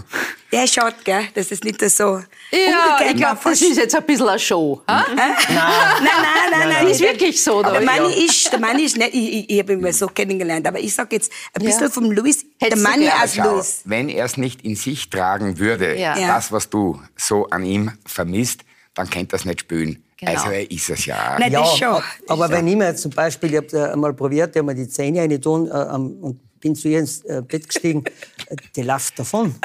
Der 0.51 0.67
schaut, 0.67 1.03
gell, 1.03 1.27
das 1.33 1.51
ist 1.51 1.63
nicht 1.63 1.81
so. 1.89 2.21
Ja, 2.51 2.99
ich 3.09 3.15
glaube, 3.15 3.39
das 3.43 3.61
ist 3.61 3.75
jetzt 3.75 3.95
ein 3.95 4.03
bisschen 4.03 4.29
eine 4.29 4.37
Show. 4.39 4.81
Ha? 4.87 5.05
Nein, 5.15 5.35
nein, 5.49 6.07
nein, 6.51 6.69
nein. 6.69 6.87
Das 6.87 6.91
ist 6.91 7.01
wirklich 7.01 7.43
so. 7.43 7.63
Der 7.63 7.81
Manni 7.81 8.25
ist, 8.25 8.51
der 8.51 8.59
Manni 8.59 8.83
ist 8.83 8.95
nicht, 8.95 9.15
ich, 9.15 9.33
ich, 9.33 9.49
ich 9.49 9.59
habe 9.59 9.73
ihn 9.73 9.81
mal 9.81 9.91
so 9.91 10.07
kennengelernt, 10.07 10.67
aber 10.67 10.79
ich 10.79 10.93
sag 10.93 11.11
jetzt 11.11 11.31
ein 11.53 11.65
bisschen 11.65 11.83
ja. 11.83 11.89
vom 11.89 12.11
Luis, 12.11 12.45
der 12.61 12.77
Manni 12.77 13.09
als 13.09 13.35
Luis. 13.35 13.72
Wenn 13.85 14.09
er 14.09 14.25
es 14.25 14.37
nicht 14.37 14.63
in 14.63 14.75
sich 14.75 15.09
tragen 15.09 15.59
würde, 15.59 15.97
ja. 15.99 16.15
das, 16.15 16.51
was 16.51 16.69
du 16.69 17.01
so 17.15 17.47
an 17.49 17.65
ihm 17.65 17.91
vermisst, 18.05 18.63
dann 18.93 19.09
könnte 19.09 19.35
er 19.35 19.39
es 19.39 19.45
nicht 19.45 19.61
spülen. 19.61 20.03
Genau. 20.17 20.31
Also 20.31 20.51
er 20.51 20.69
ist 20.69 20.89
es 20.89 21.05
ja. 21.05 21.37
Nein, 21.39 21.51
ja, 21.51 21.65
schon. 21.65 22.01
Aber 22.27 22.49
wenn 22.49 22.67
ich 22.67 22.75
mir 22.75 22.87
jetzt 22.87 23.01
zum 23.01 23.11
Beispiel, 23.11 23.51
ich 23.51 23.57
habe 23.57 23.91
einmal 23.91 24.13
probiert, 24.13 24.51
ich 24.51 24.57
habe 24.57 24.67
mir 24.67 24.75
die 24.75 24.87
Zähne 24.87 25.21
rein 25.21 25.41
tun 25.41 25.67
äh, 25.67 25.71
und 25.71 26.39
bin 26.59 26.75
zu 26.75 26.87
ihr 26.87 26.99
ins 26.99 27.21
äh, 27.23 27.41
Bett 27.45 27.67
gestiegen, 27.67 28.03
äh, 28.47 28.55
die 28.75 28.83
läuft 28.83 29.19
davon. 29.19 29.55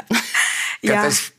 ja. 0.81 1.03
Das 1.03 1.31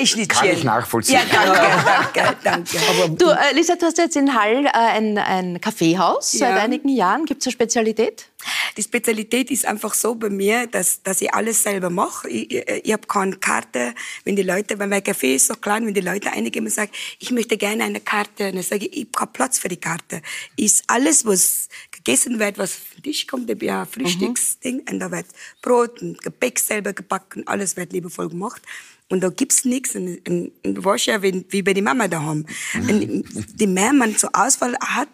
ist 0.00 0.16
nicht 0.16 0.30
Kann 0.30 0.48
ich 0.48 0.64
nachvollziehen. 0.64 1.20
Ja, 1.30 1.44
danke, 1.44 2.12
danke, 2.12 2.36
danke. 2.42 2.78
Aber, 2.88 3.08
du, 3.10 3.26
äh, 3.26 3.54
Lisa, 3.54 3.76
du 3.76 3.86
hast 3.86 3.98
jetzt 3.98 4.16
in 4.16 4.34
Hall 4.34 4.66
äh, 4.66 4.70
ein, 4.72 5.18
ein 5.18 5.60
Kaffeehaus 5.60 6.32
ja. 6.32 6.48
seit 6.48 6.58
einigen 6.64 6.88
Jahren. 6.88 7.26
Gibt 7.26 7.42
es 7.42 7.46
eine 7.46 7.52
Spezialität? 7.52 8.28
Die 8.76 8.82
Spezialität 8.82 9.50
ist 9.50 9.66
einfach 9.66 9.94
so 9.94 10.14
bei 10.14 10.30
mir, 10.30 10.66
dass, 10.66 11.02
dass 11.02 11.20
ich 11.20 11.32
alles 11.32 11.62
selber 11.62 11.90
mache. 11.90 12.28
Ich, 12.28 12.52
ich, 12.52 12.68
ich 12.84 12.92
habe 12.92 13.06
keine 13.06 13.36
Karte. 13.36 13.94
Wenn 14.24 14.34
die 14.34 14.42
Leute, 14.42 14.78
weil 14.80 14.88
mein 14.88 15.02
Café 15.02 15.36
ist 15.36 15.46
so 15.46 15.54
klein, 15.54 15.86
wenn 15.86 15.94
die 15.94 16.00
Leute 16.00 16.32
eingeben 16.32 16.66
und 16.66 16.72
sagen, 16.72 16.90
ich 17.20 17.30
möchte 17.30 17.56
gerne 17.56 17.84
eine 17.84 18.00
Karte, 18.00 18.50
dann 18.52 18.62
sage 18.62 18.86
ich, 18.86 18.96
ich 18.96 19.08
habe 19.16 19.30
Platz 19.32 19.58
für 19.60 19.68
die 19.68 19.76
Karte. 19.76 20.22
Ist 20.56 20.84
alles, 20.88 21.24
was 21.24 21.68
gegessen 21.92 22.38
wird, 22.40 22.58
was 22.58 22.72
für 22.72 23.00
dich 23.00 23.28
kommt, 23.28 23.50
ich 23.50 23.62
ja 23.62 23.82
ein 23.82 23.86
Frühstücksding, 23.86 24.76
mhm. 24.76 24.84
und 24.90 25.00
da 25.00 25.10
wird 25.10 25.26
Brot 25.62 26.00
und 26.02 26.22
Gebäck 26.22 26.58
selber 26.58 26.92
gebacken, 26.92 27.46
alles 27.46 27.76
wird 27.76 27.92
liebevoll 27.92 28.28
gemacht. 28.28 28.62
Und 29.10 29.22
da 29.22 29.30
gibt's 29.30 29.64
nichts. 29.64 29.94
Und, 29.96 30.28
und, 30.28 30.52
und 30.64 30.74
du 30.74 30.84
weißt 30.84 31.06
ja, 31.06 31.22
wie, 31.22 31.44
wie 31.48 31.62
bei 31.62 31.72
die 31.72 31.82
Mama 31.82 32.08
daheim. 32.08 32.44
Und 32.74 33.24
die 33.54 33.66
mehr 33.66 33.92
man 33.92 34.16
zur 34.16 34.30
Auswahl 34.34 34.76
hat, 34.80 35.08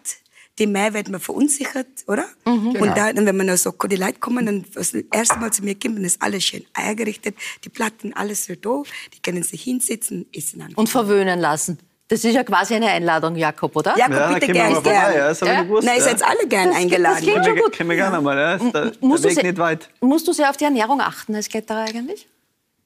die 0.59 0.67
mehr 0.67 0.93
wird 0.93 1.09
man 1.09 1.19
verunsichert, 1.19 1.87
oder? 2.07 2.25
Mhm. 2.45 2.73
Genau. 2.73 2.85
Und 2.85 2.97
dann, 2.97 3.25
wenn 3.25 3.37
man 3.37 3.47
noch 3.47 3.57
so, 3.57 3.71
die 3.71 3.95
Leute 3.95 4.19
kommen, 4.19 4.45
dann 4.45 4.65
das 4.73 4.93
erste 4.93 5.37
Mal 5.37 5.51
zu 5.51 5.63
mir 5.63 5.75
kommen, 5.75 5.95
dann 5.95 6.05
ist 6.05 6.21
alles 6.21 6.43
schön 6.45 6.65
eingerichtet, 6.73 7.35
die 7.63 7.69
Platten, 7.69 8.13
alles 8.13 8.45
so 8.45 8.55
da, 8.55 8.83
die 9.13 9.21
können 9.21 9.43
sich 9.43 9.63
hinsetzen, 9.63 10.25
essen. 10.33 10.59
Dann. 10.59 10.73
Und 10.75 10.89
verwöhnen 10.89 11.39
lassen. 11.39 11.77
Das 12.07 12.23
ist 12.23 12.35
ja 12.35 12.43
quasi 12.43 12.75
eine 12.75 12.87
Einladung, 12.87 13.35
Jakob, 13.35 13.75
oder? 13.75 13.97
Jakob, 13.97 14.15
ja, 14.15 14.33
bitte 14.33 14.53
gern. 14.53 14.83
gern. 14.83 14.93
Ja, 14.93 15.27
das 15.29 15.39
ja? 15.39 15.63
Gewusst, 15.63 15.87
Nein, 15.87 15.97
ihr 15.97 16.03
seid 16.03 16.23
alle 16.23 16.47
gern 16.47 16.69
das, 16.69 16.77
eingeladen. 16.77 17.25
Das 17.25 17.33
geht 17.33 17.45
schon 17.45 17.57
gut. 17.57 17.71
Können 17.73 17.89
wir 17.89 17.95
gerne 17.95 18.21
mal, 18.21 18.37
ja. 18.37 18.55
Ist 18.55 18.73
der, 18.73 18.91
der 18.91 19.23
Weg 19.23 19.43
nicht 19.43 19.57
weit. 19.57 19.89
Musst 20.01 20.27
du 20.27 20.31
sehr 20.31 20.51
auf 20.51 20.57
die 20.57 20.65
Ernährung 20.65 21.01
achten 21.01 21.33
als 21.33 21.49
Kletterer 21.49 21.79
eigentlich? 21.79 22.27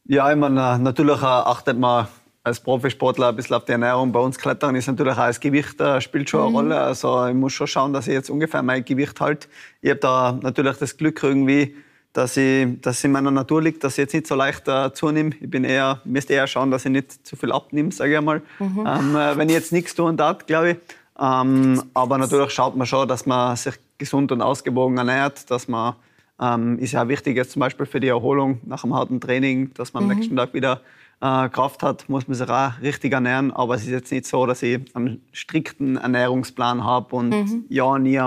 Ja, 0.10 0.32
ich 0.32 0.38
meine, 0.38 0.80
natürlich 0.80 1.22
achtet 1.22 1.78
man 1.78 2.08
als 2.44 2.60
Profisportler 2.60 3.30
ein 3.30 3.36
bisschen 3.36 3.56
auf 3.56 3.66
die 3.66 3.74
Ernährung. 3.74 4.12
Bei 4.12 4.20
uns 4.20 4.40
Klettern 4.40 4.74
ist 4.76 4.88
natürlich 4.88 5.14
auch 5.14 5.28
das 5.28 5.40
Gewicht 5.40 5.80
äh, 5.80 6.02
spielt 6.02 6.32
schon 6.32 6.40
eine 6.40 6.50
mhm. 6.50 6.56
Rolle. 6.56 6.82
Also 6.82 7.28
ich 7.28 7.36
muss 7.36 7.54
schon 7.54 7.68
schauen, 7.68 7.94
dass 7.94 8.08
ich 8.08 8.16
jetzt 8.16 8.32
ungefähr 8.32 8.64
mein 8.64 8.84
Gewicht 8.84 9.22
halte. 9.22 9.48
Ich 9.82 9.92
habe 9.92 10.00
da 10.00 10.40
natürlich 10.42 10.78
das 10.78 10.98
Glück 10.98 11.22
irgendwie, 11.22 11.76
dass 12.12 12.38
ich, 12.38 12.82
dass 12.82 13.04
in 13.04 13.12
meiner 13.12 13.30
Natur 13.30 13.62
liegt, 13.62 13.84
dass 13.84 13.94
ich 13.94 13.98
jetzt 14.00 14.14
nicht 14.16 14.26
so 14.26 14.34
leicht 14.34 14.68
äh, 14.68 14.92
zunehme. 14.94 15.30
Ich 15.40 15.48
bin 15.52 15.64
eher, 15.64 16.02
müsste 16.06 16.34
eher 16.34 16.48
schauen, 16.48 16.72
dass 16.72 16.86
ich 16.86 16.92
nicht 16.92 17.28
zu 17.28 17.36
viel 17.36 17.52
abnehme, 17.52 17.92
sage 17.92 18.14
ich 18.14 18.18
einmal. 18.18 18.42
Mhm. 18.58 18.88
Ähm, 18.88 19.16
äh, 19.16 19.38
wenn 19.38 19.48
ich 19.48 19.54
jetzt 19.54 19.72
nichts 19.72 19.94
tun 19.94 20.18
darf, 20.18 20.44
glaube 20.48 20.72
ich. 20.72 20.78
Ähm, 21.22 21.84
aber 21.94 22.18
natürlich 22.18 22.50
schaut 22.50 22.76
man 22.76 22.88
schon, 22.88 23.08
dass 23.08 23.28
man 23.28 23.56
sich 23.56 23.76
gesund 24.00 24.32
und 24.32 24.42
ausgewogen 24.42 24.98
ernährt, 24.98 25.52
dass 25.52 25.68
man 25.68 25.94
ähm, 26.42 26.80
ist 26.80 26.94
ja 26.94 27.08
wichtig 27.08 27.36
jetzt 27.36 27.52
zum 27.52 27.60
Beispiel 27.60 27.86
für 27.86 28.00
die 28.00 28.08
Erholung 28.08 28.60
nach 28.66 28.84
einem 28.84 28.96
harten 28.96 29.20
Training, 29.20 29.74
dass 29.74 29.94
man 29.94 30.04
am 30.04 30.10
mhm. 30.10 30.16
nächsten 30.16 30.36
Tag 30.36 30.54
wieder 30.54 30.82
äh, 31.22 31.50
Kraft 31.50 31.84
hat, 31.84 32.08
muss 32.10 32.28
man 32.28 32.36
sich 32.36 32.50
auch 32.50 32.72
richtig 32.82 33.14
ernähren. 33.14 33.52
Aber 33.52 33.76
es 33.76 33.84
ist 33.84 33.90
jetzt 33.90 34.12
nicht 34.12 34.26
so, 34.26 34.46
dass 34.46 34.64
ich 34.64 34.80
einen 34.96 35.22
strikten 35.32 35.98
Ernährungsplan 35.98 36.84
habe 36.84 37.16
und 37.16 37.30
mhm. 37.30 37.66
ja 37.70 37.98
nie 38.00 38.22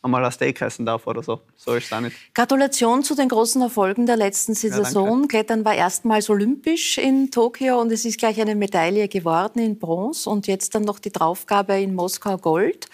einmal 0.00 0.24
ein 0.24 0.32
Steak 0.32 0.62
essen 0.62 0.86
darf 0.86 1.06
oder 1.06 1.22
so. 1.22 1.40
So 1.56 1.74
ist 1.74 1.86
es 1.86 1.92
auch 1.92 2.00
nicht. 2.00 2.16
Gratulation 2.34 3.02
zu 3.02 3.14
den 3.14 3.28
großen 3.28 3.60
Erfolgen 3.60 4.06
der 4.06 4.16
letzten 4.16 4.54
Saison. 4.54 5.22
Ja, 5.22 5.26
Klettern 5.26 5.64
war 5.64 5.74
erstmals 5.74 6.30
olympisch 6.30 6.98
in 6.98 7.30
Tokio 7.30 7.80
und 7.80 7.92
es 7.92 8.04
ist 8.04 8.18
gleich 8.18 8.40
eine 8.40 8.54
Medaille 8.54 9.08
geworden 9.08 9.58
in 9.58 9.78
Bronze 9.78 10.30
und 10.30 10.46
jetzt 10.46 10.74
dann 10.74 10.84
noch 10.84 10.98
die 10.98 11.10
Draufgabe 11.10 11.80
in 11.80 11.94
Moskau 11.94 12.38
Gold. 12.38 12.88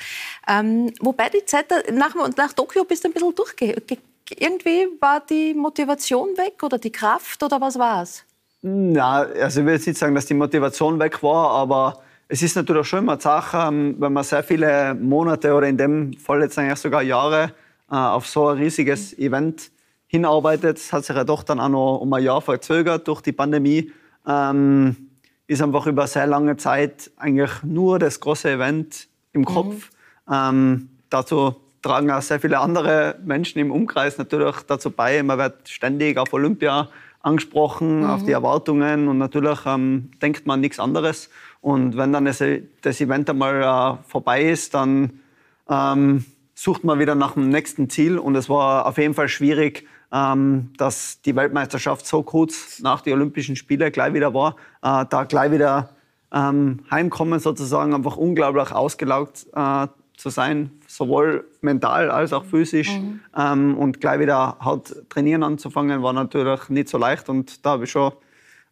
Ähm, 0.49 0.93
wobei 1.01 1.29
die 1.29 1.45
Zeit 1.45 1.67
nach, 1.93 2.15
nach 2.37 2.53
Tokio 2.53 2.85
bist 2.85 3.05
du 3.05 3.09
ein 3.09 3.13
bisschen 3.13 3.35
durchgegangen 3.35 4.14
irgendwie 4.31 4.87
war 5.01 5.21
die 5.21 5.55
Motivation 5.55 6.29
weg 6.37 6.63
oder 6.63 6.79
die 6.79 6.93
Kraft 6.93 7.43
oder 7.43 7.61
was 7.61 7.79
war 7.79 8.03
es? 8.03 8.25
Na, 8.63 9.19
also 9.23 9.61
ich 9.61 9.67
will 9.67 9.75
jetzt 9.75 9.87
nicht 9.87 9.99
sagen, 9.99 10.15
dass 10.15 10.27
die 10.27 10.35
Motivation 10.35 10.99
weg 10.99 11.23
war, 11.23 11.51
aber 11.51 12.01
es 12.29 12.43
ist 12.43 12.57
natürlich 12.57 12.87
schon 12.87 13.01
immer 13.01 13.13
eine 13.13 13.21
Sache, 13.21 13.59
ähm, 13.69 13.97
wenn 13.99 14.13
man 14.13 14.25
sehr 14.25 14.43
viele 14.43 14.95
Monate 14.95 15.53
oder 15.53 15.69
in 15.69 15.77
dem 15.77 16.15
Fall 16.15 16.41
jetzt 16.41 16.59
eigentlich 16.59 16.79
sogar 16.79 17.03
Jahre 17.03 17.53
äh, 17.91 17.95
auf 17.95 18.27
so 18.27 18.49
ein 18.49 18.59
riesiges 18.59 19.17
Event 19.19 19.71
hinarbeitet. 20.07 20.79
Es 20.79 20.93
hat 20.93 21.05
sich 21.05 21.15
ja 21.15 21.25
doch 21.25 21.43
dann 21.43 21.61
auch 21.61 21.69
noch 21.69 21.99
um 21.99 22.13
ein 22.13 22.23
Jahr 22.23 22.41
verzögert 22.41 23.07
durch 23.07 23.21
die 23.21 23.33
Pandemie. 23.33 23.93
Ähm, 24.27 25.11
ist 25.47 25.61
einfach 25.61 25.87
über 25.87 26.07
sehr 26.07 26.27
lange 26.27 26.57
Zeit 26.57 27.11
eigentlich 27.17 27.51
nur 27.63 27.99
das 27.99 28.21
große 28.21 28.51
Event 28.51 29.09
im 29.33 29.45
Kopf. 29.45 29.91
Mhm. 30.27 30.33
Ähm, 30.33 30.89
dazu 31.11 31.57
tragen 31.85 32.11
auch 32.11 32.23
sehr 32.23 32.41
viele 32.41 32.59
andere 32.59 33.17
Menschen 33.25 33.59
im 33.59 33.71
Umkreis 33.71 34.17
natürlich 34.17 34.57
dazu 34.67 34.91
bei. 34.91 35.23
Man 35.23 35.39
wird 35.39 35.69
ständig 35.69 36.17
auf 36.17 36.33
Olympia 36.33 36.89
angesprochen, 37.21 38.01
mhm. 38.01 38.11
auf 38.11 38.25
die 38.25 38.33
Erwartungen 38.33 39.07
und 39.07 39.19
natürlich 39.19 39.61
ähm, 39.67 40.11
denkt 40.23 40.47
man 40.47 40.61
nichts 40.61 40.81
anderes. 40.81 41.29
Und 41.61 41.97
wenn 41.97 42.13
dann 42.13 42.25
das, 42.25 42.43
das 42.83 43.01
Event 43.01 43.29
einmal 43.29 43.63
äh, 43.63 44.09
vorbei 44.09 44.45
ist, 44.45 44.75
dann 44.75 45.21
ähm, 45.69 46.25
sucht 46.55 46.85
man 46.85 46.99
wieder 46.99 47.15
nach 47.15 47.33
dem 47.33 47.51
nächsten 47.51 47.91
Ziel. 47.91 48.19
Und 48.19 48.35
es 48.35 48.49
war 48.49 48.87
auf 48.87 48.97
jeden 48.97 49.15
Fall 49.15 49.29
schwierig, 49.29 49.87
ähm, 50.11 50.71
dass 50.79 51.21
die 51.21 51.37
Weltmeisterschaft 51.37 52.07
so 52.07 52.23
kurz 52.23 52.81
nach 52.81 53.03
den 53.03 53.13
Olympischen 53.15 53.57
Spielen 53.57 53.93
gleich 53.93 54.15
wieder 54.15 54.33
war, 54.33 54.57
äh, 54.83 55.05
da 55.09 55.25
gleich 55.25 55.51
wieder 55.51 55.91
ähm, 56.33 56.81
heimkommen 56.91 57.41
sozusagen, 57.41 57.95
einfach 57.95 58.17
unglaublich 58.17 58.73
ausgelaugt 58.73 59.47
äh, 59.55 59.87
zu 60.17 60.31
sein, 60.31 60.71
sowohl 60.87 61.49
mental 61.61 62.11
als 62.11 62.33
auch 62.33 62.45
physisch. 62.45 62.91
Mhm. 62.91 63.21
Ähm, 63.37 63.77
und 63.77 64.01
gleich 64.01 64.21
wieder 64.21 64.57
hart 64.61 64.95
trainieren 65.09 65.43
anzufangen, 65.43 66.03
war 66.03 66.13
natürlich 66.13 66.69
nicht 66.69 66.89
so 66.89 66.99
leicht. 66.99 67.29
Und 67.29 67.65
da 67.65 67.71
habe 67.71 67.85
ich 67.85 67.91
schon 67.91 68.13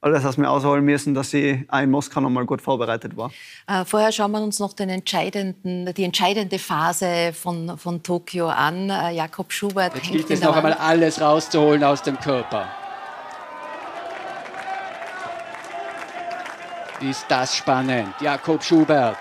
alles 0.00 0.24
aus 0.24 0.36
mir 0.36 0.50
ausholen 0.50 0.84
müssen, 0.84 1.14
dass 1.14 1.32
ich 1.32 1.64
auch 1.68 1.80
in 1.80 1.90
Moskau 1.90 2.20
noch 2.20 2.30
mal 2.30 2.44
gut 2.44 2.60
vorbereitet 2.60 3.16
war. 3.16 3.30
Äh, 3.68 3.84
vorher 3.84 4.10
schauen 4.10 4.32
wir 4.32 4.42
uns 4.42 4.58
noch 4.58 4.72
den 4.72 4.88
entscheidenden, 4.88 5.92
die 5.94 6.04
entscheidende 6.04 6.58
Phase 6.58 7.32
von, 7.32 7.78
von 7.78 8.02
Tokio 8.02 8.48
an. 8.48 8.90
Äh, 8.90 9.12
Jakob 9.12 9.52
Schubert. 9.52 9.94
Jetzt 9.94 10.10
gilt 10.10 10.30
es 10.30 10.42
noch 10.42 10.56
einmal 10.56 10.74
alles 10.74 11.20
rauszuholen 11.20 11.84
aus 11.84 12.02
dem 12.02 12.18
Körper. 12.18 12.66
Ist 17.00 17.26
das 17.28 17.56
spannend. 17.56 18.14
Jakob 18.20 18.62
Schubert 18.62 19.18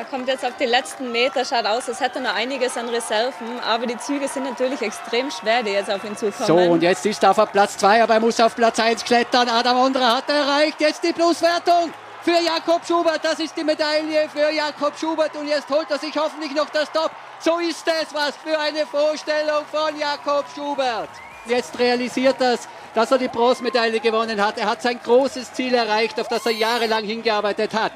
Er 0.00 0.06
kommt 0.06 0.28
jetzt 0.28 0.46
auf 0.46 0.56
die 0.58 0.64
letzten 0.64 1.12
Meter, 1.12 1.44
schaut 1.44 1.66
aus, 1.66 1.86
als 1.86 2.00
hätte 2.00 2.20
er 2.20 2.22
noch 2.22 2.34
einiges 2.34 2.74
an 2.78 2.88
Reserven, 2.88 3.60
aber 3.60 3.86
die 3.86 3.98
Züge 3.98 4.28
sind 4.28 4.44
natürlich 4.44 4.80
extrem 4.80 5.30
schwer, 5.30 5.62
die 5.62 5.72
jetzt 5.72 5.90
auf 5.90 6.02
ihn 6.04 6.16
zukommen. 6.16 6.46
So, 6.46 6.56
und 6.56 6.82
jetzt 6.82 7.04
ist 7.04 7.22
er 7.22 7.32
auf 7.32 7.52
Platz 7.52 7.76
2, 7.76 8.02
aber 8.02 8.14
er 8.14 8.20
muss 8.20 8.40
auf 8.40 8.56
Platz 8.56 8.80
1 8.80 9.04
klettern. 9.04 9.50
Adam 9.50 9.76
Ondra 9.76 10.16
hat 10.16 10.30
erreicht, 10.30 10.80
jetzt 10.80 11.04
die 11.04 11.12
Pluswertung 11.12 11.92
für 12.22 12.30
Jakob 12.30 12.80
Schubert. 12.86 13.20
Das 13.22 13.38
ist 13.40 13.54
die 13.54 13.62
Medaille 13.62 14.26
für 14.32 14.50
Jakob 14.50 14.98
Schubert 14.98 15.36
und 15.36 15.46
jetzt 15.46 15.68
holt 15.68 15.90
er 15.90 15.98
sich 15.98 16.16
hoffentlich 16.16 16.54
noch 16.54 16.70
das 16.70 16.90
Top. 16.90 17.10
So 17.38 17.58
ist 17.58 17.86
es, 17.86 18.14
was 18.14 18.34
für 18.42 18.58
eine 18.58 18.86
Vorstellung 18.86 19.66
von 19.70 19.98
Jakob 19.98 20.46
Schubert. 20.54 21.10
Jetzt 21.44 21.78
realisiert 21.78 22.36
das, 22.38 22.68
dass 22.94 23.10
er 23.10 23.18
die 23.18 23.28
Bronzemedaille 23.28 24.00
gewonnen 24.00 24.42
hat. 24.42 24.56
Er 24.56 24.70
hat 24.70 24.80
sein 24.80 24.98
großes 25.04 25.52
Ziel 25.52 25.74
erreicht, 25.74 26.18
auf 26.18 26.28
das 26.28 26.46
er 26.46 26.52
jahrelang 26.52 27.04
hingearbeitet 27.04 27.74
hat. 27.74 27.92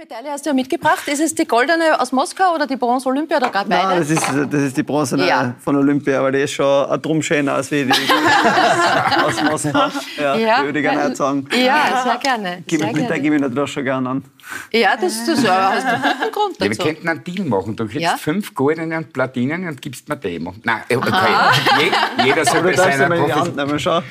Medaille 0.00 0.30
hast 0.30 0.46
du 0.46 0.50
ja 0.50 0.54
mitgebracht. 0.54 1.06
Ist 1.08 1.20
es 1.20 1.34
die 1.34 1.44
goldene 1.46 2.00
aus 2.00 2.10
Moskau 2.10 2.54
oder 2.54 2.66
die 2.66 2.76
Bronze 2.76 3.06
Olympia 3.06 3.36
oder 3.36 3.50
gerade 3.50 3.68
beide? 3.68 3.86
Nein, 3.86 3.98
das 3.98 4.08
ist, 4.08 4.22
das 4.50 4.62
ist 4.62 4.74
die 4.78 4.82
Bronze 4.82 5.18
Ja. 5.18 5.54
von 5.62 5.76
Olympia, 5.76 6.20
aber 6.20 6.32
die 6.32 6.38
ist 6.38 6.52
schon 6.52 6.88
ein 6.88 7.02
drum 7.02 7.20
schöner 7.22 7.52
als 7.56 7.70
wie 7.70 7.84
die 7.84 7.92
aus 9.22 9.42
Moskau. 9.42 9.90
Ja, 10.18 10.36
Ja. 10.36 10.60
die 10.60 10.64
würde 10.68 10.78
ich 10.78 10.84
gerne 10.86 11.04
nicht 11.08 11.16
sagen. 11.18 11.46
Ja, 11.52 12.02
sehr 12.02 12.16
gerne. 12.16 12.62
Gib 12.66 12.78
Sehr 12.80 12.86
mir, 12.88 12.92
mit 12.94 13.02
der 13.02 13.08
gerne. 13.08 13.22
gebe 13.22 13.34
ich 13.34 13.40
natürlich 13.42 13.72
schon 13.72 13.84
gerne 13.84 14.08
an. 14.08 14.24
Ja, 14.72 14.96
das, 14.96 15.26
das 15.26 15.42
ja, 15.42 15.72
hast 15.74 15.84
du 15.84 15.88
einen 15.92 16.02
guten 16.02 16.32
Grund 16.32 16.56
Ja, 16.58 16.64
wir 16.64 16.70
dazu. 16.70 16.82
könnten 16.88 17.08
einen 17.08 17.24
Deal 17.24 17.46
machen. 17.46 17.76
Du 17.76 17.84
kriegst 17.84 18.00
Ja? 18.00 18.16
fünf 18.16 18.54
goldene 18.54 18.96
und 18.96 19.12
Platinen 19.12 19.68
und 19.68 19.82
gibst 19.82 20.08
mir 20.08 20.16
Demo. 20.16 20.54
Nein, 20.62 20.80
okay. 20.96 21.10
Aha. 21.12 21.52
Je, 21.78 22.24
jeder 22.24 22.46
soll 22.46 22.62
bei 22.62 22.72
seiner 22.74 23.04
immer 23.04 23.16
in 23.16 23.26
die 23.26 23.32
Profi 23.32 23.44
Hand 23.48 23.56
nehmen, 23.56 23.78
schon. 23.78 24.02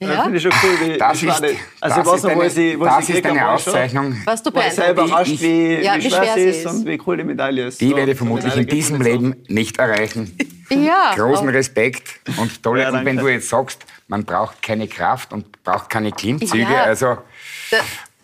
Ja? 0.00 0.08
Das 0.08 0.22
finde 0.22 0.36
ich 0.38 0.42
schon 0.42 0.52
cool. 0.62 0.88
Wie, 0.88 0.98
Das 0.98 1.22
ist, 1.22 1.28
also 1.30 1.42
das 1.44 1.56
ich 1.98 2.04
weiß 2.06 2.14
ist 2.16 2.24
noch, 2.24 2.34
wo 2.36 2.48
sie, 2.48 2.80
wo 2.80 2.84
das 2.84 3.06
sie 3.06 3.12
ist 3.14 3.26
eine 3.26 3.48
Auszeichnung. 3.48 4.16
Warst 4.24 4.44
du 4.46 4.52
War 4.54 4.66
ich 4.66 4.72
selber 4.72 5.04
überrascht, 5.04 5.40
wie, 5.40 5.74
Ja, 5.82 5.96
wie 5.96 6.04
wie 6.04 6.10
schwer 6.10 6.34
sie 6.34 6.40
ist 6.42 6.66
und 6.66 6.86
wie 6.86 7.00
cool 7.06 7.16
die 7.16 7.24
Medaille 7.24 7.66
ist. 7.68 7.80
Die 7.80 7.90
So, 7.90 7.96
werde 7.96 8.12
ich 8.12 8.18
vermutlich 8.18 8.56
in 8.56 8.66
diesem. 8.66 9.00
Leben 9.00 9.36
nicht 9.48 9.78
erreichen. 9.78 10.36
Ja, 10.70 11.12
Großen 11.14 11.46
Respekt 11.50 12.20
und 12.38 12.62
toll. 12.62 12.80
Ja, 12.80 12.88
und 12.88 13.04
wenn 13.04 13.18
du 13.18 13.28
jetzt 13.28 13.50
sagst, 13.50 13.84
man 14.08 14.24
braucht 14.24 14.62
keine 14.62 14.88
Kraft 14.88 15.30
und 15.34 15.62
braucht 15.62 15.90
keine 15.90 16.10
Klimmzüge, 16.10 16.62
Ja. 16.72 16.84
also 16.84 17.18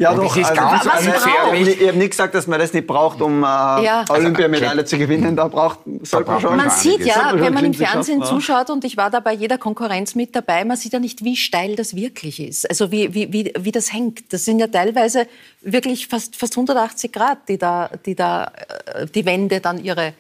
Ja, 0.00 0.14
doch. 0.14 0.34
es 0.34 0.40
ist 0.40 0.48
also, 0.48 0.62
ganz 0.62 0.86
also, 0.86 1.10
ungefährlich. 1.10 1.68
ich, 1.68 1.80
ich 1.82 1.88
habe 1.88 1.98
nicht 1.98 2.10
gesagt, 2.12 2.34
dass 2.34 2.46
man 2.46 2.58
das 2.58 2.72
nicht 2.72 2.86
braucht, 2.86 3.20
um 3.20 3.42
äh, 3.42 3.46
Ja. 3.46 4.04
Olympiamedaille 4.08 4.86
zu 4.86 4.96
gewinnen. 4.96 5.36
Da 5.36 5.46
braucht, 5.48 5.80
sollte 5.84 6.14
man 6.14 6.24
braucht 6.24 6.40
schon. 6.40 6.56
Man 6.56 6.70
sieht 6.70 7.04
ja, 7.04 7.24
man 7.24 7.40
wenn 7.42 7.52
man 7.52 7.66
im 7.66 7.74
Fernsehen 7.74 8.24
zuschaut 8.24 8.70
und 8.70 8.82
ich 8.86 8.96
war 8.96 9.10
da 9.10 9.20
bei 9.20 9.34
jeder 9.34 9.58
Konkurrenz 9.58 10.14
mit 10.14 10.34
dabei, 10.34 10.64
man 10.64 10.78
sieht 10.78 10.94
ja 10.94 11.00
nicht, 11.00 11.22
wie 11.22 11.36
steil 11.36 11.76
das 11.76 11.94
wirklich 11.94 12.40
ist. 12.40 12.68
Also 12.70 12.90
wie, 12.90 13.12
wie, 13.12 13.30
wie, 13.30 13.52
wie 13.58 13.72
das 13.72 13.92
hängt. 13.92 14.32
Das 14.32 14.46
sind 14.46 14.58
ja 14.58 14.68
teilweise 14.68 15.26
wirklich 15.60 16.08
fast, 16.08 16.34
fast 16.34 16.54
180 16.54 17.12
Grad, 17.12 17.46
die 17.50 17.58
da, 17.58 17.90
die 18.06 18.14
da 18.14 18.52
äh, 18.94 19.06
die 19.06 19.26
Wände 19.26 19.60
dann 19.60 19.84
ihre 19.84 20.14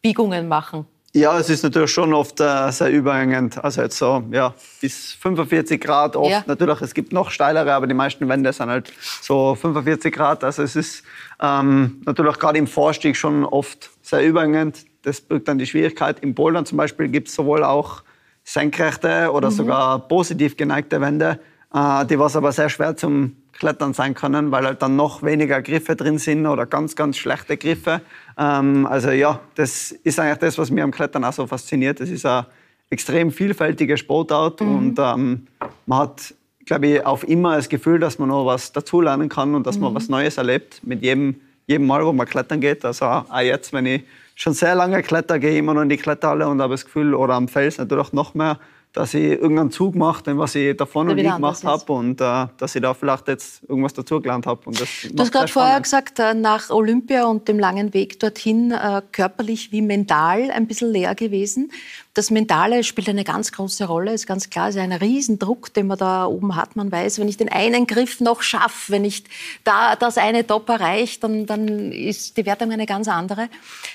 Biegungen 0.00 0.48
machen. 0.48 0.86
Ja, 1.14 1.38
es 1.38 1.48
ist 1.48 1.62
natürlich 1.62 1.90
schon 1.90 2.12
oft 2.12 2.38
äh, 2.40 2.70
sehr 2.70 2.90
überhängend. 2.90 3.62
Also 3.64 3.80
jetzt 3.80 3.96
so, 3.96 4.22
ja, 4.30 4.54
bis 4.80 5.12
45 5.12 5.80
Grad 5.80 6.16
oft. 6.16 6.30
Ja. 6.30 6.44
Natürlich, 6.46 6.82
es 6.82 6.92
gibt 6.92 7.12
noch 7.12 7.30
steilere, 7.30 7.72
aber 7.72 7.86
die 7.86 7.94
meisten 7.94 8.28
Wände 8.28 8.52
sind 8.52 8.68
halt 8.68 8.92
so 9.22 9.54
45 9.54 10.14
Grad. 10.14 10.44
Also 10.44 10.62
es 10.62 10.76
ist 10.76 11.02
ähm, 11.40 12.02
natürlich 12.04 12.38
gerade 12.38 12.58
im 12.58 12.66
Vorstieg 12.66 13.16
schon 13.16 13.44
oft 13.44 13.90
sehr 14.02 14.22
überhängend. 14.24 14.84
Das 15.02 15.20
birgt 15.22 15.48
dann 15.48 15.58
die 15.58 15.66
Schwierigkeit. 15.66 16.20
Im 16.20 16.34
Bouldern 16.34 16.66
zum 16.66 16.76
Beispiel 16.76 17.08
gibt 17.08 17.28
es 17.28 17.34
sowohl 17.34 17.64
auch 17.64 18.02
senkrechte 18.44 19.30
oder 19.32 19.50
sogar 19.50 20.08
positiv 20.08 20.56
geneigte 20.56 21.00
Wände, 21.00 21.38
äh, 21.72 22.04
die 22.06 22.18
was 22.18 22.36
aber 22.36 22.52
sehr 22.52 22.68
schwer 22.68 22.96
zum 22.96 23.36
Klettern 23.58 23.92
sein 23.92 24.14
können, 24.14 24.50
weil 24.52 24.64
halt 24.64 24.82
dann 24.82 24.96
noch 24.96 25.22
weniger 25.22 25.60
Griffe 25.62 25.96
drin 25.96 26.18
sind 26.18 26.46
oder 26.46 26.66
ganz, 26.66 26.94
ganz 26.94 27.16
schlechte 27.16 27.56
Griffe. 27.56 28.00
Ähm, 28.36 28.86
also 28.86 29.10
ja, 29.10 29.40
das 29.56 29.92
ist 29.92 30.20
eigentlich 30.20 30.38
das, 30.38 30.58
was 30.58 30.70
mir 30.70 30.84
am 30.84 30.92
Klettern 30.92 31.24
auch 31.24 31.32
so 31.32 31.46
fasziniert. 31.46 32.00
Es 32.00 32.10
ist 32.10 32.24
eine 32.24 32.46
extrem 32.90 33.32
vielfältige 33.32 33.96
Sportart 33.96 34.60
und 34.60 34.98
ähm, 34.98 35.46
man 35.86 35.98
hat, 35.98 36.34
glaube 36.66 36.86
ich, 36.86 37.04
auf 37.04 37.26
immer 37.26 37.56
das 37.56 37.68
Gefühl, 37.68 37.98
dass 37.98 38.18
man 38.18 38.28
noch 38.28 38.46
was 38.46 38.72
dazulernen 38.72 39.28
kann 39.28 39.54
und 39.54 39.66
dass 39.66 39.78
man 39.78 39.94
was 39.94 40.08
Neues 40.08 40.38
erlebt 40.38 40.80
mit 40.84 41.02
jedem, 41.02 41.40
jedem 41.66 41.86
Mal, 41.86 42.06
wo 42.06 42.12
man 42.12 42.26
klettern 42.26 42.60
geht. 42.60 42.84
Also 42.84 43.06
auch 43.06 43.40
jetzt, 43.40 43.72
wenn 43.72 43.86
ich 43.86 44.04
schon 44.36 44.54
sehr 44.54 44.76
lange 44.76 45.02
kletter, 45.02 45.38
gehe 45.40 45.50
ich 45.50 45.58
immer 45.58 45.74
noch 45.74 45.82
in 45.82 45.88
die 45.88 45.96
Kletterhalle 45.96 46.48
und 46.48 46.62
habe 46.62 46.74
das 46.74 46.84
Gefühl, 46.84 47.12
oder 47.14 47.34
am 47.34 47.48
Fels 47.48 47.78
natürlich 47.78 48.12
noch 48.12 48.34
mehr, 48.34 48.58
dass 48.98 49.14
ich 49.14 49.22
irgendeinen 49.22 49.70
Zug 49.70 49.94
mache, 49.94 50.24
den 50.24 50.38
was 50.38 50.56
ich 50.56 50.76
davor 50.76 51.04
noch 51.04 51.14
nie 51.14 51.22
gemacht 51.22 51.62
habe 51.62 51.92
und 51.92 52.20
äh, 52.20 52.46
dass 52.56 52.74
ich 52.74 52.82
da 52.82 52.94
vielleicht 52.94 53.28
jetzt 53.28 53.62
irgendwas 53.68 53.94
dazugelernt 53.94 54.44
habe. 54.44 54.60
Du 54.72 55.22
hast 55.22 55.30
gerade 55.30 55.46
vorher 55.46 55.80
gesagt, 55.80 56.18
äh, 56.18 56.34
nach 56.34 56.70
Olympia 56.70 57.26
und 57.26 57.46
dem 57.46 57.60
langen 57.60 57.94
Weg 57.94 58.18
dorthin 58.18 58.72
äh, 58.72 59.00
körperlich 59.12 59.70
wie 59.70 59.82
mental 59.82 60.50
ein 60.50 60.66
bisschen 60.66 60.90
leer 60.90 61.14
gewesen. 61.14 61.70
Das 62.14 62.32
Mentale 62.32 62.82
spielt 62.82 63.08
eine 63.08 63.22
ganz 63.22 63.52
große 63.52 63.84
Rolle, 63.84 64.14
ist 64.14 64.26
ganz 64.26 64.50
klar. 64.50 64.68
Es 64.68 64.74
ist 64.74 64.80
ein 64.80 64.90
Riesendruck, 64.90 65.72
den 65.72 65.86
man 65.86 65.98
da 65.98 66.26
oben 66.26 66.56
hat. 66.56 66.74
Man 66.74 66.90
weiß, 66.90 67.20
wenn 67.20 67.28
ich 67.28 67.36
den 67.36 67.48
einen 67.48 67.86
Griff 67.86 68.20
noch 68.20 68.42
schaffe, 68.42 68.90
wenn 68.90 69.04
ich 69.04 69.22
da 69.62 69.94
das 69.94 70.18
eine 70.18 70.44
Top 70.44 70.68
erreiche, 70.68 71.20
dann, 71.20 71.46
dann 71.46 71.92
ist 71.92 72.36
die 72.36 72.44
Wertung 72.44 72.72
eine 72.72 72.86
ganz 72.86 73.06
andere. 73.06 73.48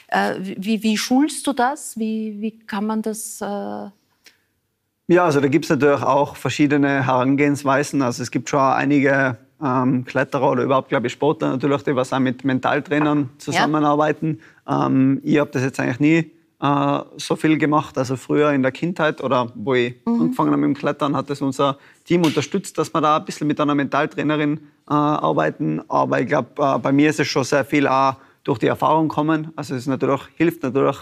Äh, 0.07 0.35
wie, 0.39 0.81
wie 0.81 0.97
schulst 0.97 1.45
du 1.45 1.51
das? 1.51 1.99
Wie, 1.99 2.39
wie 2.39 2.57
kann 2.59 2.85
man 2.85 3.01
das... 3.01 3.41
Äh 3.41 3.89
Ja, 5.07 5.25
also 5.25 5.41
da 5.41 5.47
gibt 5.47 5.65
es 5.65 5.69
natürlich 5.69 6.01
auch 6.01 6.35
verschiedene 6.35 7.05
Herangehensweisen. 7.05 8.01
Also 8.01 8.23
es 8.23 8.31
gibt 8.31 8.49
schon 8.49 8.59
einige 8.59 9.37
ähm, 9.61 10.05
Kletterer 10.05 10.51
oder 10.51 10.63
überhaupt, 10.63 10.89
glaube 10.89 11.07
ich, 11.07 11.13
Sportler 11.13 11.49
natürlich, 11.49 11.83
die 11.83 11.95
was 11.95 12.13
auch 12.13 12.19
mit 12.19 12.45
Mentaltrainern 12.45 13.29
zusammenarbeiten. 13.37 14.39
Ähm, 14.67 15.19
ich 15.23 15.39
habe 15.39 15.51
das 15.51 15.63
jetzt 15.63 15.79
eigentlich 15.79 15.99
nie 15.99 16.31
äh, 16.61 16.99
so 17.17 17.35
viel 17.35 17.57
gemacht. 17.57 17.97
Also 17.97 18.15
früher 18.15 18.51
in 18.53 18.61
der 18.61 18.71
Kindheit 18.71 19.21
oder 19.21 19.51
wo 19.55 19.73
ich 19.73 19.95
angefangen 20.05 20.51
habe 20.51 20.61
mit 20.61 20.69
dem 20.69 20.79
Klettern, 20.79 21.17
hat 21.17 21.29
das 21.29 21.41
unser 21.41 21.77
Team 22.05 22.23
unterstützt, 22.23 22.77
dass 22.77 22.93
wir 22.93 23.01
da 23.01 23.17
ein 23.17 23.25
bisschen 23.25 23.47
mit 23.47 23.59
einer 23.59 23.75
Mentaltrainerin 23.75 24.57
äh, 24.89 24.93
arbeiten. 24.93 25.81
Aber 25.89 26.21
ich 26.21 26.27
glaube, 26.27 26.49
äh, 26.57 26.79
bei 26.79 26.93
mir 26.93 27.09
ist 27.09 27.19
es 27.19 27.27
schon 27.27 27.43
sehr 27.43 27.65
viel 27.65 27.87
auch 27.87 28.15
durch 28.45 28.59
die 28.59 28.67
Erfahrung 28.67 29.09
kommen. 29.09 29.51
Also 29.57 29.75
es 29.75 29.85
natürlich, 29.85 30.21
hilft 30.35 30.63
natürlich 30.63 30.97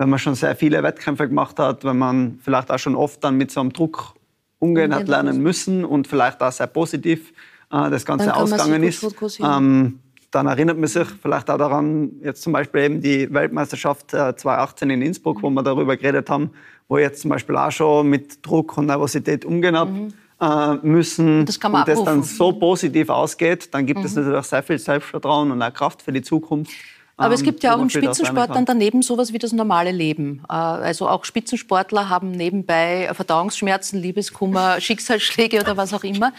wenn 0.00 0.08
man 0.08 0.18
schon 0.18 0.34
sehr 0.34 0.56
viele 0.56 0.82
Wettkämpfe 0.82 1.28
gemacht 1.28 1.58
hat, 1.58 1.84
wenn 1.84 1.98
man 1.98 2.38
vielleicht 2.42 2.70
auch 2.70 2.78
schon 2.78 2.96
oft 2.96 3.22
dann 3.22 3.36
mit 3.36 3.50
so 3.50 3.60
einem 3.60 3.70
Druck 3.70 4.14
umgehen 4.58 4.94
hat 4.94 5.08
lernen 5.08 5.42
müssen 5.42 5.84
und 5.84 6.08
vielleicht 6.08 6.42
auch 6.42 6.50
sehr 6.50 6.68
positiv 6.68 7.34
äh, 7.70 7.90
das 7.90 8.06
Ganze 8.06 8.34
ausgegangen 8.34 8.82
ist, 8.82 9.06
ähm, 9.40 10.00
dann 10.30 10.46
erinnert 10.46 10.78
man 10.78 10.86
sich 10.86 11.06
vielleicht 11.20 11.50
auch 11.50 11.58
daran, 11.58 12.12
jetzt 12.22 12.40
zum 12.40 12.54
Beispiel 12.54 12.80
eben 12.80 13.02
die 13.02 13.32
Weltmeisterschaft 13.32 14.14
äh, 14.14 14.34
2018 14.34 14.88
in 14.88 15.02
Innsbruck, 15.02 15.42
wo 15.42 15.50
wir 15.50 15.62
darüber 15.62 15.94
geredet 15.98 16.30
haben, 16.30 16.50
wo 16.88 16.96
ich 16.96 17.02
jetzt 17.02 17.20
zum 17.20 17.28
Beispiel 17.28 17.56
auch 17.58 17.70
schon 17.70 18.08
mit 18.08 18.44
Druck 18.46 18.78
und 18.78 18.86
Nervosität 18.86 19.44
umgehen 19.44 19.76
habe 19.76 20.08
äh, 20.40 20.74
müssen 20.82 21.40
Mhm. 21.40 21.44
Das 21.44 21.60
kann 21.60 21.72
man 21.72 21.82
und 21.82 21.88
das 21.88 21.98
dann 21.98 22.20
abrufen. 22.20 22.32
Mhm. 22.32 22.36
so 22.38 22.52
positiv 22.52 23.10
ausgeht, 23.10 23.74
dann 23.74 23.84
gibt 23.84 24.02
es 24.02 24.14
natürlich 24.14 24.46
sehr 24.46 24.62
viel 24.62 24.78
Selbstvertrauen 24.78 25.50
und 25.50 25.60
auch 25.60 25.74
Kraft 25.74 26.00
für 26.00 26.12
die 26.12 26.22
Zukunft. 26.22 26.72
Aber 27.20 27.34
es 27.34 27.40
ähm, 27.40 27.46
gibt 27.46 27.62
ja 27.62 27.74
auch 27.76 27.80
im 27.80 27.90
Spitzensport 27.90 28.50
dann 28.54 28.64
daneben 28.64 29.02
sowas 29.02 29.32
wie 29.32 29.38
das 29.38 29.52
normale 29.52 29.92
Leben. 29.92 30.42
Äh, 30.48 30.52
Also 30.52 31.08
auch 31.08 31.24
Spitzensportler 31.24 32.08
haben 32.08 32.30
nebenbei 32.30 33.10
Verdauungsschmerzen, 33.12 34.00
Liebeskummer, 34.00 34.80
Schicksalsschläge 34.80 35.60
oder 35.60 35.76
was 35.76 35.92
auch 35.92 36.04
immer. 36.04 36.32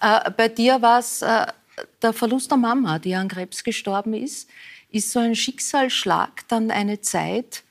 Äh, 0.00 0.30
Bei 0.36 0.48
dir 0.48 0.82
war 0.82 0.98
es 0.98 1.22
äh, 1.22 1.46
der 2.02 2.12
Verlust 2.12 2.50
der 2.50 2.58
Mama, 2.58 2.98
die 2.98 3.14
an 3.14 3.28
Krebs 3.28 3.64
gestorben 3.64 4.14
ist. 4.14 4.48
Ist 4.90 5.10
so 5.10 5.18
ein 5.18 5.34
Schicksalsschlag 5.34 6.46
dann 6.48 6.70
eine 6.70 7.00
Zeit, 7.00 7.62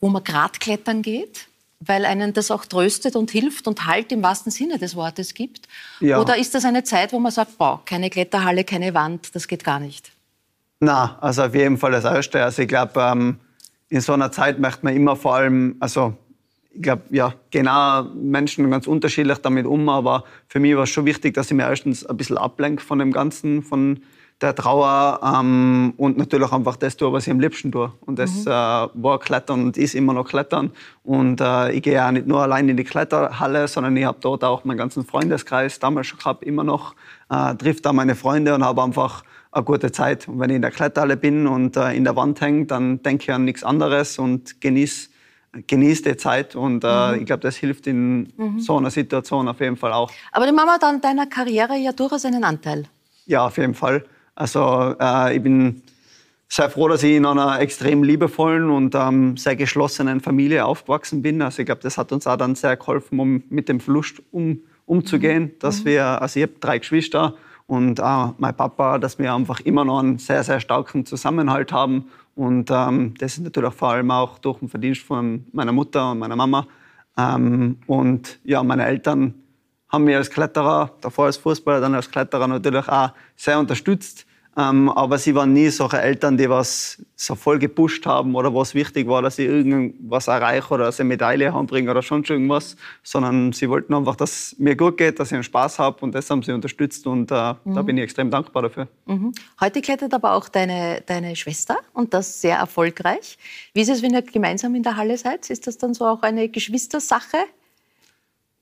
wo 0.00 0.08
man 0.08 0.24
grad 0.24 0.60
klettern 0.60 1.02
geht? 1.02 1.46
Weil 1.80 2.04
einen 2.04 2.32
das 2.32 2.50
auch 2.50 2.64
tröstet 2.64 3.14
und 3.14 3.30
hilft 3.30 3.68
und 3.68 3.86
Halt 3.86 4.10
im 4.10 4.22
wahrsten 4.22 4.50
Sinne 4.50 4.78
des 4.78 4.96
Wortes 4.96 5.34
gibt? 5.34 5.68
Ja. 6.00 6.20
Oder 6.20 6.36
ist 6.36 6.54
das 6.54 6.64
eine 6.64 6.82
Zeit, 6.82 7.12
wo 7.12 7.20
man 7.20 7.30
sagt, 7.30 7.56
boah, 7.58 7.82
keine 7.84 8.10
Kletterhalle, 8.10 8.64
keine 8.64 8.94
Wand, 8.94 9.34
das 9.34 9.46
geht 9.46 9.62
gar 9.62 9.78
nicht? 9.78 10.10
Na, 10.80 11.18
also 11.20 11.42
auf 11.42 11.54
jeden 11.54 11.76
Fall 11.76 11.92
das 11.92 12.04
Erste. 12.04 12.42
Also 12.42 12.62
ich 12.62 12.68
glaube, 12.68 13.00
ähm, 13.00 13.36
in 13.88 14.00
so 14.00 14.12
einer 14.12 14.30
Zeit 14.30 14.58
möchte 14.58 14.84
man 14.84 14.94
immer 14.94 15.16
vor 15.16 15.34
allem, 15.34 15.76
also 15.80 16.14
ich 16.70 16.82
glaube, 16.82 17.02
ja, 17.10 17.34
genau 17.50 18.04
Menschen 18.14 18.70
ganz 18.70 18.86
unterschiedlich 18.86 19.38
damit 19.38 19.66
um, 19.66 19.88
aber 19.88 20.24
für 20.46 20.60
mich 20.60 20.76
war 20.76 20.84
es 20.84 20.90
schon 20.90 21.06
wichtig, 21.06 21.34
dass 21.34 21.50
ich 21.50 21.56
mir 21.56 21.68
erstens 21.68 22.06
ein 22.06 22.16
bisschen 22.16 22.38
ablenke 22.38 22.82
von 22.82 23.00
dem 23.00 23.12
Ganzen, 23.12 23.62
von 23.62 24.00
der 24.40 24.54
Trauer 24.54 25.18
ähm, 25.24 25.94
und 25.96 26.16
natürlich 26.16 26.52
einfach 26.52 26.76
das 26.76 26.96
tue, 26.96 27.12
was 27.12 27.26
ich 27.26 27.32
am 27.32 27.40
liebsten 27.40 27.72
tue. 27.72 27.92
Und 28.02 28.20
das 28.20 28.46
äh, 28.46 28.50
war 28.50 29.18
Klettern 29.18 29.64
und 29.64 29.76
ist 29.76 29.96
immer 29.96 30.12
noch 30.12 30.28
Klettern. 30.28 30.70
Und 31.02 31.40
äh, 31.40 31.72
ich 31.72 31.82
gehe 31.82 32.04
auch 32.04 32.12
nicht 32.12 32.28
nur 32.28 32.40
allein 32.40 32.68
in 32.68 32.76
die 32.76 32.84
Kletterhalle, 32.84 33.66
sondern 33.66 33.96
ich 33.96 34.04
habe 34.04 34.18
dort 34.20 34.44
auch 34.44 34.64
meinen 34.64 34.78
ganzen 34.78 35.04
Freundeskreis 35.04 35.80
damals 35.80 36.06
schon 36.06 36.20
gehabt, 36.20 36.44
immer 36.44 36.62
noch, 36.62 36.94
äh, 37.30 37.56
trifft 37.56 37.84
da 37.84 37.92
meine 37.92 38.14
Freunde 38.14 38.54
und 38.54 38.64
habe 38.64 38.80
einfach 38.80 39.24
eine 39.50 39.64
gute 39.64 39.92
Zeit. 39.92 40.28
Und 40.28 40.40
wenn 40.40 40.50
ich 40.50 40.56
in 40.56 40.62
der 40.62 40.70
Kletterhalle 40.70 41.16
bin 41.16 41.46
und 41.46 41.76
äh, 41.76 41.92
in 41.92 42.04
der 42.04 42.16
Wand 42.16 42.40
hänge, 42.40 42.66
dann 42.66 43.02
denke 43.02 43.24
ich 43.24 43.32
an 43.32 43.44
nichts 43.44 43.64
anderes 43.64 44.18
und 44.18 44.60
genieße 44.60 45.10
genieß 45.66 46.02
die 46.02 46.16
Zeit. 46.16 46.54
Und 46.54 46.84
äh, 46.84 47.16
ich 47.16 47.26
glaube, 47.26 47.40
das 47.40 47.56
hilft 47.56 47.86
in 47.86 48.32
so 48.58 48.76
einer 48.76 48.90
Situation 48.90 49.48
auf 49.48 49.60
jeden 49.60 49.76
Fall 49.76 49.92
auch. 49.92 50.12
Aber 50.32 50.46
die 50.46 50.52
Mama 50.52 50.72
hat 50.72 50.84
an 50.84 51.00
deiner 51.00 51.26
Karriere 51.26 51.76
ja 51.76 51.92
durchaus 51.92 52.24
einen 52.24 52.44
Anteil. 52.44 52.84
Ja, 53.26 53.46
auf 53.46 53.56
jeden 53.56 53.74
Fall. 53.74 54.04
Also 54.34 54.94
äh, 55.00 55.36
ich 55.36 55.42
bin 55.42 55.82
sehr 56.48 56.70
froh, 56.70 56.88
dass 56.88 57.02
ich 57.02 57.16
in 57.16 57.26
einer 57.26 57.60
extrem 57.60 58.02
liebevollen 58.02 58.70
und 58.70 58.94
ähm, 58.94 59.36
sehr 59.36 59.56
geschlossenen 59.56 60.20
Familie 60.20 60.64
aufgewachsen 60.64 61.22
bin. 61.22 61.42
Also 61.42 61.60
ich 61.60 61.66
glaube, 61.66 61.82
das 61.82 61.98
hat 61.98 62.12
uns 62.12 62.26
auch 62.26 62.36
dann 62.36 62.54
sehr 62.54 62.76
geholfen, 62.76 63.18
um 63.18 63.42
mit 63.48 63.68
dem 63.68 63.80
Verlust 63.80 64.22
um, 64.30 64.60
umzugehen. 64.86 65.44
Mhm. 65.44 65.58
Dass 65.58 65.84
wir, 65.84 66.22
also 66.22 66.40
ich 66.40 66.44
habe 66.44 66.58
drei 66.60 66.78
Geschwister 66.78 67.34
und 67.68 68.00
auch 68.00 68.34
mein 68.38 68.56
Papa, 68.56 68.98
dass 68.98 69.18
wir 69.18 69.32
einfach 69.32 69.60
immer 69.60 69.84
noch 69.84 70.00
einen 70.00 70.18
sehr, 70.18 70.42
sehr 70.42 70.58
starken 70.58 71.04
Zusammenhalt 71.04 71.70
haben. 71.70 72.08
Und 72.34 72.70
ähm, 72.70 73.12
das 73.18 73.36
ist 73.36 73.44
natürlich 73.44 73.74
vor 73.74 73.90
allem 73.90 74.10
auch 74.10 74.38
durch 74.38 74.58
den 74.58 74.70
Verdienst 74.70 75.02
von 75.02 75.44
meiner 75.52 75.72
Mutter 75.72 76.10
und 76.10 76.18
meiner 76.18 76.34
Mama. 76.34 76.66
Ähm, 77.18 77.76
und 77.86 78.38
ja, 78.42 78.62
meine 78.62 78.86
Eltern 78.86 79.34
haben 79.90 80.04
mich 80.04 80.16
als 80.16 80.30
Kletterer, 80.30 80.92
davor 81.02 81.26
als 81.26 81.36
Fußballer, 81.36 81.82
dann 81.82 81.94
als 81.94 82.10
Kletterer 82.10 82.48
natürlich 82.48 82.88
auch 82.88 83.10
sehr 83.36 83.58
unterstützt. 83.58 84.26
Ähm, 84.58 84.88
aber 84.88 85.18
sie 85.18 85.36
waren 85.36 85.52
nie 85.52 85.68
solche 85.68 86.00
Eltern, 86.00 86.36
die 86.36 86.50
was 86.50 87.00
so 87.14 87.36
voll 87.36 87.60
gepusht 87.60 88.04
haben 88.06 88.34
oder 88.34 88.52
was 88.52 88.74
wichtig 88.74 89.06
war, 89.06 89.22
dass 89.22 89.36
sie 89.36 89.44
irgendwas 89.44 90.26
erreichen 90.26 90.74
oder 90.74 90.92
eine 90.92 91.04
Medaille 91.04 91.54
heimbringen 91.54 91.88
oder 91.88 92.02
schon 92.02 92.24
irgendwas, 92.24 92.74
sondern 93.04 93.52
sie 93.52 93.70
wollten 93.70 93.94
einfach, 93.94 94.16
dass 94.16 94.32
es 94.32 94.58
mir 94.58 94.74
gut 94.74 94.96
geht, 94.96 95.20
dass 95.20 95.28
ich 95.28 95.34
einen 95.34 95.44
Spaß 95.44 95.78
habe 95.78 96.00
und 96.00 96.12
das 96.12 96.28
haben 96.28 96.42
sie 96.42 96.50
unterstützt 96.50 97.06
und 97.06 97.30
äh, 97.30 97.54
mhm. 97.64 97.74
da 97.74 97.82
bin 97.82 97.98
ich 97.98 98.02
extrem 98.02 98.32
dankbar 98.32 98.62
dafür. 98.62 98.88
Mhm. 99.06 99.32
Heute 99.60 99.80
klettert 99.80 100.12
aber 100.12 100.32
auch 100.32 100.48
deine, 100.48 101.02
deine 101.06 101.36
Schwester 101.36 101.76
und 101.92 102.12
das 102.12 102.40
sehr 102.40 102.56
erfolgreich. 102.56 103.38
Wie 103.74 103.82
ist 103.82 103.90
es, 103.90 104.02
wenn 104.02 104.12
ihr 104.12 104.22
gemeinsam 104.22 104.74
in 104.74 104.82
der 104.82 104.96
Halle 104.96 105.18
seid? 105.18 105.50
Ist 105.50 105.68
das 105.68 105.78
dann 105.78 105.94
so 105.94 106.04
auch 106.04 106.22
eine 106.22 106.48
Geschwistersache? 106.48 107.36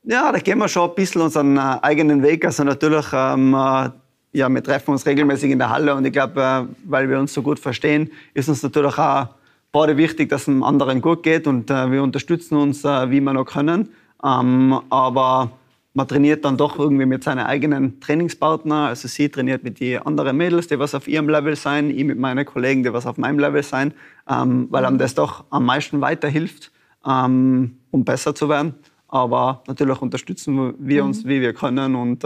Ja, 0.03 0.31
da 0.31 0.39
gehen 0.41 0.59
wir 0.59 0.69
schon 0.69 0.91
ein 0.91 0.95
bisschen 0.95 1.23
unseren 1.23 1.57
äh, 1.57 1.79
eigenen 1.81 2.23
Weg. 2.23 2.45
Also 2.45 2.65
natürlich 2.65 3.07
ähm, 3.15 3.55
äh, 3.55 3.89
ja, 4.37 4.51
wir 4.51 4.63
treffen 4.63 4.91
uns 4.91 5.07
regelmäßig 5.07 5.51
in 5.51 5.59
der 5.59 5.71
Halle 5.71 5.95
und 5.95 6.05
ich 6.05 6.13
glaube, 6.13 6.41
äh, 6.41 6.75
weil 6.85 7.09
wir 7.09 7.19
uns 7.19 7.33
so 7.33 7.41
gut 7.41 7.59
verstehen, 7.59 8.11
ist 8.35 8.51
uns 8.51 8.63
natürlich 8.63 8.99
auch 8.99 9.29
beide 9.73 9.97
wichtig, 9.97 10.29
dass 10.29 10.43
es 10.43 10.45
dem 10.45 10.63
anderen 10.63 11.01
gut 11.01 11.23
geht 11.23 11.47
und 11.47 11.71
äh, 11.71 11.91
wir 11.91 12.03
unterstützen 12.03 12.57
uns, 12.57 12.85
äh, 12.85 13.11
wie 13.11 13.21
wir 13.21 13.33
noch 13.33 13.47
können. 13.47 13.89
Ähm, 14.23 14.79
aber 14.91 15.53
man 15.95 16.07
trainiert 16.07 16.45
dann 16.45 16.59
doch 16.59 16.79
irgendwie 16.79 17.07
mit 17.07 17.25
seinen 17.25 17.47
eigenen 17.47 17.99
Trainingspartner. 18.01 18.89
Also 18.89 19.09
sie 19.09 19.31
trainiert 19.31 19.65
mit 19.65 19.81
den 19.81 20.01
anderen 20.01 20.37
Mädels, 20.37 20.67
die 20.69 20.79
was 20.79 20.95
auf 20.95 21.09
ihrem 21.09 21.31
Level 21.31 21.57
sein, 21.57 21.89
ich 21.89 22.05
mit 22.05 22.19
meinen 22.19 22.45
Kollegen, 22.45 22.83
die 22.83 22.93
was 22.93 23.07
auf 23.07 23.17
meinem 23.17 23.39
Level 23.39 23.63
sein, 23.63 23.95
ähm, 24.29 24.67
weil 24.71 24.85
einem 24.85 24.99
das 24.99 25.15
doch 25.15 25.45
am 25.49 25.65
meisten 25.65 26.03
weiterhilft, 26.03 26.73
ähm, 27.07 27.79
um 27.91 28.05
besser 28.05 28.35
zu 28.35 28.51
werden. 28.51 28.75
Aber 29.09 29.63
natürlich 29.67 30.03
unterstützen 30.03 30.75
wir 30.79 31.05
uns, 31.05 31.25
wie 31.25 31.41
wir 31.41 31.55
können 31.55 31.95
und 31.95 32.25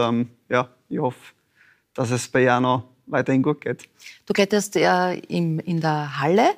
ja, 0.49 0.69
ich 0.89 0.99
hoffe, 0.99 1.19
dass 2.01 2.11
es 2.13 2.29
bei 2.29 2.41
Jano 2.41 2.85
weiterhin 3.09 3.43
gut 3.43 3.61
geht. 3.61 3.87
Du 4.25 4.33
kletterst 4.33 4.75
ja 4.75 5.11
im, 5.13 5.61
in 5.61 5.83
der 5.83 6.19
Halle, 6.19 6.53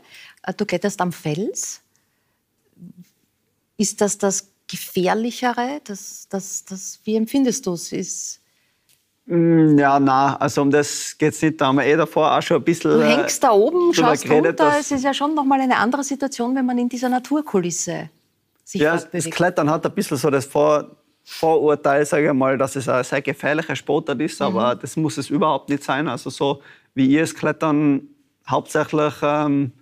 äh, 0.45 0.55
du 0.55 0.65
kletterst 0.65 1.01
am 1.01 1.11
Fels. 1.11 1.81
Ist 3.77 4.01
das 4.01 4.19
das 4.19 4.53
Gefährlichere? 4.71 5.81
Das, 5.83 6.29
das, 6.29 6.65
das, 6.65 7.01
wie 7.03 7.17
empfindest 7.17 7.67
du 7.67 7.73
es? 7.73 8.39
Mm, 9.27 9.77
ja, 9.77 9.99
na, 9.99 10.37
also 10.37 10.63
um 10.63 10.71
das 10.71 11.19
geht 11.19 11.35
es 11.35 11.43
nicht. 11.43 11.61
Da 11.61 11.67
haben 11.67 11.77
wir 11.77 11.87
eh 11.87 11.97
davor 11.97 12.39
auch 12.39 12.43
schon 12.43 12.59
ein 12.59 12.65
bisschen. 12.65 12.93
Du 12.93 13.05
hängst 13.05 13.43
da 13.43 13.51
oben, 13.51 13.93
schaust 13.93 14.23
geredet, 14.23 14.61
runter. 14.61 14.77
Es 14.79 14.93
ist 14.93 15.03
ja 15.03 15.13
schon 15.13 15.35
nochmal 15.35 15.61
eine 15.61 15.77
andere 15.77 16.05
Situation, 16.05 16.55
wenn 16.55 16.67
man 16.67 16.79
in 16.79 16.89
dieser 16.89 17.09
Naturkulisse 17.09 18.11
sich 18.63 18.81
Ja, 18.81 18.97
das 18.97 19.25
Klettern 19.25 19.69
hat 19.69 19.85
ein 19.85 19.93
bisschen 19.93 20.19
so 20.19 20.31
das 20.31 20.47
Vor 20.47 21.02
Vorurteil, 21.25 22.05
sage 22.05 22.27
ich 22.27 22.33
mal, 22.33 22.59
dass 22.59 22.77
es 22.77 22.89
ein 22.89 23.05
sehr 23.05 23.23
gefährlicher 23.23 23.77
Sportart 23.77 24.21
ist, 24.21 24.41
mhm. 24.41 24.47
aber 24.47 24.75
das 24.75 24.97
muss 24.97 25.19
es 25.19 25.31
überhaupt 25.31 25.69
nicht 25.69 25.85
sein. 25.85 26.09
Also 26.09 26.31
so 26.31 26.63
wie 26.95 27.07
ihr 27.07 27.23
es 27.23 27.35
Klettern 27.35 28.09
hauptsächlich 28.47 29.15
ähm, 29.23 29.73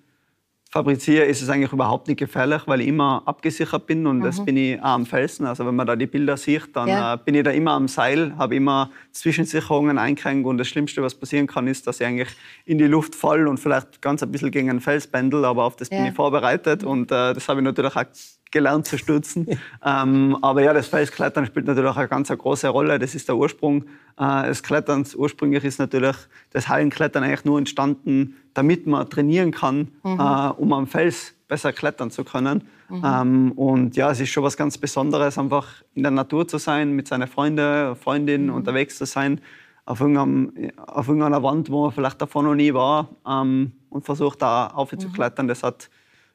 fabriziere, 0.70 1.24
ist 1.24 1.42
es 1.42 1.48
eigentlich 1.48 1.72
überhaupt 1.72 2.06
nicht 2.06 2.18
gefährlich, 2.18 2.62
weil 2.66 2.80
ich 2.80 2.88
immer 2.88 3.22
abgesichert 3.26 3.86
bin 3.86 4.06
und 4.06 4.18
mhm. 4.18 4.22
das 4.22 4.44
bin 4.44 4.56
ich 4.56 4.78
auch 4.80 4.90
am 4.90 5.06
Felsen. 5.06 5.46
Also 5.46 5.66
wenn 5.66 5.74
man 5.74 5.86
da 5.86 5.96
die 5.96 6.06
Bilder 6.06 6.36
sieht, 6.36 6.76
dann 6.76 6.88
ja. 6.88 7.14
äh, 7.14 7.18
bin 7.24 7.34
ich 7.34 7.42
da 7.42 7.50
immer 7.50 7.72
am 7.72 7.88
Seil, 7.88 8.36
habe 8.38 8.54
immer 8.54 8.90
Zwischensicherungen 9.10 9.98
eingekränkt 9.98 10.46
und 10.46 10.58
das 10.58 10.68
Schlimmste, 10.68 11.02
was 11.02 11.14
passieren 11.14 11.48
kann, 11.48 11.66
ist, 11.66 11.86
dass 11.86 12.00
ich 12.00 12.06
eigentlich 12.06 12.28
in 12.66 12.78
die 12.78 12.86
Luft 12.86 13.16
falle 13.16 13.48
und 13.48 13.58
vielleicht 13.58 14.00
ganz 14.00 14.22
ein 14.22 14.30
bisschen 14.30 14.52
gegen 14.52 14.70
einen 14.70 14.80
Fels 14.80 15.08
pendel, 15.08 15.44
aber 15.44 15.64
auf 15.64 15.74
das 15.74 15.90
ja. 15.90 15.96
bin 15.96 16.06
ich 16.06 16.14
vorbereitet 16.14 16.84
und 16.84 17.10
äh, 17.10 17.34
das 17.34 17.48
habe 17.48 17.60
ich 17.60 17.64
natürlich 17.64 17.96
auch 17.96 18.04
gelernt 18.50 18.86
zu 18.86 18.98
stürzen. 18.98 19.46
ähm, 19.84 20.36
aber 20.42 20.62
ja, 20.62 20.72
das 20.72 20.88
Felsklettern 20.88 21.46
spielt 21.46 21.66
natürlich 21.66 21.90
auch 21.90 21.96
eine 21.96 22.08
ganz 22.08 22.30
eine 22.30 22.38
große 22.38 22.68
Rolle. 22.68 22.98
Das 22.98 23.14
ist 23.14 23.28
der 23.28 23.36
Ursprung 23.36 23.84
äh, 24.18 24.46
des 24.46 24.62
Kletterns. 24.62 25.14
Ursprünglich 25.14 25.64
ist 25.64 25.78
natürlich 25.78 26.16
das 26.50 26.68
Hallenklettern 26.68 27.22
eigentlich 27.22 27.44
nur 27.44 27.58
entstanden, 27.58 28.36
damit 28.54 28.86
man 28.86 29.08
trainieren 29.08 29.50
kann, 29.50 29.88
mhm. 30.02 30.20
äh, 30.20 30.48
um 30.56 30.72
am 30.72 30.86
Fels 30.86 31.34
besser 31.48 31.72
klettern 31.72 32.10
zu 32.10 32.24
können. 32.24 32.64
Mhm. 32.88 33.02
Ähm, 33.04 33.52
und 33.52 33.96
ja, 33.96 34.10
es 34.10 34.20
ist 34.20 34.30
schon 34.30 34.44
was 34.44 34.56
ganz 34.56 34.78
Besonderes, 34.78 35.38
einfach 35.38 35.66
in 35.94 36.02
der 36.02 36.12
Natur 36.12 36.46
zu 36.46 36.58
sein, 36.58 36.92
mit 36.92 37.08
seinen 37.08 37.28
Freunden, 37.28 37.96
Freundinnen 37.96 38.46
mhm. 38.46 38.54
unterwegs 38.54 38.98
zu 38.98 39.06
sein, 39.06 39.40
auf, 39.84 40.00
auf 40.00 41.08
irgendeiner 41.08 41.42
Wand, 41.42 41.70
wo 41.70 41.82
man 41.82 41.92
vielleicht 41.92 42.22
davor 42.22 42.42
noch 42.42 42.54
nie 42.54 42.72
war 42.72 43.08
ähm, 43.26 43.72
und 43.90 44.04
versucht 44.04 44.40
da 44.42 44.68
aufzuklettern. 44.68 45.48
Das 45.48 45.62
hat 45.62 45.90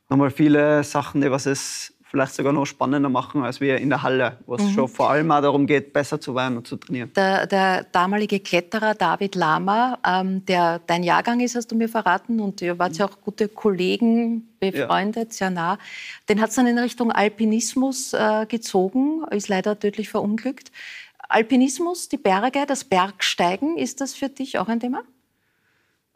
nochmal 0.09 0.29
viele 0.29 0.83
Sachen, 0.83 1.21
die 1.21 1.31
was 1.31 1.45
es 1.45 1.94
vielleicht 2.15 2.33
sogar 2.33 2.53
noch 2.53 2.65
spannender 2.65 3.09
machen 3.09 3.43
als 3.43 3.59
wir 3.59 3.77
in 3.77 3.89
der 3.89 4.01
Halle, 4.01 4.37
wo 4.45 4.55
es 4.55 4.63
mhm. 4.63 4.69
schon 4.69 4.87
vor 4.87 5.09
allem 5.09 5.29
auch 5.31 5.41
darum 5.41 5.67
geht, 5.67 5.91
besser 5.91 6.19
zu 6.21 6.33
werden 6.33 6.55
und 6.55 6.65
zu 6.65 6.77
trainieren. 6.77 7.11
Der, 7.13 7.45
der 7.45 7.83
damalige 7.83 8.39
Kletterer 8.39 8.95
David 8.95 9.35
Lama, 9.35 9.99
ähm, 10.07 10.45
der 10.45 10.79
dein 10.87 11.03
Jahrgang 11.03 11.41
ist, 11.41 11.55
hast 11.55 11.71
du 11.71 11.75
mir 11.75 11.89
verraten, 11.89 12.39
und 12.39 12.61
ihr 12.61 12.79
wart 12.79 12.97
ja 12.97 13.05
auch 13.05 13.19
gute 13.21 13.49
Kollegen, 13.49 14.47
befreundet, 14.59 15.31
ja. 15.31 15.33
sehr 15.33 15.49
nah, 15.49 15.77
den 16.29 16.39
hat 16.41 16.49
es 16.49 16.55
dann 16.55 16.67
in 16.67 16.79
Richtung 16.79 17.11
Alpinismus 17.11 18.13
äh, 18.13 18.45
gezogen, 18.47 19.25
ist 19.31 19.49
leider 19.49 19.77
tödlich 19.77 20.07
verunglückt. 20.07 20.71
Alpinismus, 21.27 22.07
die 22.07 22.17
Berge, 22.17 22.63
das 22.65 22.85
Bergsteigen, 22.85 23.77
ist 23.77 23.99
das 23.99 24.13
für 24.13 24.29
dich 24.29 24.57
auch 24.57 24.69
ein 24.69 24.79
Thema? 24.79 25.03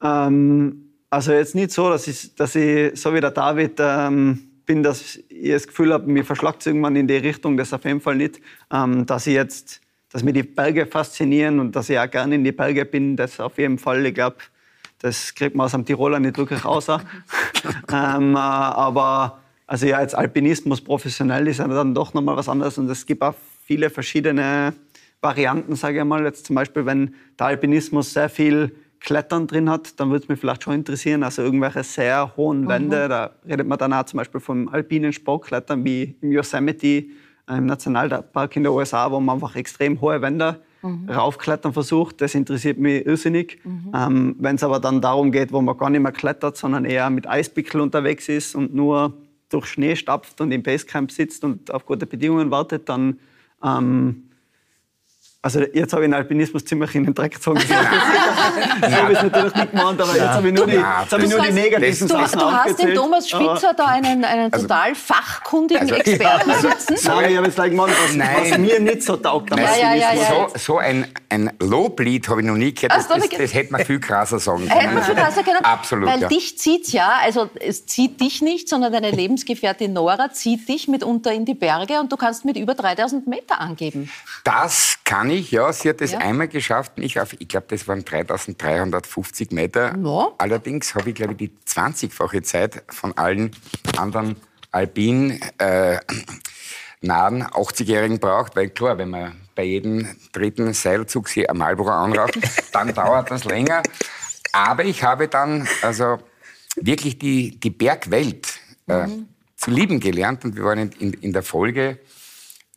Ähm, 0.01 0.93
also 1.09 1.33
jetzt 1.33 1.55
nicht 1.55 1.71
so, 1.71 1.89
dass 1.89 2.07
ich, 2.07 2.33
dass 2.35 2.55
ich 2.55 2.99
so 2.99 3.13
wie 3.13 3.19
der 3.19 3.31
David 3.31 3.73
ähm, 3.79 4.48
bin, 4.69 4.83
dass 4.83 5.15
ich 5.29 5.51
das 5.51 5.65
Gefühl 5.65 5.91
habe, 5.91 6.11
mir 6.11 6.23
verschlagt 6.23 6.61
es 6.61 6.67
irgendwann 6.67 6.95
in 6.95 7.07
die 7.07 7.15
Richtung, 7.15 7.57
das 7.57 7.73
auf 7.73 7.85
jeden 7.85 8.01
Fall 8.01 8.17
nicht, 8.17 8.39
ähm, 8.71 9.03
dass 9.07 9.25
ich 9.25 9.33
jetzt, 9.33 9.81
dass 10.11 10.21
mir 10.21 10.31
die 10.31 10.43
Berge 10.43 10.85
faszinieren 10.85 11.59
und 11.59 11.75
dass 11.75 11.89
ich 11.89 11.97
auch 11.97 12.09
gerne 12.09 12.35
in 12.35 12.43
die 12.43 12.51
Berge 12.51 12.85
bin, 12.85 13.15
das 13.15 13.39
auf 13.39 13.57
jeden 13.57 13.79
Fall. 13.79 14.05
Ich 14.05 14.13
glaube, 14.13 14.37
das 14.99 15.33
kriegt 15.33 15.55
man 15.55 15.65
aus 15.65 15.71
dem 15.71 15.85
Tiroler 15.85 16.19
nicht 16.19 16.37
wirklich 16.37 16.63
raus. 16.63 16.87
ähm, 17.91 18.35
äh, 18.35 18.37
aber 18.37 19.39
also 19.65 19.87
ja, 19.87 19.97
als 19.97 20.13
Alpinismus 20.13 20.81
professionell 20.81 21.47
ist 21.47 21.57
ja 21.57 21.67
dann 21.67 21.95
doch 21.95 22.13
nochmal 22.13 22.37
was 22.37 22.47
anderes 22.47 22.77
und 22.77 22.87
es 22.91 23.07
gibt 23.07 23.23
auch 23.23 23.33
viele 23.65 23.89
verschiedene 23.89 24.75
Varianten, 25.19 25.75
sage 25.75 25.97
ich 25.97 26.05
mal. 26.05 26.23
Jetzt 26.23 26.45
zum 26.45 26.55
Beispiel, 26.55 26.85
wenn 26.85 27.15
der 27.39 27.47
Alpinismus 27.47 28.13
sehr 28.13 28.29
viel 28.29 28.75
Klettern 28.99 29.47
drin 29.47 29.69
hat, 29.69 29.99
dann 29.99 30.09
würde 30.09 30.23
es 30.23 30.29
mich 30.29 30.39
vielleicht 30.39 30.63
schon 30.63 30.73
interessieren. 30.73 31.23
Also 31.23 31.41
irgendwelche 31.41 31.83
sehr 31.83 32.35
hohen 32.35 32.67
Wände, 32.67 33.05
mhm. 33.05 33.09
da 33.09 33.31
redet 33.47 33.67
man 33.67 33.77
dann 33.77 33.93
auch 33.93 34.03
zum 34.03 34.17
Beispiel 34.17 34.41
vom 34.41 34.67
alpinen 34.69 35.13
Sportklettern 35.13 35.83
wie 35.85 36.15
im 36.21 36.31
Yosemite, 36.31 36.87
äh, 36.87 37.05
im 37.49 37.65
Nationalpark 37.65 38.55
in 38.55 38.63
den 38.63 38.73
USA, 38.73 39.09
wo 39.11 39.19
man 39.19 39.35
einfach 39.35 39.55
extrem 39.55 40.01
hohe 40.01 40.21
Wände 40.21 40.59
mhm. 40.81 41.09
raufklettern 41.09 41.73
versucht. 41.73 42.21
Das 42.21 42.35
interessiert 42.35 42.77
mich 42.77 43.05
irrsinnig. 43.05 43.59
Mhm. 43.63 43.91
Ähm, 43.95 44.35
Wenn 44.39 44.55
es 44.55 44.63
aber 44.63 44.79
dann 44.79 45.01
darum 45.01 45.31
geht, 45.31 45.51
wo 45.51 45.61
man 45.61 45.77
gar 45.77 45.89
nicht 45.89 46.01
mehr 46.01 46.11
klettert, 46.11 46.57
sondern 46.57 46.85
eher 46.85 47.09
mit 47.09 47.27
Eispickel 47.27 47.81
unterwegs 47.81 48.27
ist 48.27 48.55
und 48.55 48.73
nur 48.73 49.13
durch 49.49 49.65
Schnee 49.65 49.95
stapft 49.95 50.41
und 50.41 50.51
im 50.51 50.61
Basecamp 50.61 51.11
sitzt 51.11 51.43
und 51.43 51.71
auf 51.71 51.85
gute 51.85 52.05
Bedingungen 52.05 52.51
wartet, 52.51 52.87
dann 52.87 53.19
ähm, 53.63 54.28
also 55.41 55.61
jetzt 55.61 55.93
habe 55.93 56.03
ich 56.03 56.09
den 56.09 56.13
Alpinismus 56.15 56.65
ziemlich 56.65 56.93
in 56.95 57.05
den 57.05 57.13
Dreck 57.13 57.35
gezogen. 57.35 57.61
so 57.67 57.73
habe 57.73 59.13
ich 59.13 59.17
es 59.17 59.23
natürlich 59.23 59.55
nicht 59.55 59.71
gemeint, 59.71 60.01
aber 60.01 60.13
jetzt 60.13 60.27
habe 60.27 60.49
ich 60.49 60.53
nur 60.53 60.67
die, 60.67 60.73
jetzt 60.73 61.13
habe 61.13 61.23
ich 61.23 61.29
nur 61.29 61.41
die 61.41 61.53
negativen 61.53 62.07
du, 62.09 62.13
Sachen 62.13 62.39
Du 62.39 62.51
hast 62.51 62.79
den 62.79 62.93
Thomas 62.93 63.29
Spitzer 63.29 63.73
da 63.73 63.85
einen, 63.85 64.25
einen 64.25 64.51
also, 64.51 64.67
total 64.67 64.95
fachkundigen 64.95 65.83
also, 65.83 65.95
Experten 65.95 66.51
also, 66.51 66.69
sitzen. 66.69 67.07
Nein, 67.07 67.31
ich 67.31 67.37
habe 67.37 67.45
jetzt 67.45 67.55
gleich 67.55 67.69
gemeint, 67.69 67.93
was, 68.03 68.49
was, 68.49 68.57
mir 68.57 68.79
nicht 68.81 69.03
so 69.03 69.15
taugt. 69.15 69.51
Nein, 69.51 69.59
ja, 69.79 69.93
ja, 69.93 70.13
ja, 70.13 70.49
so, 70.49 70.57
so 70.57 70.77
ein, 70.77 71.07
ein 71.29 71.51
Loblied 71.61 72.27
habe 72.27 72.41
ich 72.41 72.47
noch 72.47 72.57
nie 72.57 72.73
gehört. 72.73 72.91
Das, 72.91 73.07
das, 73.07 73.29
das, 73.29 73.53
hätte 73.53 73.71
man 73.71 73.85
viel 73.85 74.01
krasser 74.01 74.39
sagen 74.39 74.67
können. 74.67 74.77
Hätte 74.77 74.93
man 74.93 75.03
viel 75.03 75.15
krasser 75.15 75.43
können. 75.43 75.63
Absolut. 75.63 76.09
Weil 76.09 76.27
dich 76.27 76.57
zieht 76.57 76.89
ja, 76.89 77.13
also 77.23 77.49
es 77.61 77.85
zieht 77.85 78.19
dich 78.19 78.41
nicht, 78.41 78.67
sondern 78.67 78.91
deine 78.91 79.11
Lebensgefährtin 79.11 79.93
Nora 79.93 80.31
zieht 80.31 80.67
dich 80.67 80.89
mitunter 80.89 81.31
in 81.31 81.45
die 81.45 81.53
Berge 81.53 82.01
und 82.01 82.11
du 82.11 82.17
kannst 82.17 82.43
mit 82.43 82.57
über 82.57 82.75
3000 82.75 83.25
Meter 83.25 83.61
angeben. 83.61 84.11
Das 84.43 84.99
kann 85.05 85.28
kann 85.29 85.37
ich, 85.37 85.51
ja. 85.51 85.71
Sie 85.71 85.89
hat 85.89 86.01
es 86.01 86.13
ja. 86.13 86.19
einmal 86.19 86.47
geschafft. 86.47 86.93
Ich, 86.95 87.19
auf, 87.19 87.33
ich 87.37 87.47
glaube, 87.47 87.67
das 87.69 87.87
waren 87.87 88.03
3350 88.03 89.51
Meter. 89.51 89.95
Ja. 90.03 90.31
Allerdings 90.37 90.95
habe 90.95 91.09
ich, 91.09 91.15
glaube 91.15 91.33
ich, 91.33 91.37
die 91.37 91.51
20-fache 91.67 92.41
Zeit 92.41 92.83
von 92.89 93.15
allen 93.17 93.55
anderen 93.97 94.37
alpin 94.71 95.39
äh, 95.59 95.99
nahen 97.01 97.43
80-Jährigen 97.43 98.19
braucht. 98.19 98.55
Weil 98.55 98.69
klar, 98.69 98.97
wenn 98.97 99.09
man 99.09 99.39
bei 99.55 99.63
jedem 99.63 100.07
dritten 100.31 100.73
Seilzug 100.73 101.29
sie 101.29 101.47
am 101.47 101.59
Marlboro 101.59 101.91
anraucht, 101.91 102.39
dann 102.71 102.93
dauert 102.93 103.29
das 103.29 103.45
länger. 103.45 103.83
Aber 104.51 104.83
ich 104.83 105.03
habe 105.03 105.27
dann, 105.27 105.67
also 105.83 106.17
wirklich 106.75 107.19
die, 107.19 107.59
die 107.59 107.69
Bergwelt 107.69 108.47
äh, 108.87 109.05
mhm. 109.05 109.27
zu 109.55 109.69
lieben 109.69 109.99
gelernt. 109.99 110.43
Und 110.43 110.55
wir 110.55 110.63
waren 110.63 110.79
in, 110.79 110.91
in, 110.93 111.13
in 111.13 111.33
der 111.33 111.43
Folge, 111.43 111.99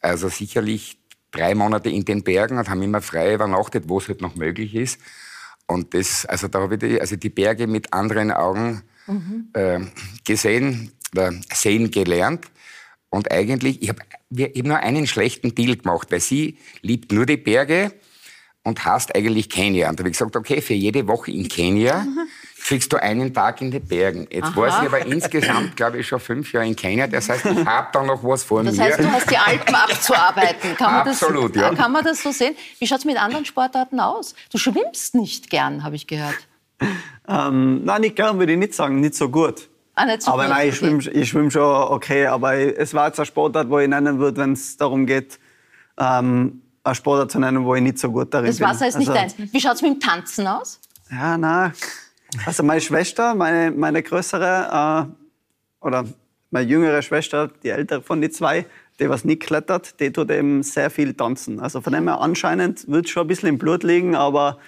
also 0.02 0.28
sicherlich 0.28 1.01
drei 1.32 1.54
Monate 1.54 1.90
in 1.90 2.04
den 2.04 2.22
Bergen 2.22 2.58
und 2.58 2.68
haben 2.68 2.82
immer 2.82 3.02
frei 3.02 3.34
übernachtet, 3.34 3.88
wo 3.88 3.98
es 3.98 4.08
halt 4.08 4.20
noch 4.20 4.36
möglich 4.36 4.74
ist. 4.74 5.00
Und 5.66 5.94
das, 5.94 6.26
also 6.26 6.48
da 6.48 6.60
habe 6.60 6.74
ich 6.74 6.80
die, 6.80 7.00
also 7.00 7.16
die 7.16 7.30
Berge 7.30 7.66
mit 7.66 7.92
anderen 7.92 8.30
Augen 8.30 8.82
mhm. 9.06 9.48
äh, 9.54 9.80
gesehen, 10.24 10.92
äh, 11.16 11.32
sehen 11.52 11.90
gelernt. 11.90 12.46
Und 13.08 13.30
eigentlich, 13.30 13.82
ich 13.82 13.88
habe 13.88 14.02
hab 14.38 14.64
nur 14.64 14.78
einen 14.78 15.06
schlechten 15.06 15.54
Deal 15.54 15.76
gemacht, 15.76 16.10
weil 16.10 16.20
sie 16.20 16.58
liebt 16.80 17.12
nur 17.12 17.26
die 17.26 17.36
Berge 17.36 17.92
und 18.62 18.84
hasst 18.84 19.14
eigentlich 19.14 19.48
Kenia. 19.48 19.88
Und 19.88 19.98
da 19.98 20.02
habe 20.02 20.10
ich 20.10 20.18
gesagt, 20.18 20.36
okay, 20.36 20.60
für 20.60 20.74
jede 20.74 21.06
Woche 21.08 21.30
in 21.30 21.48
Kenia 21.48 22.06
kriegst 22.64 22.92
du 22.92 22.96
einen 23.02 23.34
Tag 23.34 23.60
in 23.60 23.70
den 23.70 23.84
Bergen. 23.84 24.26
Jetzt 24.30 24.44
Aha. 24.44 24.56
war 24.56 24.80
sie 24.80 24.86
aber 24.86 25.04
insgesamt, 25.04 25.76
glaube 25.76 25.98
ich, 25.98 26.06
schon 26.06 26.20
fünf 26.20 26.52
Jahre 26.52 26.66
in 26.66 26.76
Kenia. 26.76 27.06
Das 27.06 27.28
heißt, 27.28 27.44
ich 27.46 27.66
habe 27.66 27.88
da 27.92 28.02
noch 28.02 28.22
was 28.22 28.44
vor 28.44 28.62
das 28.62 28.76
mir. 28.76 28.88
Das 28.88 28.98
heißt, 28.98 29.08
du 29.08 29.12
hast 29.12 29.30
die 29.30 29.36
Alpen 29.36 29.74
abzuarbeiten. 29.74 30.76
Kann 30.76 30.92
man 30.92 31.08
Absolut, 31.08 31.56
das, 31.56 31.62
ja. 31.62 31.74
Kann 31.74 31.92
man 31.92 32.04
das 32.04 32.22
so 32.22 32.30
sehen? 32.30 32.54
Wie 32.78 32.86
schaut 32.86 32.98
es 32.98 33.04
mit 33.04 33.20
anderen 33.20 33.44
Sportarten 33.44 34.00
aus? 34.00 34.34
Du 34.50 34.58
schwimmst 34.58 35.14
nicht 35.14 35.50
gern, 35.50 35.82
habe 35.82 35.96
ich 35.96 36.06
gehört. 36.06 36.36
Ähm, 37.28 37.84
nein, 37.84 38.00
nicht 38.00 38.16
gern 38.16 38.38
würde 38.38 38.52
ich 38.52 38.58
nicht 38.58 38.74
sagen, 38.74 39.00
nicht 39.00 39.14
so 39.14 39.28
gut. 39.28 39.68
Ah, 39.94 40.06
nicht 40.06 40.22
so 40.22 40.32
aber 40.32 40.44
gut. 40.44 40.52
nein, 40.52 40.68
ich 40.68 40.76
schwimme 40.76 41.02
ich 41.02 41.28
schwimm 41.28 41.50
schon 41.50 41.62
okay. 41.62 42.26
Aber 42.26 42.54
es 42.54 42.94
war 42.94 43.08
jetzt 43.08 43.20
ein 43.20 43.26
Sportart, 43.26 43.68
wo 43.68 43.78
ich 43.78 43.88
nennen 43.88 44.18
würde, 44.18 44.40
wenn 44.40 44.52
es 44.52 44.76
darum 44.76 45.06
geht, 45.06 45.38
ähm, 45.98 46.62
ein 46.84 46.94
Sportart 46.94 47.30
zu 47.30 47.38
nennen, 47.38 47.64
wo 47.64 47.74
ich 47.74 47.82
nicht 47.82 47.98
so 47.98 48.10
gut 48.10 48.32
darin 48.32 48.50
bin. 48.50 48.58
Das 48.58 48.68
Wasser 48.68 48.88
ist 48.88 48.98
nicht 48.98 49.10
also, 49.10 49.36
deins. 49.36 49.52
Wie 49.52 49.60
schaut 49.60 49.74
es 49.74 49.82
mit 49.82 49.94
dem 49.94 50.00
Tanzen 50.00 50.46
aus? 50.46 50.80
Ja, 51.10 51.36
nein. 51.36 51.72
Also 52.46 52.62
meine 52.62 52.80
Schwester, 52.80 53.34
meine, 53.34 53.70
meine 53.70 54.02
größere, 54.02 55.08
äh, 55.10 55.86
oder 55.86 56.04
meine 56.50 56.68
jüngere 56.68 57.02
Schwester, 57.02 57.50
die 57.62 57.70
ältere 57.70 58.02
von 58.02 58.20
den 58.20 58.30
zwei, 58.30 58.66
die 59.00 59.08
was 59.08 59.24
nicht 59.24 59.42
klettert, 59.42 59.98
die 60.00 60.12
tut 60.12 60.30
eben 60.30 60.62
sehr 60.62 60.90
viel 60.90 61.14
tanzen. 61.14 61.60
Also 61.60 61.80
von 61.80 61.92
dem 61.92 62.08
her 62.08 62.20
anscheinend 62.20 62.88
wird 62.88 63.06
es 63.06 63.10
schon 63.10 63.22
ein 63.22 63.28
bisschen 63.28 63.48
im 63.48 63.58
Blut 63.58 63.82
liegen, 63.82 64.14
aber 64.14 64.58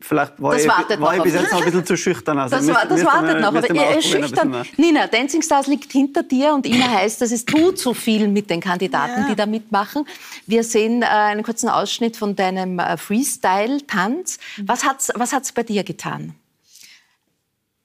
Vielleicht 0.00 0.40
war, 0.40 0.54
das 0.54 0.62
ich, 0.62 0.68
wartet 0.68 0.98
war 0.98 1.10
noch 1.10 1.18
ich 1.18 1.22
bis 1.30 1.40
jetzt 1.40 1.52
noch 1.52 1.58
ein 1.58 1.64
bisschen 1.66 1.84
zu 1.84 1.96
schüchtern. 1.96 2.38
Also 2.38 2.56
das, 2.56 2.66
war, 2.68 2.86
das 2.86 3.04
wartet 3.04 3.40
noch, 3.40 3.48
aber 3.48 3.68
er 3.68 3.98
ist 3.98 4.08
schüchtern. 4.08 4.64
Nina, 4.78 5.06
Dancing 5.06 5.42
Stars 5.42 5.66
liegt 5.66 5.92
hinter 5.92 6.22
dir 6.22 6.54
und 6.54 6.64
Ina 6.64 6.88
heißt, 6.88 7.20
dass 7.20 7.30
es 7.30 7.44
tut 7.44 7.78
so 7.78 7.92
viel 7.92 8.28
mit 8.28 8.48
den 8.48 8.60
Kandidaten, 8.60 9.22
ja. 9.22 9.28
die 9.28 9.36
da 9.36 9.44
mitmachen. 9.44 10.06
Wir 10.46 10.64
sehen 10.64 11.02
äh, 11.02 11.06
einen 11.06 11.42
kurzen 11.42 11.68
Ausschnitt 11.68 12.16
von 12.16 12.34
deinem 12.34 12.78
äh, 12.78 12.96
Freestyle-Tanz. 12.96 14.38
Was 14.64 14.84
hat's, 14.84 15.12
was 15.14 15.34
hat's 15.34 15.52
bei 15.52 15.62
dir 15.62 15.84
getan? 15.84 16.34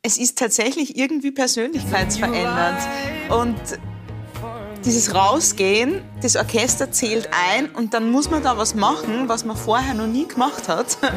Es 0.01 0.17
ist 0.17 0.37
tatsächlich 0.37 0.95
irgendwie 0.97 1.31
persönlichkeitsverändernd. 1.31 2.79
Und 3.31 3.59
dieses 4.85 5.13
Rausgehen, 5.13 6.01
das 6.21 6.37
Orchester 6.37 6.89
zählt 6.89 7.27
ein 7.33 7.69
und 7.71 7.93
dann 7.93 8.09
muss 8.09 8.31
man 8.31 8.41
da 8.41 8.57
was 8.57 8.75
machen, 8.75 9.27
was 9.27 9.43
man 9.43 9.57
vorher 9.57 9.93
noch 9.93 10.07
nie 10.07 10.27
gemacht 10.27 10.67
hat. 10.67 10.97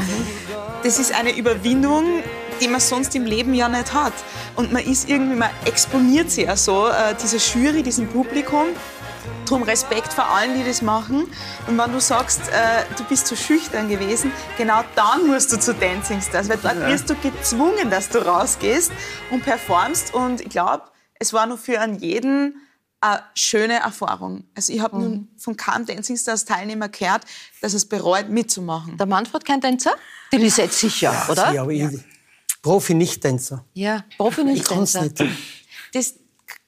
Das 0.82 0.98
ist 0.98 1.14
eine 1.14 1.30
Überwindung, 1.36 2.24
die 2.60 2.66
man 2.66 2.80
sonst 2.80 3.14
im 3.14 3.24
Leben 3.24 3.54
ja 3.54 3.68
nicht 3.68 3.94
hat. 3.94 4.14
Und 4.56 4.72
man 4.72 4.84
ist 4.84 5.08
irgendwie, 5.08 5.36
man 5.36 5.50
exponiert 5.64 6.28
sich 6.28 6.46
ja 6.46 6.56
so, 6.56 6.88
äh, 6.88 7.14
diese 7.22 7.36
Jury, 7.36 7.84
diesem 7.84 8.08
Publikum. 8.08 8.66
Drum 9.52 9.64
Respekt 9.64 10.14
vor 10.14 10.30
allen, 10.30 10.58
die 10.58 10.64
das 10.64 10.80
machen. 10.80 11.24
Und 11.66 11.76
wenn 11.76 11.92
du 11.92 12.00
sagst, 12.00 12.40
äh, 12.48 12.86
du 12.96 13.04
bist 13.04 13.26
zu 13.26 13.36
schüchtern 13.36 13.86
gewesen, 13.86 14.32
genau 14.56 14.82
dann 14.94 15.26
musst 15.26 15.52
du 15.52 15.60
zu 15.60 15.74
Dancing 15.74 16.22
Stars, 16.22 16.48
weil 16.48 16.56
dort 16.56 16.80
wirst 16.86 17.10
du 17.10 17.14
gezwungen, 17.16 17.90
dass 17.90 18.08
du 18.08 18.24
rausgehst 18.24 18.90
und 19.30 19.44
performst. 19.44 20.14
Und 20.14 20.40
ich 20.40 20.48
glaube, 20.48 20.84
es 21.20 21.34
war 21.34 21.44
nur 21.44 21.58
für 21.58 21.78
einen 21.82 21.98
jeden 21.98 22.62
eine 23.02 23.24
schöne 23.34 23.74
Erfahrung. 23.74 24.44
Also 24.54 24.72
ich 24.72 24.80
habe 24.80 24.96
mhm. 24.96 25.02
nun 25.02 25.28
von 25.36 25.54
keinem 25.54 25.84
Dancing 25.84 26.16
Stars 26.16 26.46
Teilnehmer 26.46 26.88
gehört, 26.88 27.26
dass 27.60 27.74
es 27.74 27.86
bereut, 27.86 28.30
mitzumachen. 28.30 28.96
Der 28.96 29.04
Manfred 29.04 29.44
kein 29.44 29.60
Tänzer? 29.60 29.92
Die 30.32 30.38
Lisette 30.38 30.72
sicher, 30.72 31.12
ja, 31.12 31.28
oder? 31.30 31.52
Ja, 31.52 31.62
aber 31.64 31.72
ich, 31.72 32.00
Profi-Nicht-Tänzer. 32.62 33.66
Ja, 33.74 34.02
Profi-Nicht-Tänzer. 34.16 35.04
Ich 35.04 35.14
kann's 35.14 35.20
nicht. 35.20 35.36
Das 35.92 36.14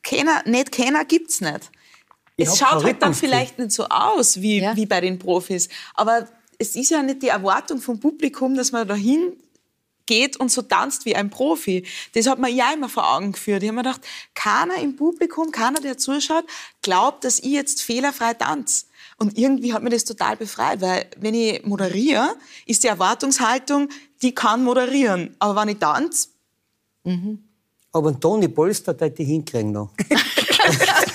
keiner, 0.03 0.43
nicht 0.45 0.71
keiner 0.71 1.07
gibt's 1.07 1.41
nicht. 1.41 1.71
Ich 2.37 2.49
es 2.49 2.59
schaut 2.59 2.83
halt 2.85 3.01
dann 3.03 3.15
vielleicht 3.15 3.59
nicht 3.59 3.73
so 3.73 3.85
aus 3.85 4.41
wie, 4.41 4.61
Ja. 4.61 4.77
wie 4.77 4.87
bei 4.87 5.01
den 5.01 5.19
Profis. 5.19 5.69
Aber 5.95 6.27
es 6.59 6.75
ist 6.77 6.91
ja 6.91 7.03
nicht 7.03 7.23
die 7.23 7.29
Erwartung 7.29 7.81
vom 7.81 8.01
Publikum, 8.01 8.55
dass 8.57 8.73
man 8.73 8.87
dahin 8.89 9.35
geht 10.07 10.37
und 10.37 10.51
so 10.51 10.63
tanzt 10.63 11.05
wie 11.07 11.17
ein 11.17 11.31
Profi. 11.31 11.85
Das 12.13 12.27
hat 12.27 12.39
man 12.39 12.55
ja 12.55 12.73
immer 12.73 12.89
vor 12.89 13.15
Augen 13.15 13.33
geführt. 13.33 13.63
Ich 13.63 13.69
habe 13.69 13.77
mir 13.77 13.83
gedacht, 13.85 14.03
keiner 14.35 14.77
im 14.77 14.97
Publikum, 14.97 15.51
keiner, 15.51 15.81
der 15.81 15.97
zuschaut, 15.97 16.45
glaubt, 16.83 17.25
dass 17.25 17.39
ich 17.39 17.53
jetzt 17.53 17.83
fehlerfrei 17.83 18.35
tanze. 18.35 18.85
Und 19.17 19.39
irgendwie 19.39 19.73
hat 19.73 19.83
mir 19.83 19.91
das 19.91 20.05
total 20.05 20.37
befreit, 20.37 20.81
weil 20.81 21.07
wenn 21.19 21.35
ich 21.35 21.65
moderiere, 21.65 22.35
ist 22.67 22.83
die 22.83 22.89
Erwartungshaltung, 22.89 23.89
die 24.23 24.35
kann 24.35 24.63
moderieren. 24.65 25.35
Aber 25.39 25.61
wenn 25.63 25.69
ich 25.69 25.79
tanze, 25.79 26.29
Aber 27.93 28.09
einen 28.09 28.21
Toni 28.21 28.49
Polster, 28.49 28.93
der 28.93 29.11
die 29.11 29.25
hinkriegen 29.25 29.73
noch. 29.73 29.91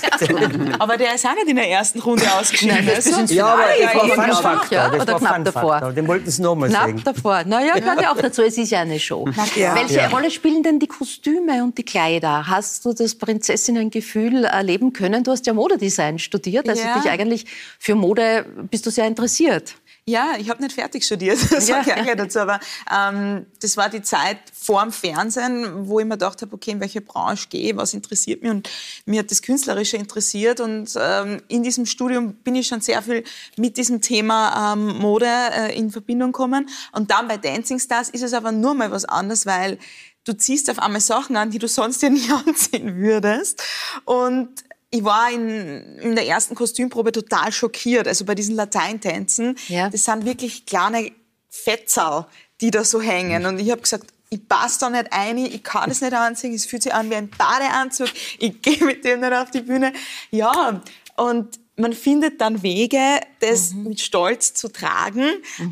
aber 0.80 0.98
der 0.98 1.16
ist 1.16 1.26
auch 1.26 1.36
nicht 1.36 1.48
in 1.48 1.56
der 1.56 1.70
ersten 1.70 2.00
Runde 2.00 2.26
ausgeschieden. 2.34 2.76
Nein, 2.76 2.86
das 2.88 3.06
ist 3.06 3.18
ins 3.18 3.32
Ja, 3.32 3.48
aber 3.54 3.64
Finale 3.64 4.28
das 4.30 4.44
war 4.44 4.52
Fun 4.52 4.60
Faktor. 4.60 4.78
ja, 4.78 4.88
oder 4.90 4.98
war 5.08 5.20
knapp 5.20 5.36
Fun 5.36 5.44
davor. 5.46 5.72
Faktor. 5.74 5.94
Den 5.94 6.08
wollten 6.08 6.30
sie 6.32 6.42
nochmal 6.42 6.70
Knapp 6.70 6.86
sehen. 6.88 7.02
davor. 7.04 7.44
Naja, 7.46 7.74
gehört 7.76 8.02
ja 8.02 8.12
auch 8.12 8.18
dazu. 8.18 8.42
Es 8.44 8.58
ist 8.58 8.70
ja 8.72 8.80
eine 8.82 9.00
Show. 9.00 9.28
Ja. 9.56 9.76
Welche 9.76 9.96
Ja. 9.96 10.08
Rolle 10.08 10.32
spielen 10.32 10.64
denn 10.64 10.80
die 10.80 10.88
Kostüme 10.88 11.64
und 11.64 11.78
die 11.78 11.84
Kleider? 11.84 12.48
Hast 12.48 12.86
du 12.86 12.94
das 12.94 13.16
Prinzessinnengefühl 13.16 14.46
erleben 14.46 14.94
können? 14.94 15.24
Du 15.24 15.32
hast 15.32 15.46
ja 15.48 15.54
Modedesign 15.54 16.20
studiert, 16.20 16.68
also 16.70 16.82
Ja. 16.82 17.00
dich 17.00 17.10
eigentlich 17.10 17.46
für 17.78 17.96
Mode 17.96 18.46
bist 18.70 18.86
du 18.86 18.90
sehr 18.92 19.06
interessiert. 19.08 19.76
Ja, 20.10 20.34
ich 20.40 20.50
habe 20.50 20.62
nicht 20.64 20.74
fertig 20.74 21.04
studiert, 21.06 21.38
das 21.52 21.68
Ja. 21.68 21.76
sage 21.84 21.92
ich 21.92 21.94
auch 21.96 22.04
gleich 22.04 22.16
dazu, 22.18 22.40
aber 22.40 22.60
ähm, 22.92 23.46
das 23.62 23.78
war 23.78 23.90
die 23.90 24.02
Zeit 24.02 24.38
vor 24.54 24.82
dem 24.82 24.92
Fernsehen, 24.92 25.88
wo 25.88 26.00
ich 26.00 26.06
mir 26.06 26.16
gedacht 26.16 26.42
habe, 26.42 26.54
okay, 26.56 26.72
in 26.72 26.80
welche 26.80 27.02
Branche 27.02 27.48
gehe 27.50 27.70
ich, 27.72 27.78
was 27.78 27.94
interessiert 27.94 28.42
mich? 28.42 28.52
Und 28.52 28.70
mir 29.06 29.20
hat 29.20 29.30
das 29.30 29.42
Künstlerische 29.42 29.98
interessiert 29.98 30.60
und 30.62 30.90
ähm, 31.00 31.42
in 31.48 31.62
diesem 31.64 31.86
Studium 31.86 32.34
bin 32.36 32.56
ich 32.56 32.68
schon 32.68 32.82
sehr 32.82 33.02
viel 33.04 33.24
mit 33.56 33.78
diesem 33.78 34.02
Thema 34.02 34.74
ähm, 34.74 34.98
Mode 34.98 35.28
äh, 35.28 35.78
in 35.78 35.92
Verbindung 35.92 36.32
gekommen. 36.32 36.70
Und 36.92 37.12
dann 37.12 37.28
bei 37.28 37.38
Dancing 37.38 37.80
Stars 37.80 38.10
ist 38.10 38.24
es 38.24 38.34
aber 38.34 38.52
nur 38.52 38.74
mal 38.74 38.90
was 38.92 39.06
anderes, 39.06 39.46
weil 39.46 39.78
du 40.26 40.34
ziehst 40.34 40.70
auf 40.70 40.80
einmal 40.80 41.02
Sachen 41.02 41.36
an, 41.38 41.52
die 41.52 41.60
du 41.60 41.68
sonst 41.68 42.02
ja 42.02 42.10
nie 42.18 42.30
anziehen 42.46 42.98
würdest. 42.98 43.62
Und 44.06 44.50
ich 44.92 45.04
war 45.04 45.32
in, 45.32 45.98
in 46.00 46.16
der 46.16 46.26
ersten 46.28 46.56
Kostümprobe 46.56 47.12
total 47.12 47.52
schockiert. 47.52 48.08
Also 48.08 48.26
bei 48.26 48.36
diesen 48.36 48.56
Lateintänzen, 48.56 49.56
Ja. 49.68 49.90
das 49.90 50.06
sind 50.06 50.26
wirklich 50.26 50.66
kleine 50.66 51.12
Fetzerl, 51.50 52.26
die 52.62 52.72
da 52.72 52.84
so 52.84 53.02
hängen. 53.02 53.46
Und 53.46 53.60
ich 53.60 53.70
habe 53.72 53.82
gesagt, 53.82 54.08
ich 54.32 54.48
passe 54.48 54.80
da 54.82 54.90
nicht 54.90 55.12
ein, 55.12 55.38
ich 55.38 55.64
kann 55.64 55.90
es 55.90 56.02
nicht 56.02 56.14
anziehen, 56.14 56.54
es 56.54 56.66
fühlt 56.66 56.84
sich 56.84 56.94
an 56.94 57.10
wie 57.10 57.16
ein 57.16 57.30
Badeanzug, 57.30 58.10
ich 58.40 58.62
gehe 58.62 58.84
mit 58.84 59.04
dem 59.06 59.22
nicht 59.22 59.34
auf 59.34 59.50
die 59.52 59.62
Bühne. 59.62 59.94
Ja, 60.32 60.82
und 61.18 61.60
man 61.76 61.94
findet 61.94 62.42
dann 62.42 62.62
Wege, 62.62 63.00
das 63.40 63.74
mit 63.74 64.02
Stolz 64.02 64.54
zu 64.54 64.68
tragen, 64.68 65.24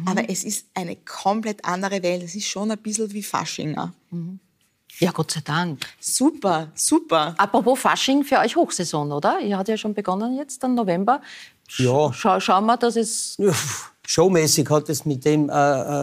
aber 0.05 0.29
es 0.29 0.43
ist 0.45 0.67
eine 0.73 0.95
komplett 0.95 1.65
andere 1.65 2.01
Welt. 2.01 2.23
Es 2.23 2.33
ist 2.33 2.47
schon 2.47 2.71
ein 2.71 2.77
bisschen 2.77 3.11
wie 3.11 3.21
Faschinger. 3.23 3.93
Ja, 4.99 5.11
Gott 5.11 5.31
sei 5.31 5.41
Dank. 5.43 5.79
Super, 5.99 6.69
super. 6.75 7.35
Apropos 7.37 7.79
Fasching, 7.79 8.23
für 8.23 8.39
euch 8.39 8.55
Hochsaison, 8.55 9.11
oder? 9.11 9.39
Ihr 9.39 9.57
hat 9.57 9.67
ja 9.67 9.77
schon 9.77 9.93
begonnen 9.93 10.35
jetzt, 10.37 10.63
im 10.63 10.75
November. 10.75 11.21
Ja. 11.77 12.11
Schau, 12.13 12.39
schauen 12.39 12.65
wir, 12.65 12.77
dass 12.77 12.95
es... 12.95 13.35
Ja, 13.37 13.51
Showmäßig 14.09 14.69
hat 14.69 14.87
es 14.87 15.03
mit 15.03 15.25
dem 15.25 15.49
äh, 15.49 15.53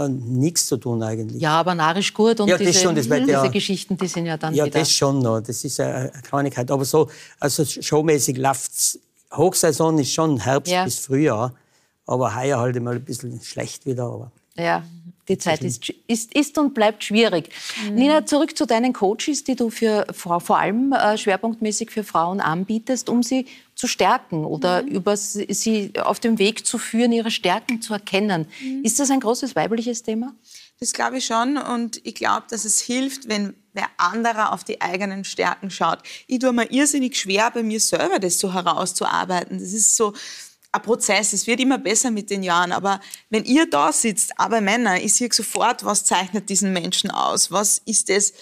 äh, 0.05 0.09
nichts 0.11 0.67
zu 0.67 0.77
tun 0.77 1.03
eigentlich. 1.03 1.41
Ja, 1.41 1.53
aber 1.61 1.75
narisch 1.75 2.13
gut 2.13 2.39
und 2.39 2.49
Ja, 2.49 2.59
das 2.59 2.67
diese, 2.67 2.81
schon, 2.81 2.95
das 2.95 3.09
wird 3.09 3.27
ja- 3.27 3.41
diese 3.41 3.51
Geschichten, 3.53 3.97
die 3.97 4.07
sind 4.09 4.27
ja 4.27 4.37
dann 4.37 4.53
Ja, 4.55 4.67
wieder... 4.67 4.81
das 4.81 4.91
schon 4.93 5.21
noch. 5.21 5.41
Das 5.41 5.65
ist 5.65 5.81
eine 5.81 6.13
eine 6.13 6.23
Kleinigkeit. 6.23 6.71
Aber 6.71 6.85
so, 6.85 7.09
also 7.41 7.65
showmäßig 7.65 8.37
läuft's. 8.37 8.99
Hochsaison 9.35 9.99
ist 9.99 10.13
schon 10.13 10.37
Herbst 10.39 10.71
Ja. 10.71 10.85
bis 10.85 10.99
Frühjahr. 10.99 11.55
Aber 12.07 12.37
heuer 12.37 12.59
halt 12.59 12.77
immer 12.77 12.91
ein 12.91 13.03
bisschen 13.03 13.41
schlecht 13.41 13.87
wieder. 13.87 14.05
Aber 14.05 14.31
Ja, 14.55 14.83
die 15.29 15.39
Zeit 15.39 15.63
ist, 15.63 15.91
ist, 16.07 16.35
ist 16.35 16.59
und 16.59 16.75
bleibt 16.75 17.05
schwierig. 17.05 17.49
Nina, 17.91 18.27
zurück 18.27 18.57
zu 18.57 18.67
deinen 18.67 18.93
Coaches, 18.93 19.45
die 19.45 19.57
du 19.57 19.71
für, 19.71 20.07
vor, 20.13 20.41
vor 20.41 20.59
allem 20.59 20.93
äh, 20.93 21.17
schwerpunktmäßig 21.17 21.91
für 21.91 22.05
Frauen 22.05 22.41
anbietest, 22.41 23.09
um 23.09 23.23
sie 23.23 23.47
zu 23.75 23.87
stärken 23.87 24.45
oder 24.45 24.83
über 24.83 25.17
sie, 25.17 25.93
auf 26.03 26.21
dem 26.21 26.39
Weg 26.39 26.67
zu 26.67 26.79
führen, 26.79 27.13
ihre 27.13 27.31
Stärken 27.31 27.83
zu 27.83 27.93
erkennen. 27.93 28.47
Ist 28.83 29.01
das 29.01 29.11
ein 29.11 29.21
großes 29.21 29.57
weibliches 29.57 30.03
Thema? 30.03 30.35
Das 30.81 30.93
glaube 30.93 31.19
ich 31.19 31.27
schon 31.27 31.57
und 31.57 32.01
ich 32.05 32.15
glaube, 32.15 32.45
dass 32.51 32.65
es 32.65 32.81
hilft, 32.81 33.29
wenn 33.29 33.55
wer 33.73 33.89
anderer 33.97 34.53
auf 34.53 34.65
die 34.65 34.81
eigenen 34.81 35.25
Stärken 35.25 35.71
schaut. 35.71 35.99
Ich 36.27 36.39
tue 36.39 36.53
mir 36.53 36.71
irrsinnig 36.71 37.17
schwer, 37.17 37.51
bei 37.51 37.63
mir 37.63 37.81
selber 37.81 38.19
das 38.19 38.39
so 38.39 38.55
herauszuarbeiten. 38.55 39.59
Das 39.59 39.73
ist 39.73 39.97
so 39.97 40.15
ein 40.75 40.83
Prozess. 40.83 41.33
Es 41.33 41.47
wird 41.47 41.61
immer 41.61 41.79
besser 41.79 42.11
mit 42.11 42.31
den 42.31 42.43
Jahren. 42.43 42.73
Aber 42.73 43.01
wenn 43.31 43.45
ihr 43.45 43.69
da 43.69 43.93
sitzt, 43.93 44.39
aber 44.39 44.61
Männer, 44.61 45.01
ich 45.01 45.15
sehe 45.15 45.29
sofort, 45.33 45.85
was 45.85 46.05
zeichnet 46.05 46.49
diesen 46.49 46.73
Menschen 46.73 47.11
aus? 47.11 47.51
Was 47.51 47.81
ist 47.85 48.09
das, 48.09 48.33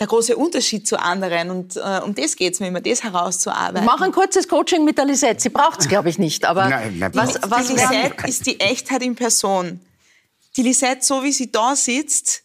der 0.00 0.06
große 0.06 0.34
Unterschied 0.34 0.88
zu 0.88 0.98
anderen. 0.98 1.50
Und 1.50 1.76
äh, 1.76 2.00
um 2.02 2.14
das 2.14 2.34
geht 2.34 2.54
es 2.54 2.60
mir 2.60 2.68
immer, 2.68 2.80
das 2.80 3.04
herauszuarbeiten. 3.04 3.84
Mach 3.84 4.00
ein 4.00 4.12
kurzes 4.12 4.48
Coaching 4.48 4.84
mit 4.84 4.96
der 4.96 5.04
Lisette. 5.04 5.40
Sie 5.40 5.50
braucht 5.50 5.80
es, 5.80 5.88
glaube 5.88 6.08
ich, 6.08 6.18
nicht. 6.18 6.46
Aber 6.46 6.68
nein, 6.68 6.98
nein, 6.98 7.10
was, 7.14 7.38
was 7.42 7.66
die 7.68 7.74
Lisette 7.74 8.26
ist 8.26 8.46
die 8.46 8.58
Echtheit 8.60 9.02
in 9.02 9.14
Person. 9.14 9.80
Die 10.56 10.62
Lisette, 10.62 11.04
so 11.04 11.22
wie 11.22 11.32
sie 11.32 11.52
da 11.52 11.76
sitzt, 11.76 12.42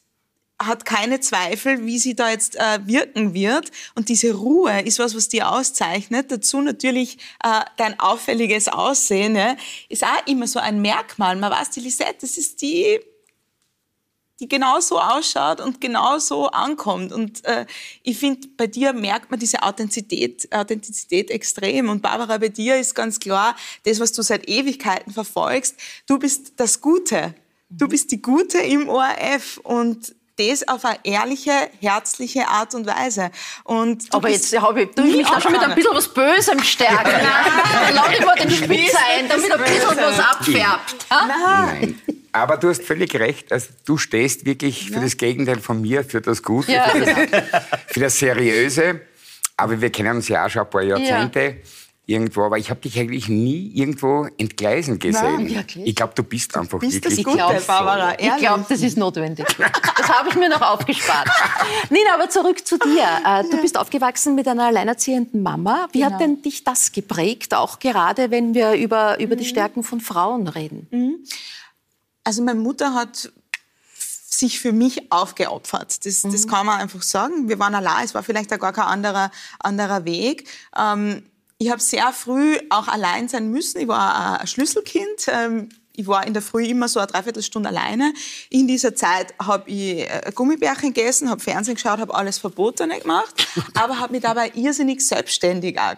hat 0.62 0.86
keine 0.86 1.20
Zweifel, 1.20 1.86
wie 1.86 2.00
sie 2.00 2.16
da 2.16 2.30
jetzt 2.30 2.56
äh, 2.56 2.80
wirken 2.86 3.34
wird. 3.34 3.72
Und 3.96 4.08
diese 4.08 4.34
Ruhe 4.34 4.82
ist 4.82 5.00
was, 5.00 5.16
was 5.16 5.28
dir 5.28 5.52
auszeichnet. 5.52 6.32
Dazu 6.32 6.62
natürlich 6.62 7.18
äh, 7.44 7.62
dein 7.78 8.00
auffälliges 8.00 8.70
Aussehen 8.70 9.36
ja, 9.36 9.58
ist 9.90 10.04
auch 10.04 10.28
immer 10.28 10.48
so 10.48 10.60
ein 10.60 10.82
Merkmal. 10.82 11.36
Man 11.36 11.52
weiß, 11.52 11.72
die 11.72 11.82
Lisette, 11.82 12.20
das 12.22 12.38
ist 12.38 12.62
die, 12.62 13.00
die 14.40 14.48
genau 14.48 14.80
so 14.80 14.98
ausschaut 15.00 15.60
und 15.60 15.82
genau 15.82 16.20
so 16.20 16.48
ankommt. 16.48 17.12
Und 17.12 17.44
äh, 17.44 17.66
ich 18.04 18.18
finde, 18.18 18.48
bei 18.56 18.68
dir 18.68 18.94
merkt 18.94 19.32
man 19.32 19.40
diese 19.40 19.62
Authentizität, 19.62 20.48
Authentizität 20.54 21.32
extrem. 21.32 21.90
Und 21.90 22.02
Barbara, 22.02 22.38
bei 22.38 22.50
dir 22.50 22.78
ist 22.78 22.96
ganz 22.96 23.20
klar, 23.20 23.58
das, 23.84 24.00
was 24.00 24.14
du 24.14 24.22
seit 24.22 24.48
Ewigkeiten 24.48 25.12
verfolgst, 25.12 25.76
du 26.08 26.18
bist 26.18 26.54
das 26.56 26.80
Gute. 26.80 27.36
Du 27.70 27.90
bist 27.90 28.12
die 28.12 28.22
Gute 28.22 28.60
im 28.60 28.88
ORF 28.88 29.58
und 29.64 30.16
das 30.38 30.68
auf 30.68 30.84
eine 30.86 31.00
ehrliche, 31.04 31.52
herzliche 31.82 32.48
Art 32.48 32.76
und 32.76 32.86
Weise. 32.86 33.32
Und 33.64 34.04
Aber 34.12 34.30
jetzt 34.30 34.58
habe 34.60 34.84
ich, 34.84 34.90
ich 34.98 35.18
mich 35.18 35.28
da 35.28 35.42
schon 35.42 35.52
mit 35.52 35.62
ein 35.62 35.76
bisschen 35.76 35.96
was 35.96 36.14
Bösem 36.14 36.62
stärken. 36.64 37.12
Lass 37.94 38.10
ich 38.12 38.26
mal 38.26 38.36
den 38.36 38.52
Spitz 38.52 38.94
ein, 38.96 39.30
damit 39.30 39.52
ein 39.52 39.60
bisschen 39.60 39.98
was 39.98 40.20
abfärbt. 40.20 40.96
Nein. 41.10 42.02
Aber 42.32 42.58
du 42.58 42.70
hast 42.70 42.84
völlig 42.84 43.16
recht. 43.16 43.52
Also, 43.52 43.68
du 43.86 43.98
stehst 43.98 44.46
wirklich 44.46 44.92
für 44.92 45.00
das 45.00 45.16
Gegenteil 45.16 45.60
von 45.60 45.82
mir, 45.82 46.04
für 46.04 46.20
das 46.20 46.44
Gute, 46.44 46.74
ja, 46.74 46.90
für, 46.90 47.00
das, 47.00 47.44
für, 47.88 48.00
das, 48.02 48.20
Seriöse. 48.20 49.02
Aber 49.56 49.80
wir 49.80 49.90
kennen 49.90 50.18
uns 50.18 50.28
ja 50.28 50.46
auch 50.46 50.50
schon 50.50 50.64
ein 50.64 50.70
paar 50.70 50.84
Jahrzehnte. 50.84 51.40
Ja 51.40 51.54
irgendwo, 52.08 52.44
aber 52.44 52.58
ich 52.58 52.70
habe 52.70 52.80
dich 52.82 53.00
eigentlich 53.00 53.28
nie 53.30 53.72
irgendwo 53.74 54.28
entgleisen 54.38 55.00
gesehen. 55.00 55.46
Nein, 55.46 55.66
ich 55.84 55.96
glaube, 55.96 56.14
du 56.16 56.24
bist 56.24 56.56
einfach 56.56 56.80
du 56.80 56.86
bist 56.86 57.04
wirklich 57.04 57.26
das 57.26 57.34
Gute, 57.34 57.62
Barbara. 57.66 58.14
Ehrlich. 58.14 58.34
Ich 58.36 58.38
glaube, 58.38 58.66
das 58.70 58.82
ist 58.82 58.98
notwendig. 58.98 59.46
Das 59.98 60.10
habe 60.10 60.30
ich 60.30 60.36
mir 60.36 60.50
noch 60.50 60.62
aufgespart. 60.62 61.28
Nina, 61.90 62.14
aber 62.14 62.30
zurück 62.30 62.66
zu 62.66 62.78
dir. 62.78 63.08
Äh, 63.26 63.44
du 63.50 63.60
bist 63.62 63.78
aufgewachsen 63.78 64.36
mit 64.36 64.48
einer 64.48 64.66
alleinerziehenden 64.66 65.42
Mama. 65.42 65.88
Wie 65.92 66.00
genau. 66.00 66.12
hat 66.12 66.22
denn 66.22 66.42
dich 66.42 66.64
das 66.64 66.92
geprägt, 66.92 67.56
auch 67.56 67.80
gerade 67.80 68.30
wenn 68.30 68.54
wir 68.54 68.74
über, 68.74 69.20
über 69.20 69.36
mhm. 69.36 69.40
die 69.40 69.46
Stärken 69.46 69.84
von 69.84 70.00
Frauen 70.00 70.48
reden? 70.48 70.88
Mhm. 70.92 71.16
Also 72.24 72.44
meine 72.44 72.60
Mutter 72.60 72.94
hat 72.94 73.32
sich 74.40 74.60
für 74.60 74.74
mich 74.74 75.12
aufgeopfert. 75.12 76.06
Das, 76.06 76.24
mhm. 76.24 76.32
das 76.32 76.48
kann 76.48 76.66
man 76.66 76.80
einfach 76.80 77.02
sagen. 77.02 77.50
Wir 77.50 77.58
waren 77.58 77.74
allein, 77.74 78.06
es 78.06 78.14
war 78.14 78.22
vielleicht 78.22 78.54
auch 78.54 78.60
gar 78.60 78.74
kein 78.74 78.86
anderer, 78.86 79.32
anderer 79.60 80.06
Weg. 80.06 80.48
Ähm, 80.78 81.24
ich 81.58 81.70
habe 81.72 81.82
sehr 81.82 82.12
früh 82.12 82.58
auch 82.70 82.88
allein 82.88 83.28
sein 83.28 83.50
müssen. 83.50 83.80
Ich 83.80 83.88
war 83.88 84.40
ein 84.40 84.48
Schlüsselkind. 84.48 85.28
Ähm, 85.28 85.70
ich 85.94 86.08
war 86.08 86.28
in 86.28 86.34
der 86.34 86.42
Früh 86.42 86.66
immer 86.66 86.90
so 86.90 87.00
eine 87.00 87.08
Dreiviertelstunde 87.08 87.70
alleine. 87.70 88.14
In 88.50 88.68
dieser 88.68 88.96
Zeit 88.96 89.34
habe 89.42 89.70
ich 89.70 90.02
äh, 90.02 90.32
Gummibärchen 90.36 90.94
gegessen, 90.94 91.30
habe 91.30 91.42
Fernsehen 91.42 91.76
geschaut, 91.76 92.00
habe 92.00 92.14
alles 92.14 92.38
Verbotene 92.38 93.00
gemacht, 93.00 93.48
aber 93.74 94.00
habe 94.00 94.12
mich 94.12 94.22
dabei 94.22 94.52
irrsinnig 94.56 95.06
selbstständig 95.06 95.80
auch 95.80 95.96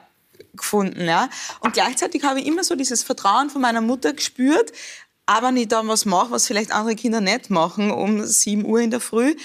gefunden. 0.54 1.06
Ja. 1.06 1.30
Und 1.62 1.74
gleichzeitig 1.74 2.24
habe 2.24 2.40
ich 2.40 2.46
immer 2.46 2.64
so 2.64 2.76
dieses 2.76 3.02
Vertrauen 3.02 3.50
von 3.50 3.62
meiner 3.62 3.82
Mutter 3.82 4.14
gespürt, 4.14 4.72
aber 5.26 5.52
nicht 5.52 5.72
dann 5.72 5.88
was 5.88 6.06
mache, 6.06 6.32
was 6.32 6.46
vielleicht 6.46 6.72
andere 6.72 6.96
Kinder 6.96 7.20
nicht 7.20 7.50
machen, 7.50 7.92
um 7.92 8.24
7 8.24 8.66
Uhr 8.66 8.80
in 8.80 8.92
der 8.92 9.00
Früh 9.02 9.36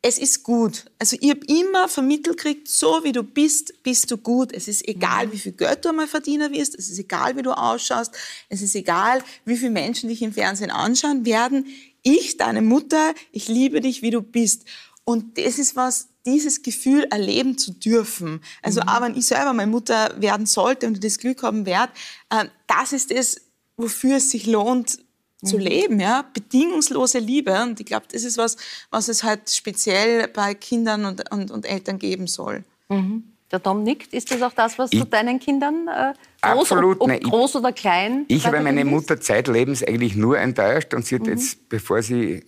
es 0.00 0.18
ist 0.18 0.44
gut. 0.44 0.84
Also 0.98 1.16
ich 1.20 1.30
habe 1.30 1.40
immer 1.46 1.88
vermittelt 1.88 2.36
gekriegt, 2.36 2.68
so 2.68 3.02
wie 3.02 3.12
du 3.12 3.24
bist, 3.24 3.82
bist 3.82 4.10
du 4.10 4.16
gut. 4.16 4.52
Es 4.52 4.68
ist 4.68 4.86
egal, 4.86 5.26
mhm. 5.26 5.32
wie 5.32 5.38
viel 5.38 5.52
Geld 5.52 5.84
du 5.84 5.88
einmal 5.88 6.06
verdienen 6.06 6.52
wirst. 6.52 6.78
Es 6.78 6.88
ist 6.88 6.98
egal, 6.98 7.36
wie 7.36 7.42
du 7.42 7.52
ausschaust. 7.52 8.14
Es 8.48 8.62
ist 8.62 8.76
egal, 8.76 9.22
wie 9.44 9.56
viele 9.56 9.72
Menschen 9.72 10.08
dich 10.08 10.22
im 10.22 10.32
Fernsehen 10.32 10.70
anschauen 10.70 11.26
werden. 11.26 11.66
Ich, 12.02 12.36
deine 12.36 12.62
Mutter, 12.62 13.12
ich 13.32 13.48
liebe 13.48 13.80
dich, 13.80 14.02
wie 14.02 14.10
du 14.10 14.22
bist. 14.22 14.64
Und 15.04 15.36
das 15.36 15.58
ist 15.58 15.74
was, 15.74 16.08
dieses 16.26 16.62
Gefühl 16.62 17.04
erleben 17.10 17.58
zu 17.58 17.72
dürfen. 17.72 18.40
Also 18.62 18.82
mhm. 18.82 18.88
auch 18.88 19.00
wenn 19.00 19.16
ich 19.16 19.26
selber 19.26 19.52
meine 19.52 19.70
Mutter 19.70 20.14
werden 20.20 20.46
sollte 20.46 20.86
und 20.86 21.02
das 21.02 21.18
Glück 21.18 21.42
haben 21.42 21.66
werde, 21.66 21.92
äh, 22.30 22.44
das 22.68 22.92
ist 22.92 23.10
es, 23.10 23.40
wofür 23.76 24.18
es 24.18 24.30
sich 24.30 24.46
lohnt, 24.46 24.98
zu 25.44 25.56
mhm. 25.56 25.62
leben, 25.62 26.00
ja, 26.00 26.24
bedingungslose 26.32 27.18
Liebe. 27.18 27.62
Und 27.62 27.78
ich 27.80 27.86
glaube, 27.86 28.06
das 28.10 28.24
ist 28.24 28.38
was, 28.38 28.56
was 28.90 29.08
es 29.08 29.22
halt 29.22 29.50
speziell 29.50 30.28
bei 30.28 30.54
Kindern 30.54 31.04
und, 31.04 31.30
und, 31.30 31.50
und 31.50 31.66
Eltern 31.66 31.98
geben 31.98 32.26
soll. 32.26 32.64
Mhm. 32.88 33.24
Der 33.50 33.62
Tom 33.62 33.82
nickt. 33.82 34.12
Ist 34.12 34.30
das 34.30 34.42
auch 34.42 34.52
das, 34.52 34.78
was 34.78 34.92
ich, 34.92 35.00
du 35.00 35.06
deinen 35.06 35.40
Kindern 35.40 35.88
äh, 35.88 36.12
groß, 36.42 36.60
absolut, 36.60 37.00
ob, 37.00 37.10
ob 37.10 37.22
groß 37.22 37.56
oder 37.56 37.72
klein? 37.72 38.26
Ich 38.28 38.46
habe 38.46 38.60
meine 38.60 38.84
Mutter 38.84 39.20
zeitlebens 39.20 39.82
eigentlich 39.82 40.16
nur 40.16 40.38
enttäuscht 40.38 40.92
und 40.92 41.06
sie 41.06 41.14
hat 41.14 41.22
mhm. 41.22 41.30
jetzt, 41.30 41.68
bevor 41.68 42.02
sie 42.02 42.34
äh, 42.34 42.44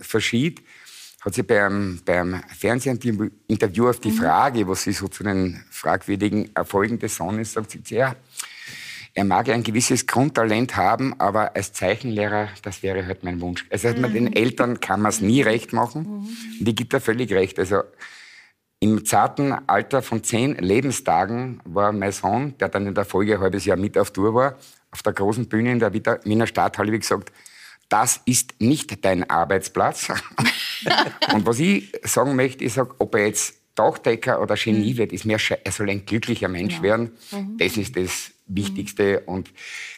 verschied, 0.00 0.62
hat 1.20 1.34
sie 1.34 1.42
beim, 1.42 2.00
beim 2.04 2.42
Fernsehinterview 2.56 3.88
auf 3.88 4.00
die 4.00 4.10
mhm. 4.10 4.16
Frage, 4.16 4.68
was 4.68 4.82
sie 4.82 4.92
so 4.92 5.08
zu 5.08 5.24
den 5.24 5.62
fragwürdigen 5.70 6.54
Erfolgen 6.54 6.98
des 6.98 7.16
Sohnes 7.16 7.52
sagt, 7.52 7.72
sie, 7.72 7.94
ja, 7.94 8.14
er 9.16 9.24
mag 9.24 9.48
ein 9.48 9.62
gewisses 9.62 10.06
Grundtalent 10.08 10.76
haben, 10.76 11.18
aber 11.20 11.54
als 11.54 11.72
Zeichenlehrer, 11.72 12.48
das 12.62 12.82
wäre 12.82 13.06
halt 13.06 13.22
mein 13.22 13.40
Wunsch. 13.40 13.64
Also 13.70 13.88
mhm. 13.88 14.12
den 14.12 14.32
Eltern 14.34 14.80
kann 14.80 15.00
man 15.00 15.10
es 15.10 15.20
nie 15.20 15.40
recht 15.40 15.72
machen. 15.72 16.26
Mhm. 16.60 16.66
Ich 16.66 16.74
gebe 16.74 16.88
da 16.90 16.98
völlig 16.98 17.32
recht. 17.32 17.58
Also 17.60 17.82
im 18.80 19.04
zarten 19.04 19.52
Alter 19.68 20.02
von 20.02 20.24
zehn 20.24 20.56
Lebenstagen 20.56 21.60
war 21.64 21.92
mein 21.92 22.10
Sohn, 22.10 22.58
der 22.58 22.68
dann 22.68 22.88
in 22.88 22.94
der 22.94 23.04
Folge 23.04 23.36
ein 23.36 23.40
halbes 23.40 23.64
Jahr 23.64 23.76
mit 23.76 23.96
auf 23.96 24.10
Tour 24.10 24.34
war, 24.34 24.58
auf 24.90 25.02
der 25.02 25.12
großen 25.12 25.48
Bühne 25.48 25.70
in 25.70 25.78
der 25.78 25.92
Wiener 25.92 26.46
Stadthalle, 26.48 26.90
wie 26.92 26.98
gesagt, 26.98 27.30
das 27.88 28.20
ist 28.24 28.54
nicht 28.60 29.04
dein 29.04 29.30
Arbeitsplatz. 29.30 30.08
Und 31.32 31.46
was 31.46 31.60
ich 31.60 31.92
sagen 32.02 32.34
möchte, 32.34 32.64
ich 32.64 32.72
sage, 32.72 32.94
ob 32.98 33.14
er 33.14 33.28
jetzt 33.28 33.54
Tauchdecker 33.76 34.40
oder 34.42 34.56
Genie 34.56 34.94
mhm. 34.94 34.96
wird, 34.98 35.12
ist 35.12 35.24
mir, 35.24 35.38
er 35.62 35.72
soll 35.72 35.90
ein 35.90 36.04
glücklicher 36.04 36.48
Mensch 36.48 36.76
ja. 36.76 36.82
werden. 36.82 37.12
Mhm. 37.30 37.58
Das 37.58 37.76
ist 37.76 37.96
das 37.96 38.33
Wichtigste. 38.46 39.22
Mhm. 39.22 39.34
Und 39.34 39.50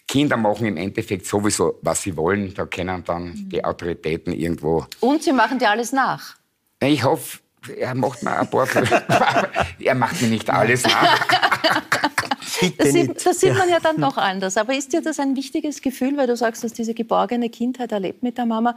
Kinder 0.06 0.36
machen 0.36 0.66
im 0.66 0.76
Endeffekt 0.76 1.26
sowieso, 1.26 1.78
was 1.82 2.02
sie 2.02 2.16
wollen. 2.16 2.54
Da 2.54 2.66
können 2.66 3.02
dann 3.04 3.24
mhm. 3.24 3.48
die 3.48 3.64
Autoritäten 3.64 4.32
irgendwo. 4.32 4.86
Und 5.00 5.22
sie 5.22 5.32
machen 5.32 5.58
dir 5.58 5.70
alles 5.70 5.92
nach. 5.92 6.36
Ich 6.80 7.04
hoffe, 7.04 7.38
er 7.76 7.94
macht 7.94 8.22
mir 8.22 8.38
ein 8.38 8.48
paar. 8.48 8.66
er 9.80 9.94
macht 9.94 10.20
mir 10.22 10.28
nicht 10.28 10.48
alles 10.50 10.84
nach. 10.84 11.26
das 12.78 12.92
sieht, 12.92 13.26
das 13.26 13.40
sieht 13.40 13.54
man 13.54 13.68
ja 13.68 13.80
dann 13.80 14.00
doch 14.00 14.16
anders. 14.16 14.56
Aber 14.56 14.74
ist 14.74 14.92
dir 14.92 15.02
das 15.02 15.18
ein 15.18 15.36
wichtiges 15.36 15.82
Gefühl, 15.82 16.16
weil 16.16 16.26
du 16.26 16.36
sagst, 16.36 16.64
dass 16.64 16.72
diese 16.72 16.94
geborgene 16.94 17.50
Kindheit 17.50 17.92
erlebt 17.92 18.22
mit 18.22 18.38
der 18.38 18.46
Mama, 18.46 18.76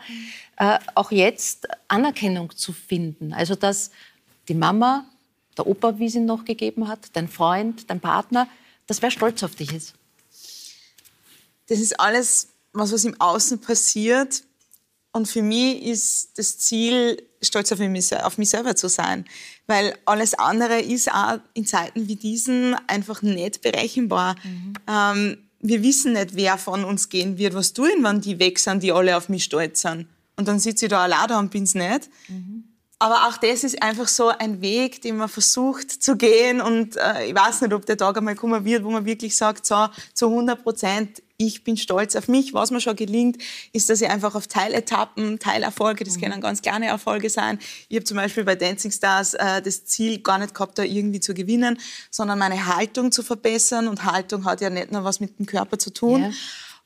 äh, 0.57 0.80
auch 0.95 1.11
jetzt 1.11 1.67
Anerkennung 1.88 2.55
zu 2.55 2.74
finden? 2.74 3.34
Also, 3.34 3.55
dass 3.55 3.91
die 4.47 4.55
Mama, 4.55 5.05
der 5.57 5.67
Opa, 5.67 5.99
wie 5.99 6.09
sie 6.09 6.20
ihn 6.20 6.26
noch 6.26 6.45
gegeben 6.45 6.88
hat, 6.88 6.99
dein 7.13 7.28
Freund, 7.28 7.89
dein 7.89 7.99
Partner, 7.99 8.47
dass 8.89 9.03
wer 9.03 9.11
stolz 9.11 9.43
auf 9.43 9.55
dich 9.55 9.71
ist? 9.71 9.93
Das 11.67 11.79
ist 11.79 11.99
alles, 11.99 12.49
was, 12.73 12.91
was 12.91 13.05
im 13.05 13.19
Außen 13.21 13.61
passiert. 13.61 14.43
Und 15.11 15.27
für 15.27 15.43
mich 15.43 15.83
ist 15.83 16.37
das 16.37 16.57
Ziel, 16.57 17.21
stolz 17.41 17.71
auf 17.71 17.77
mich, 17.79 18.15
auf 18.15 18.39
mich 18.39 18.49
selber 18.49 18.75
zu 18.75 18.89
sein. 18.89 19.25
Weil 19.67 19.95
alles 20.05 20.33
andere 20.33 20.81
ist 20.81 21.11
auch 21.11 21.39
in 21.53 21.67
Zeiten 21.67 22.07
wie 22.07 22.15
diesen 22.15 22.73
einfach 22.87 23.21
nicht 23.21 23.61
berechenbar. 23.61 24.35
Mhm. 24.43 24.73
Ähm, 24.87 25.37
wir 25.59 25.83
wissen 25.83 26.13
nicht, 26.13 26.35
wer 26.35 26.57
von 26.57 26.83
uns 26.83 27.09
gehen 27.09 27.37
wird. 27.37 27.53
Was 27.53 27.73
tun, 27.73 27.89
wenn 27.99 28.21
die 28.21 28.39
weg 28.39 28.57
sind, 28.57 28.81
die 28.81 28.91
alle 28.91 29.15
auf 29.15 29.29
mich 29.29 29.43
stolz 29.43 29.81
sind? 29.81 30.07
Und 30.35 30.47
dann 30.47 30.59
sitze 30.59 30.85
ich 30.85 30.89
da 30.89 31.03
allein 31.03 31.27
da 31.27 31.37
und 31.37 31.51
bin 31.51 31.63
es 31.63 31.75
nicht. 31.75 32.09
Mhm. 32.27 32.63
Aber 33.02 33.30
auch 33.30 33.38
das 33.38 33.64
ist 33.64 33.82
einfach 33.82 34.10
so 34.10 34.28
ein 34.28 34.62
Weg, 34.62 35.02
den 35.02 35.16
man 35.16 35.30
versucht 35.30 35.89
zu 35.89 36.18
gehen. 36.18 36.60
Und 36.60 36.97
äh, 36.97 37.28
ich 37.28 37.36
weiß 37.36 37.62
nicht, 37.62 37.74
ob 37.74 37.86
der 37.86 37.95
Tag 37.95 38.18
einmal 38.18 38.36
kommen 38.36 38.66
wird, 38.66 38.84
wo 38.84 38.91
man 38.91 39.06
wirklich 39.06 39.38
sagt, 39.38 39.66
so, 39.66 39.88
zu 40.14 40.28
100 40.28 40.62
Prozent, 40.62 41.24
ich 41.38 41.64
bin 41.64 41.78
stolz 41.78 42.18
auf 42.18 42.28
mich. 42.28 42.54
Was 42.54 42.72
mir 42.72 42.82
schon 42.82 42.97
gelingt, 42.97 43.41
ist, 43.72 43.89
dass 43.89 44.02
ich 44.02 44.10
einfach 44.10 44.36
auf 44.36 44.47
Teiletappen, 44.47 45.39
Teilerfolge, 45.39 46.04
das 46.04 46.18
mhm. 46.18 46.22
können 46.24 46.41
ganz 46.41 46.62
kleine 46.62 46.88
Erfolge 46.88 47.30
sein. 47.30 47.58
Ich 47.88 47.95
habe 47.95 48.04
zum 48.04 48.18
Beispiel 48.18 48.43
bei 48.43 48.56
Dancing 48.56 48.91
Stars 48.91 49.34
äh, 49.34 49.62
das 49.62 49.86
Ziel 49.86 50.20
gar 50.20 50.38
nicht 50.38 50.54
gehabt, 50.54 50.78
da 50.78 50.84
irgendwie 50.84 51.22
zu 51.22 51.34
gewinnen, 51.34 51.80
sondern 52.12 52.38
meine 52.38 52.76
Haltung 52.76 53.14
zu 53.14 53.24
verbessern. 53.24 53.88
Und 53.88 54.04
Haltung 54.04 54.43
hat 54.43 54.60
ja 54.60 54.70
nicht 54.70 54.91
nur 54.91 55.06
was 55.06 55.22
mit 55.22 55.39
dem 55.39 55.45
Körper 55.45 55.80
zu 55.80 55.93
tun. 55.93 56.20
Yeah. 56.20 56.34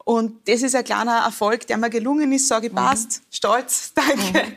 Und 0.06 0.50
das 0.50 0.62
ist 0.64 0.76
ein 0.76 0.84
kleiner 0.84 1.20
Erfolg, 1.20 1.66
der 1.68 1.78
mir 1.78 1.90
gelungen 1.90 2.34
ist, 2.34 2.50
sage 2.50 2.68
ich, 2.68 2.74
passt, 2.74 3.22
mhm. 3.22 3.26
stolz, 3.32 3.94
danke. 3.96 4.50
Mhm. 4.50 4.54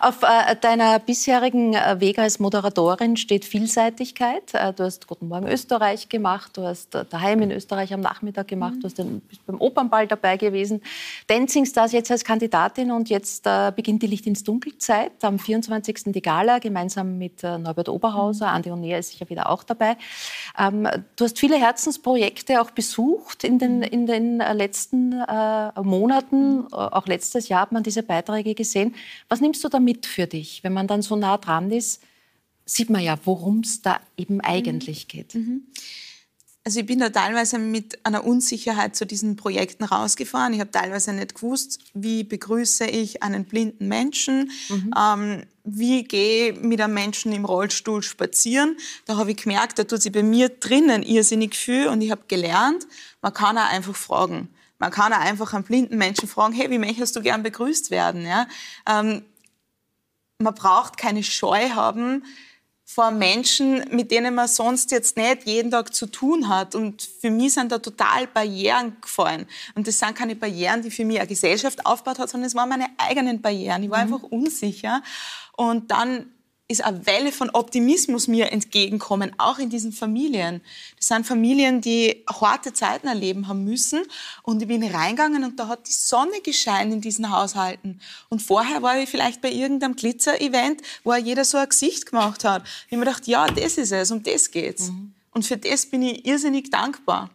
Auf 0.00 0.22
äh, 0.22 0.54
deiner 0.60 0.98
bisherigen 0.98 1.72
äh, 1.74 1.98
Weg 2.00 2.18
als 2.18 2.38
Moderatorin 2.38 3.16
steht 3.16 3.46
Vielseitigkeit. 3.46 4.52
Äh, 4.52 4.74
du 4.74 4.84
hast 4.84 5.06
Guten 5.06 5.28
Morgen 5.28 5.48
Österreich 5.48 6.10
gemacht, 6.10 6.56
du 6.56 6.62
hast 6.64 6.94
äh, 6.94 7.06
daheim 7.08 7.40
in 7.40 7.52
Österreich 7.52 7.94
am 7.94 8.00
Nachmittag 8.00 8.48
gemacht, 8.48 8.74
mhm. 8.74 8.80
du 8.80 8.86
hast 8.86 8.98
den, 8.98 9.20
bist 9.20 9.46
beim 9.46 9.60
Opernball 9.60 10.06
dabei 10.06 10.36
gewesen. 10.36 10.82
Dancing 11.26 11.64
Stars 11.64 11.92
jetzt 11.92 12.10
als 12.10 12.22
Kandidatin 12.22 12.90
und 12.90 13.08
jetzt 13.08 13.46
äh, 13.46 13.72
beginnt 13.74 14.02
die 14.02 14.08
Licht 14.08 14.26
ins 14.26 14.44
Dunkelzeit. 14.44 15.12
Am 15.22 15.38
24. 15.38 16.02
die 16.06 16.22
Gala, 16.22 16.58
gemeinsam 16.58 17.16
mit 17.16 17.42
äh, 17.42 17.56
Norbert 17.56 17.88
Oberhauser. 17.88 18.48
Mhm. 18.48 18.54
Andi 18.56 18.70
Oner 18.70 18.98
ist 18.98 19.12
sicher 19.12 19.30
wieder 19.30 19.48
auch 19.48 19.64
dabei. 19.64 19.96
Ähm, 20.58 20.86
du 21.16 21.24
hast 21.24 21.38
viele 21.38 21.56
Herzensprojekte 21.56 22.60
auch 22.60 22.72
besucht 22.72 23.44
in 23.44 23.58
den, 23.58 23.82
in 23.82 24.06
den 24.06 24.36
letzten 24.36 24.81
letzten 24.82 25.12
äh, 25.12 25.82
Monaten, 25.82 26.66
äh, 26.72 26.74
auch 26.74 27.06
letztes 27.06 27.48
Jahr 27.48 27.62
hat 27.62 27.72
man 27.72 27.82
diese 27.82 28.02
Beiträge 28.02 28.54
gesehen. 28.54 28.94
Was 29.28 29.40
nimmst 29.40 29.62
du 29.62 29.68
da 29.68 29.78
mit 29.78 30.06
für 30.06 30.26
dich? 30.26 30.64
Wenn 30.64 30.72
man 30.72 30.86
dann 30.86 31.02
so 31.02 31.16
nah 31.16 31.38
dran 31.38 31.70
ist, 31.70 32.02
sieht 32.64 32.90
man 32.90 33.02
ja, 33.02 33.18
worum 33.24 33.60
es 33.60 33.82
da 33.82 34.00
eben 34.16 34.40
eigentlich 34.40 35.08
geht. 35.08 35.34
Mhm. 35.34 35.62
Also 36.64 36.78
ich 36.78 36.86
bin 36.86 37.00
da 37.00 37.10
teilweise 37.10 37.58
mit 37.58 38.06
einer 38.06 38.24
Unsicherheit 38.24 38.94
zu 38.94 39.04
diesen 39.04 39.34
Projekten 39.34 39.82
rausgefahren. 39.82 40.54
Ich 40.54 40.60
habe 40.60 40.70
teilweise 40.70 41.12
nicht 41.12 41.34
gewusst, 41.34 41.80
wie 41.92 42.22
begrüße 42.22 42.86
ich 42.86 43.22
einen 43.22 43.44
blinden 43.46 43.88
Menschen, 43.88 44.52
mhm. 44.68 44.94
ähm, 44.96 45.42
wie 45.64 46.04
gehe 46.04 46.52
ich 46.52 46.60
mit 46.60 46.80
einem 46.80 46.94
Menschen 46.94 47.32
im 47.32 47.44
Rollstuhl 47.44 48.02
spazieren. 48.02 48.76
Da 49.06 49.16
habe 49.16 49.32
ich 49.32 49.38
gemerkt, 49.38 49.80
da 49.80 49.84
tut 49.84 50.02
sich 50.02 50.12
bei 50.12 50.22
mir 50.22 50.50
drinnen 50.50 51.02
irrsinnig 51.02 51.56
viel 51.56 51.88
und 51.88 52.00
ich 52.00 52.12
habe 52.12 52.22
gelernt, 52.28 52.86
man 53.22 53.34
kann 53.34 53.58
auch 53.58 53.70
einfach 53.70 53.96
fragen. 53.96 54.48
Man 54.82 54.90
kann 54.90 55.12
auch 55.12 55.20
einfach 55.20 55.54
einen 55.54 55.62
blinden 55.62 55.96
Menschen 55.96 56.26
fragen, 56.28 56.52
hey, 56.54 56.68
wie 56.68 56.78
möchtest 56.78 57.14
du 57.14 57.22
gern 57.22 57.44
begrüßt 57.44 57.92
werden? 57.92 58.26
Ja? 58.26 58.48
Ähm, 58.84 59.22
man 60.38 60.54
braucht 60.56 60.96
keine 60.96 61.22
Scheu 61.22 61.70
haben 61.70 62.24
vor 62.84 63.12
Menschen, 63.12 63.84
mit 63.92 64.10
denen 64.10 64.34
man 64.34 64.48
sonst 64.48 64.90
jetzt 64.90 65.16
nicht 65.16 65.46
jeden 65.46 65.70
Tag 65.70 65.94
zu 65.94 66.06
tun 66.06 66.48
hat. 66.48 66.74
Und 66.74 67.00
für 67.00 67.30
mich 67.30 67.54
sind 67.54 67.70
da 67.70 67.78
total 67.78 68.26
Barrieren 68.26 68.96
gefallen. 69.00 69.46
Und 69.76 69.86
das 69.86 70.00
sind 70.00 70.16
keine 70.16 70.34
Barrieren, 70.34 70.82
die 70.82 70.90
für 70.90 71.04
mich 71.04 71.20
eine 71.20 71.28
Gesellschaft 71.28 71.86
aufgebaut 71.86 72.18
hat, 72.18 72.30
sondern 72.30 72.48
es 72.48 72.56
waren 72.56 72.68
meine 72.68 72.88
eigenen 72.98 73.40
Barrieren. 73.40 73.84
Ich 73.84 73.90
war 73.90 74.04
mhm. 74.04 74.14
einfach 74.14 74.28
unsicher. 74.30 75.00
Und 75.56 75.92
dann 75.92 76.26
ist 76.68 76.84
eine 76.84 77.04
Welle 77.06 77.32
von 77.32 77.50
Optimismus 77.50 78.28
mir 78.28 78.50
entgegenkommen, 78.50 79.32
auch 79.38 79.58
in 79.58 79.68
diesen 79.68 79.92
Familien. 79.92 80.62
Das 80.96 81.08
sind 81.08 81.26
Familien, 81.26 81.80
die 81.80 82.24
harte 82.28 82.72
Zeiten 82.72 83.08
erleben 83.08 83.48
haben 83.48 83.64
müssen. 83.64 84.02
Und 84.42 84.62
ich 84.62 84.68
bin 84.68 84.82
reingegangen 84.82 85.44
und 85.44 85.58
da 85.58 85.68
hat 85.68 85.86
die 85.86 85.92
Sonne 85.92 86.40
gescheint 86.42 86.92
in 86.92 87.00
diesen 87.00 87.30
Haushalten. 87.30 88.00
Und 88.28 88.40
vorher 88.40 88.82
war 88.82 88.98
ich 88.98 89.08
vielleicht 89.08 89.42
bei 89.42 89.50
irgendeinem 89.50 89.96
Glitzer-Event, 89.96 90.82
wo 91.04 91.14
jeder 91.14 91.44
so 91.44 91.58
ein 91.58 91.68
Gesicht 91.68 92.06
gemacht 92.06 92.44
hat. 92.44 92.62
Ich 92.86 92.92
habe 92.92 92.98
mir 92.98 93.06
gedacht, 93.06 93.26
ja, 93.26 93.46
das 93.46 93.76
ist 93.76 93.92
es, 93.92 94.10
um 94.10 94.22
das 94.22 94.50
geht's. 94.50 94.90
Mhm. 94.90 95.14
Und 95.32 95.46
für 95.46 95.56
das 95.56 95.86
bin 95.86 96.02
ich 96.02 96.24
irrsinnig 96.26 96.70
dankbar 96.70 97.30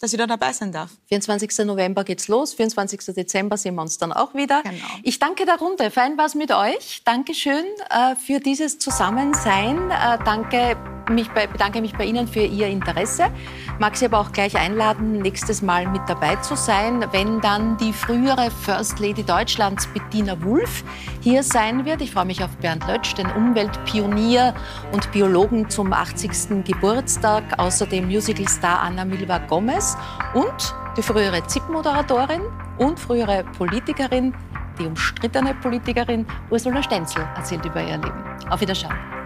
dass 0.00 0.12
ich 0.12 0.18
da 0.18 0.26
dabei 0.26 0.52
sein 0.52 0.72
darf. 0.72 0.90
24. 1.08 1.64
November 1.64 2.04
geht's 2.04 2.28
los, 2.28 2.54
24. 2.54 3.14
Dezember 3.14 3.56
sehen 3.56 3.74
wir 3.76 3.82
uns 3.82 3.98
dann 3.98 4.12
auch 4.12 4.34
wieder. 4.34 4.62
Genau. 4.62 4.84
Ich 5.02 5.18
danke 5.18 5.46
der 5.46 5.58
Runde. 5.58 5.90
Fein 5.90 6.18
war's 6.18 6.34
mit 6.34 6.52
euch. 6.52 7.02
Dankeschön 7.04 7.64
äh, 7.90 8.14
für 8.16 8.40
dieses 8.40 8.78
Zusammensein. 8.78 9.90
Äh, 9.90 10.18
danke 10.24 10.76
mich 11.10 11.30
bei, 11.30 11.46
bedanke 11.46 11.80
mich 11.80 11.92
bei 11.96 12.04
Ihnen 12.04 12.28
für 12.28 12.44
Ihr 12.44 12.66
Interesse. 12.66 13.30
Mag 13.78 13.94
Sie 13.94 14.06
aber 14.06 14.20
auch 14.20 14.32
gleich 14.32 14.56
einladen, 14.56 15.18
nächstes 15.20 15.60
Mal 15.60 15.86
mit 15.86 16.00
dabei 16.06 16.36
zu 16.36 16.56
sein, 16.56 17.04
wenn 17.12 17.42
dann 17.42 17.76
die 17.76 17.92
frühere 17.92 18.50
First 18.50 18.98
Lady 19.00 19.22
Deutschlands 19.22 19.86
Bettina 19.88 20.42
Wulff 20.42 20.82
hier 21.20 21.42
sein 21.42 21.84
wird. 21.84 22.00
Ich 22.00 22.12
freue 22.12 22.24
mich 22.24 22.42
auf 22.42 22.56
Bernd 22.56 22.86
Lötsch, 22.88 23.12
den 23.14 23.26
Umweltpionier 23.26 24.54
und 24.92 25.12
Biologen 25.12 25.68
zum 25.68 25.92
80. 25.92 26.64
Geburtstag, 26.64 27.44
außerdem 27.58 28.06
Musicalstar 28.06 28.80
Anna 28.80 29.04
Milva 29.04 29.38
Gomez 29.38 29.94
und 30.32 30.74
die 30.96 31.02
frühere 31.02 31.46
ZIP-Moderatorin 31.46 32.40
und 32.78 32.98
frühere 32.98 33.44
Politikerin, 33.58 34.34
die 34.78 34.86
umstrittene 34.86 35.54
Politikerin 35.54 36.26
Ursula 36.48 36.82
Stenzel 36.82 37.28
erzählt 37.36 37.64
über 37.66 37.82
ihr 37.82 37.98
Leben. 37.98 38.24
Auf 38.48 38.62
Wiedersehen. 38.62 39.25